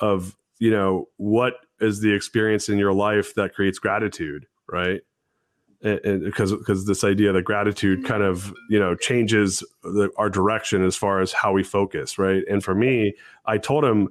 of 0.00 0.36
you 0.58 0.70
know 0.70 1.08
what 1.16 1.54
is 1.80 2.00
the 2.00 2.12
experience 2.12 2.68
in 2.68 2.78
your 2.78 2.92
life 2.92 3.34
that 3.34 3.54
creates 3.54 3.78
gratitude 3.78 4.46
right 4.68 5.02
because 5.94 6.52
because 6.52 6.86
this 6.86 7.04
idea 7.04 7.32
that 7.32 7.42
gratitude 7.42 8.04
kind 8.04 8.22
of 8.22 8.52
you 8.68 8.78
know 8.78 8.94
changes 8.94 9.62
the, 9.82 10.10
our 10.16 10.28
direction 10.28 10.84
as 10.84 10.96
far 10.96 11.20
as 11.20 11.32
how 11.32 11.52
we 11.52 11.62
focus 11.62 12.18
right 12.18 12.42
and 12.50 12.64
for 12.64 12.74
me 12.74 13.14
i 13.46 13.56
told 13.56 13.84
him 13.84 14.08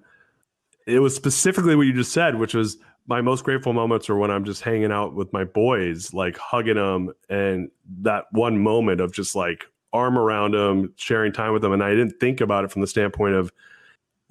it 0.87 0.99
was 0.99 1.15
specifically 1.15 1.75
what 1.75 1.87
you 1.87 1.93
just 1.93 2.13
said 2.13 2.35
which 2.35 2.53
was 2.53 2.77
my 3.07 3.21
most 3.21 3.43
grateful 3.43 3.73
moments 3.73 4.09
are 4.09 4.15
when 4.15 4.31
i'm 4.31 4.45
just 4.45 4.61
hanging 4.61 4.91
out 4.91 5.15
with 5.15 5.31
my 5.33 5.43
boys 5.43 6.13
like 6.13 6.37
hugging 6.37 6.75
them 6.75 7.11
and 7.29 7.69
that 8.01 8.25
one 8.31 8.57
moment 8.57 9.01
of 9.01 9.11
just 9.11 9.35
like 9.35 9.65
arm 9.95 10.17
around 10.17 10.53
them, 10.53 10.93
sharing 10.97 11.31
time 11.31 11.53
with 11.53 11.61
them. 11.61 11.71
And 11.71 11.81
I 11.81 11.91
didn't 11.91 12.19
think 12.19 12.41
about 12.41 12.65
it 12.65 12.71
from 12.71 12.81
the 12.81 12.87
standpoint 12.87 13.35
of 13.35 13.51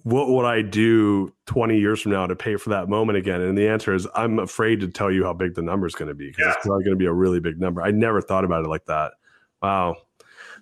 what 0.04 0.28
would 0.28 0.44
I 0.44 0.60
do 0.60 1.32
20 1.46 1.78
years 1.78 2.02
from 2.02 2.12
now 2.12 2.26
to 2.26 2.36
pay 2.36 2.56
for 2.56 2.70
that 2.70 2.88
moment 2.88 3.16
again? 3.16 3.40
And 3.40 3.56
the 3.56 3.68
answer 3.68 3.94
is 3.94 4.06
I'm 4.14 4.38
afraid 4.38 4.80
to 4.80 4.88
tell 4.88 5.10
you 5.10 5.24
how 5.24 5.32
big 5.32 5.54
the 5.54 5.62
number 5.62 5.86
is 5.86 5.94
going 5.94 6.08
to 6.08 6.14
be 6.14 6.28
because 6.28 6.44
yeah. 6.44 6.52
it's 6.52 6.66
probably 6.66 6.84
going 6.84 6.94
to 6.94 6.98
be 6.98 7.06
a 7.06 7.12
really 7.12 7.40
big 7.40 7.58
number. 7.58 7.82
I 7.82 7.90
never 7.90 8.20
thought 8.20 8.44
about 8.44 8.64
it 8.64 8.68
like 8.68 8.84
that. 8.84 9.12
Wow. 9.62 9.96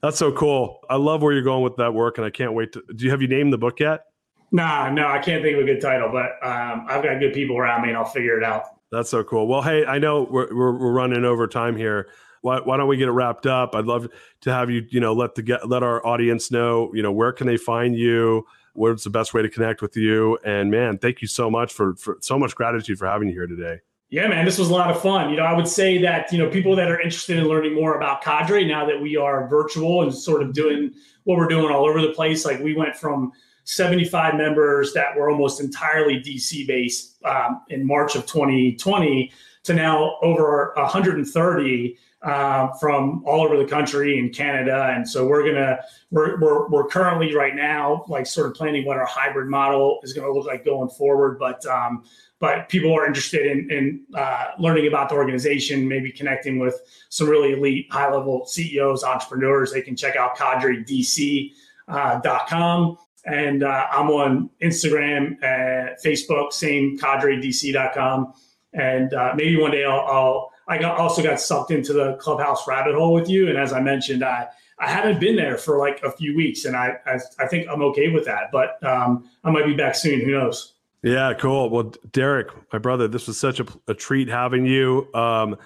That's 0.00 0.16
so 0.16 0.30
cool. 0.32 0.80
I 0.88 0.94
love 0.94 1.22
where 1.22 1.32
you're 1.32 1.42
going 1.42 1.64
with 1.64 1.76
that 1.76 1.92
work 1.92 2.18
and 2.18 2.24
I 2.24 2.30
can't 2.30 2.54
wait 2.54 2.72
to 2.72 2.82
do 2.94 3.04
you 3.04 3.10
have 3.10 3.20
you 3.20 3.28
named 3.28 3.52
the 3.52 3.58
book 3.58 3.80
yet? 3.80 4.04
Nah, 4.52 4.90
no, 4.90 5.08
I 5.08 5.18
can't 5.18 5.42
think 5.42 5.56
of 5.56 5.62
a 5.62 5.66
good 5.66 5.80
title, 5.80 6.10
but 6.12 6.46
um, 6.46 6.86
I've 6.88 7.02
got 7.02 7.18
good 7.18 7.32
people 7.32 7.58
around 7.58 7.82
me 7.82 7.88
and 7.88 7.96
I'll 7.96 8.04
figure 8.04 8.38
it 8.38 8.44
out. 8.44 8.64
That's 8.92 9.10
so 9.10 9.24
cool. 9.24 9.48
Well, 9.48 9.62
hey, 9.62 9.86
I 9.86 9.98
know 9.98 10.28
we're, 10.30 10.54
we're, 10.54 10.78
we're 10.78 10.92
running 10.92 11.24
over 11.24 11.48
time 11.48 11.76
here 11.76 12.08
why, 12.42 12.60
why 12.60 12.76
don't 12.76 12.88
we 12.88 12.96
get 12.96 13.08
it 13.08 13.12
wrapped 13.12 13.46
up? 13.46 13.74
I'd 13.74 13.86
love 13.86 14.08
to 14.42 14.52
have 14.52 14.68
you, 14.68 14.82
you 14.90 15.00
know, 15.00 15.14
let 15.14 15.36
the 15.36 15.42
get 15.42 15.68
let 15.68 15.82
our 15.82 16.04
audience 16.04 16.50
know, 16.50 16.90
you 16.92 17.02
know, 17.02 17.12
where 17.12 17.32
can 17.32 17.46
they 17.46 17.56
find 17.56 17.96
you? 17.96 18.44
What's 18.74 19.04
the 19.04 19.10
best 19.10 19.34
way 19.34 19.42
to 19.42 19.48
connect 19.48 19.82
with 19.82 19.96
you? 19.96 20.38
And 20.44 20.70
man, 20.70 20.98
thank 20.98 21.20
you 21.20 21.28
so 21.28 21.50
much 21.50 21.72
for, 21.72 21.94
for 21.96 22.18
so 22.20 22.38
much 22.38 22.54
gratitude 22.54 22.98
for 22.98 23.06
having 23.06 23.28
you 23.28 23.34
here 23.34 23.46
today. 23.46 23.80
Yeah, 24.08 24.28
man, 24.28 24.44
this 24.44 24.58
was 24.58 24.68
a 24.68 24.72
lot 24.72 24.90
of 24.90 25.00
fun. 25.00 25.30
You 25.30 25.36
know, 25.36 25.44
I 25.44 25.54
would 25.54 25.66
say 25.66 25.96
that, 26.02 26.30
you 26.30 26.38
know, 26.38 26.50
people 26.50 26.76
that 26.76 26.90
are 26.90 27.00
interested 27.00 27.38
in 27.38 27.48
learning 27.48 27.74
more 27.74 27.96
about 27.96 28.22
Cadre 28.22 28.66
now 28.66 28.84
that 28.84 29.00
we 29.00 29.16
are 29.16 29.48
virtual 29.48 30.02
and 30.02 30.14
sort 30.14 30.42
of 30.42 30.52
doing 30.52 30.92
what 31.24 31.38
we're 31.38 31.48
doing 31.48 31.72
all 31.72 31.86
over 31.86 32.02
the 32.02 32.12
place, 32.12 32.44
like 32.44 32.60
we 32.60 32.74
went 32.74 32.94
from 32.94 33.32
75 33.64 34.34
members 34.34 34.92
that 34.92 35.16
were 35.16 35.30
almost 35.30 35.60
entirely 35.60 36.16
DC 36.20 36.66
based 36.66 37.24
um, 37.24 37.62
in 37.70 37.86
March 37.86 38.14
of 38.14 38.26
2020 38.26 39.32
to 39.64 39.74
now 39.74 40.16
over 40.22 40.72
130 40.76 41.98
uh, 42.22 42.72
from 42.74 43.22
all 43.26 43.42
over 43.44 43.56
the 43.56 43.64
country 43.64 44.18
and 44.18 44.34
Canada. 44.34 44.92
And 44.94 45.08
so 45.08 45.26
we're 45.26 45.44
gonna 45.44 45.80
we're, 46.10 46.40
we're 46.40 46.68
we're 46.68 46.86
currently 46.86 47.34
right 47.34 47.54
now 47.54 48.04
like 48.08 48.26
sort 48.26 48.46
of 48.46 48.54
planning 48.54 48.84
what 48.84 48.96
our 48.96 49.06
hybrid 49.06 49.48
model 49.48 50.00
is 50.02 50.12
going 50.12 50.26
to 50.26 50.32
look 50.32 50.46
like 50.46 50.64
going 50.64 50.88
forward. 50.90 51.38
But 51.38 51.64
um, 51.66 52.04
but 52.38 52.68
people 52.68 52.92
are 52.92 53.06
interested 53.06 53.46
in, 53.46 53.70
in 53.70 54.04
uh, 54.14 54.46
learning 54.58 54.88
about 54.88 55.08
the 55.08 55.14
organization, 55.14 55.86
maybe 55.86 56.10
connecting 56.10 56.58
with 56.58 56.80
some 57.08 57.28
really 57.28 57.52
elite, 57.52 57.86
high 57.90 58.10
level 58.10 58.46
CEOs, 58.46 59.04
entrepreneurs. 59.04 59.72
They 59.72 59.82
can 59.82 59.96
check 59.96 60.16
out 60.16 60.36
CadreDC.com. 60.36 61.50
Uh, 61.88 62.20
.com 62.48 62.96
and 63.24 63.62
uh, 63.62 63.86
I'm 63.90 64.08
on 64.08 64.50
Instagram, 64.62 65.36
uh, 65.42 65.94
Facebook, 66.04 66.52
same 66.52 66.98
CadreDC.com. 66.98 68.32
And 68.72 69.12
uh, 69.12 69.34
maybe 69.36 69.60
one 69.60 69.70
day 69.70 69.84
I'll, 69.84 70.00
I'll 70.00 70.51
I 70.72 70.78
got 70.78 70.98
also 70.98 71.22
got 71.22 71.38
sucked 71.38 71.70
into 71.70 71.92
the 71.92 72.14
clubhouse 72.14 72.66
rabbit 72.66 72.94
hole 72.94 73.12
with 73.12 73.28
you. 73.28 73.48
And 73.48 73.58
as 73.58 73.74
I 73.74 73.80
mentioned, 73.80 74.24
I 74.24 74.48
I 74.78 74.88
haven't 74.90 75.20
been 75.20 75.36
there 75.36 75.58
for 75.58 75.76
like 75.76 76.02
a 76.02 76.10
few 76.10 76.34
weeks, 76.34 76.64
and 76.64 76.74
I 76.74 76.96
I, 77.04 77.18
I 77.38 77.46
think 77.46 77.68
I'm 77.68 77.82
okay 77.82 78.08
with 78.08 78.24
that. 78.24 78.50
But 78.50 78.82
um, 78.82 79.28
I 79.44 79.50
might 79.50 79.66
be 79.66 79.74
back 79.74 79.94
soon. 79.94 80.20
Who 80.20 80.30
knows? 80.30 80.72
Yeah, 81.02 81.34
cool. 81.34 81.68
Well, 81.68 81.92
Derek, 82.12 82.48
my 82.72 82.78
brother, 82.78 83.06
this 83.06 83.26
was 83.26 83.36
such 83.36 83.60
a, 83.60 83.66
a 83.88 83.92
treat 83.92 84.28
having 84.28 84.64
you. 84.64 85.08
Um, 85.14 85.56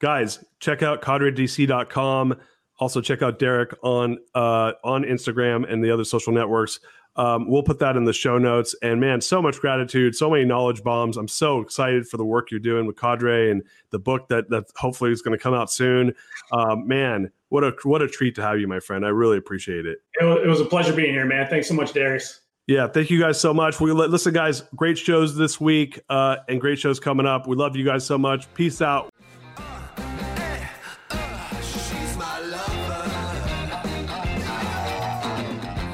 guys, 0.00 0.42
check 0.60 0.82
out 0.82 1.02
cadredc.com. 1.02 2.34
Also, 2.80 3.00
check 3.00 3.22
out 3.22 3.38
Derek 3.38 3.74
on 3.82 4.18
uh, 4.34 4.72
on 4.82 5.04
Instagram 5.04 5.70
and 5.72 5.84
the 5.84 5.92
other 5.92 6.04
social 6.04 6.32
networks. 6.32 6.80
Um, 7.16 7.50
we'll 7.50 7.64
put 7.64 7.80
that 7.80 7.96
in 7.96 8.04
the 8.04 8.12
show 8.12 8.38
notes. 8.38 8.76
And 8.82 9.00
man, 9.00 9.20
so 9.20 9.42
much 9.42 9.58
gratitude, 9.58 10.14
so 10.14 10.30
many 10.30 10.44
knowledge 10.44 10.82
bombs. 10.84 11.16
I'm 11.16 11.28
so 11.28 11.60
excited 11.60 12.06
for 12.06 12.16
the 12.16 12.24
work 12.24 12.50
you're 12.50 12.60
doing 12.60 12.86
with 12.86 12.96
Cadre 12.96 13.50
and 13.50 13.62
the 13.90 13.98
book 13.98 14.28
that 14.28 14.48
that 14.50 14.64
hopefully 14.76 15.10
is 15.10 15.22
going 15.22 15.36
to 15.36 15.42
come 15.42 15.54
out 15.54 15.70
soon. 15.70 16.14
Um, 16.52 16.86
man, 16.86 17.32
what 17.48 17.64
a 17.64 17.74
what 17.82 18.02
a 18.02 18.08
treat 18.08 18.34
to 18.36 18.42
have 18.42 18.60
you, 18.60 18.68
my 18.68 18.80
friend. 18.80 19.04
I 19.04 19.08
really 19.08 19.36
appreciate 19.36 19.86
it. 19.86 19.98
It 20.20 20.48
was 20.48 20.60
a 20.60 20.64
pleasure 20.64 20.92
being 20.92 21.12
here, 21.12 21.26
man. 21.26 21.48
Thanks 21.48 21.68
so 21.68 21.74
much, 21.74 21.92
Darius. 21.92 22.40
Yeah, 22.68 22.86
thank 22.86 23.08
you 23.08 23.18
guys 23.18 23.40
so 23.40 23.54
much. 23.54 23.80
We 23.80 23.92
listen, 23.92 24.34
guys. 24.34 24.62
Great 24.76 24.98
shows 24.98 25.34
this 25.34 25.58
week, 25.58 25.98
uh, 26.10 26.36
and 26.48 26.60
great 26.60 26.78
shows 26.78 27.00
coming 27.00 27.26
up. 27.26 27.46
We 27.46 27.56
love 27.56 27.74
you 27.74 27.84
guys 27.84 28.04
so 28.04 28.18
much. 28.18 28.52
Peace 28.52 28.82
out. 28.82 29.10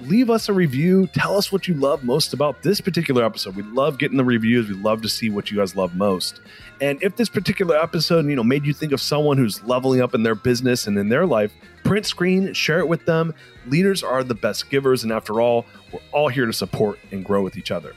leave 0.00 0.30
us 0.30 0.48
a 0.48 0.52
review. 0.52 1.06
Tell 1.08 1.36
us 1.36 1.52
what 1.52 1.68
you 1.68 1.74
love 1.74 2.04
most 2.04 2.32
about 2.32 2.62
this 2.62 2.80
particular 2.80 3.24
episode. 3.24 3.56
We 3.56 3.62
love 3.62 3.98
getting 3.98 4.16
the 4.16 4.24
reviews. 4.24 4.68
We 4.68 4.74
love 4.74 5.02
to 5.02 5.08
see 5.08 5.30
what 5.30 5.50
you 5.50 5.58
guys 5.58 5.76
love 5.76 5.94
most. 5.94 6.40
And 6.80 7.02
if 7.02 7.16
this 7.16 7.28
particular 7.28 7.76
episode, 7.76 8.26
you 8.26 8.36
know, 8.36 8.44
made 8.44 8.66
you 8.66 8.72
think 8.72 8.92
of 8.92 9.00
someone 9.00 9.38
who's 9.38 9.62
leveling 9.64 10.00
up 10.00 10.14
in 10.14 10.22
their 10.22 10.34
business 10.34 10.86
and 10.86 10.98
in 10.98 11.08
their 11.08 11.26
life, 11.26 11.52
print 11.84 12.06
screen, 12.06 12.52
share 12.52 12.80
it 12.80 12.88
with 12.88 13.06
them. 13.06 13.34
Leaders 13.66 14.02
are 14.02 14.24
the 14.24 14.34
best 14.34 14.70
givers, 14.70 15.04
and 15.04 15.12
after 15.12 15.40
all, 15.40 15.64
we're 15.92 16.00
all 16.12 16.28
here 16.28 16.46
to 16.46 16.52
support 16.52 16.98
and 17.12 17.24
grow 17.24 17.42
with 17.42 17.56
each 17.56 17.70
other. 17.70 17.94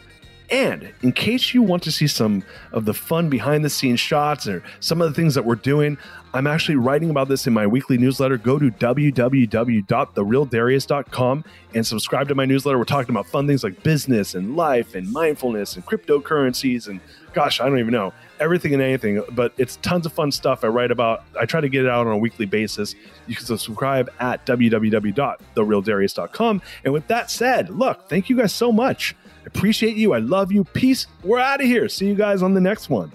And 0.50 0.93
in 1.02 1.12
case 1.12 1.54
you 1.54 1.62
want 1.62 1.84
to 1.84 1.91
see 1.91 2.08
some 2.08 2.43
of 2.72 2.86
the 2.86 2.93
fun 2.93 3.30
behind 3.30 3.66
the 3.66 3.70
scenes 3.70 4.00
shots 4.00 4.48
or 4.48 4.64
some 4.80 5.02
of 5.02 5.10
the 5.10 5.14
things 5.14 5.36
that 5.36 5.43
we're 5.43 5.56
doing, 5.56 5.98
I'm 6.38 6.45
actually 6.45 6.75
writing 6.75 7.09
about 7.09 7.29
this 7.29 7.47
in 7.47 7.53
my 7.53 7.65
weekly 7.65 7.97
newsletter. 7.97 8.38
Go 8.38 8.59
to 8.59 8.69
www.therealdarius.com 8.69 11.45
and 11.73 11.88
subscribe 11.88 12.27
to 12.27 12.35
my 12.35 12.45
newsletter. 12.45 12.77
We're 12.77 12.83
talking 12.83 13.09
about 13.09 13.25
fun 13.25 13.47
things 13.47 13.63
like 13.63 13.81
business 13.81 14.35
and 14.35 14.55
life 14.55 14.93
and 14.93 15.11
mindfulness 15.11 15.75
and 15.75 15.83
cryptocurrencies 15.83 16.89
and 16.89 16.99
gosh, 17.33 17.59
I 17.59 17.67
don't 17.67 17.79
even 17.79 17.91
know 17.91 18.13
everything 18.39 18.75
and 18.75 18.83
anything, 18.83 19.23
but 19.31 19.51
it's 19.57 19.77
tons 19.77 20.05
of 20.05 20.13
fun 20.13 20.31
stuff 20.31 20.63
I 20.63 20.67
write 20.67 20.91
about. 20.91 21.23
I 21.39 21.47
try 21.47 21.59
to 21.59 21.69
get 21.69 21.85
it 21.85 21.89
out 21.89 22.05
on 22.05 22.13
a 22.13 22.19
weekly 22.19 22.45
basis. 22.45 22.93
You 23.25 23.35
can 23.35 23.47
subscribe 23.47 24.11
at 24.19 24.45
www.therealdarius.com. 24.45 26.61
And 26.83 26.93
with 26.93 27.07
that 27.07 27.31
said, 27.31 27.71
look, 27.71 28.09
thank 28.09 28.29
you 28.29 28.38
guys 28.38 28.53
so 28.53 28.71
much. 28.71 29.15
I 29.25 29.47
appreciate 29.47 29.97
you. 29.97 30.13
I 30.13 30.19
love 30.19 30.51
you. 30.51 30.65
Peace. 30.65 31.07
We're 31.23 31.39
out 31.39 31.61
of 31.61 31.65
here. 31.65 31.89
See 31.89 32.05
you 32.05 32.13
guys 32.13 32.43
on 32.43 32.53
the 32.53 32.61
next 32.61 32.91
one. 32.91 33.11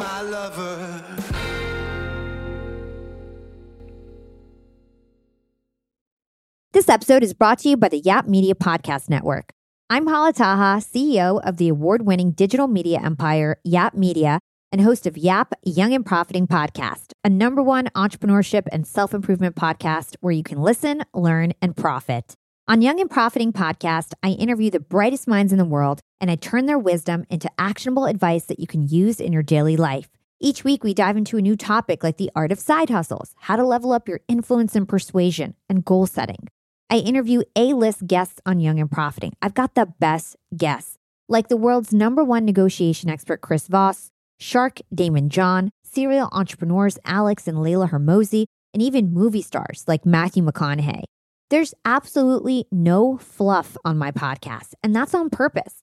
Uh-huh. 0.00 1.00
This 6.72 6.88
episode 6.88 7.24
is 7.24 7.34
brought 7.34 7.58
to 7.60 7.70
you 7.70 7.76
by 7.76 7.88
the 7.88 7.98
Yap 7.98 8.28
Media 8.28 8.54
Podcast 8.54 9.10
Network. 9.10 9.52
I'm 9.90 10.06
Hala 10.06 10.32
Taha, 10.32 10.80
CEO 10.80 11.40
of 11.42 11.56
the 11.56 11.68
award 11.68 12.02
winning 12.06 12.30
digital 12.30 12.68
media 12.68 13.00
empire, 13.02 13.58
Yap 13.64 13.94
Media, 13.94 14.38
and 14.70 14.80
host 14.80 15.06
of 15.06 15.16
Yap 15.16 15.54
Young 15.64 15.92
and 15.92 16.06
Profiting 16.06 16.46
Podcast, 16.46 17.12
a 17.24 17.28
number 17.28 17.62
one 17.62 17.86
entrepreneurship 17.96 18.68
and 18.70 18.86
self 18.86 19.12
improvement 19.12 19.56
podcast 19.56 20.14
where 20.20 20.32
you 20.32 20.44
can 20.44 20.60
listen, 20.60 21.04
learn, 21.12 21.54
and 21.60 21.76
profit. 21.76 22.34
On 22.68 22.82
Young 22.82 23.00
and 23.00 23.10
Profiting 23.10 23.52
Podcast, 23.52 24.12
I 24.22 24.28
interview 24.30 24.70
the 24.70 24.78
brightest 24.78 25.26
minds 25.26 25.52
in 25.52 25.58
the 25.58 25.64
world 25.64 26.00
and 26.20 26.30
I 26.30 26.36
turn 26.36 26.66
their 26.66 26.78
wisdom 26.78 27.24
into 27.30 27.50
actionable 27.58 28.06
advice 28.06 28.44
that 28.46 28.60
you 28.60 28.66
can 28.66 28.86
use 28.86 29.20
in 29.20 29.32
your 29.32 29.42
daily 29.42 29.76
life. 29.76 30.08
Each 30.40 30.62
week, 30.62 30.84
we 30.84 30.94
dive 30.94 31.16
into 31.16 31.36
a 31.36 31.42
new 31.42 31.56
topic 31.56 32.04
like 32.04 32.16
the 32.16 32.30
art 32.36 32.52
of 32.52 32.60
side 32.60 32.90
hustles, 32.90 33.34
how 33.38 33.56
to 33.56 33.64
level 33.64 33.92
up 33.92 34.08
your 34.08 34.20
influence 34.28 34.76
and 34.76 34.88
persuasion, 34.88 35.54
and 35.68 35.84
goal 35.84 36.06
setting. 36.06 36.48
I 36.90 36.98
interview 36.98 37.42
A 37.56 37.74
list 37.74 38.06
guests 38.06 38.40
on 38.46 38.60
Young 38.60 38.78
and 38.78 38.90
Profiting. 38.90 39.32
I've 39.42 39.54
got 39.54 39.74
the 39.74 39.86
best 39.98 40.36
guests, 40.56 40.96
like 41.28 41.48
the 41.48 41.56
world's 41.56 41.92
number 41.92 42.22
one 42.22 42.44
negotiation 42.44 43.10
expert, 43.10 43.40
Chris 43.40 43.66
Voss, 43.66 44.10
Shark 44.38 44.78
Daymond 44.94 45.28
John, 45.28 45.70
serial 45.82 46.28
entrepreneurs 46.32 46.98
Alex 47.04 47.48
and 47.48 47.60
Leila 47.60 47.88
Hormozi, 47.88 48.46
and 48.72 48.82
even 48.82 49.12
movie 49.12 49.42
stars 49.42 49.84
like 49.88 50.06
Matthew 50.06 50.44
McConaughey. 50.44 51.02
There's 51.50 51.74
absolutely 51.84 52.66
no 52.70 53.18
fluff 53.18 53.76
on 53.84 53.98
my 53.98 54.12
podcast, 54.12 54.74
and 54.82 54.94
that's 54.94 55.14
on 55.14 55.30
purpose. 55.30 55.82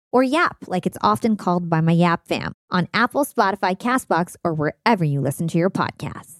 or 0.11 0.23
YAP, 0.23 0.57
like 0.67 0.85
it's 0.85 0.97
often 1.01 1.35
called 1.35 1.69
by 1.69 1.81
my 1.81 1.91
YAP 1.91 2.27
fam, 2.27 2.53
on 2.69 2.87
Apple, 2.93 3.25
Spotify, 3.25 3.77
Castbox, 3.77 4.35
or 4.43 4.53
wherever 4.53 5.03
you 5.03 5.19
listen 5.19 5.47
to 5.49 5.57
your 5.57 5.69
podcasts. 5.69 6.39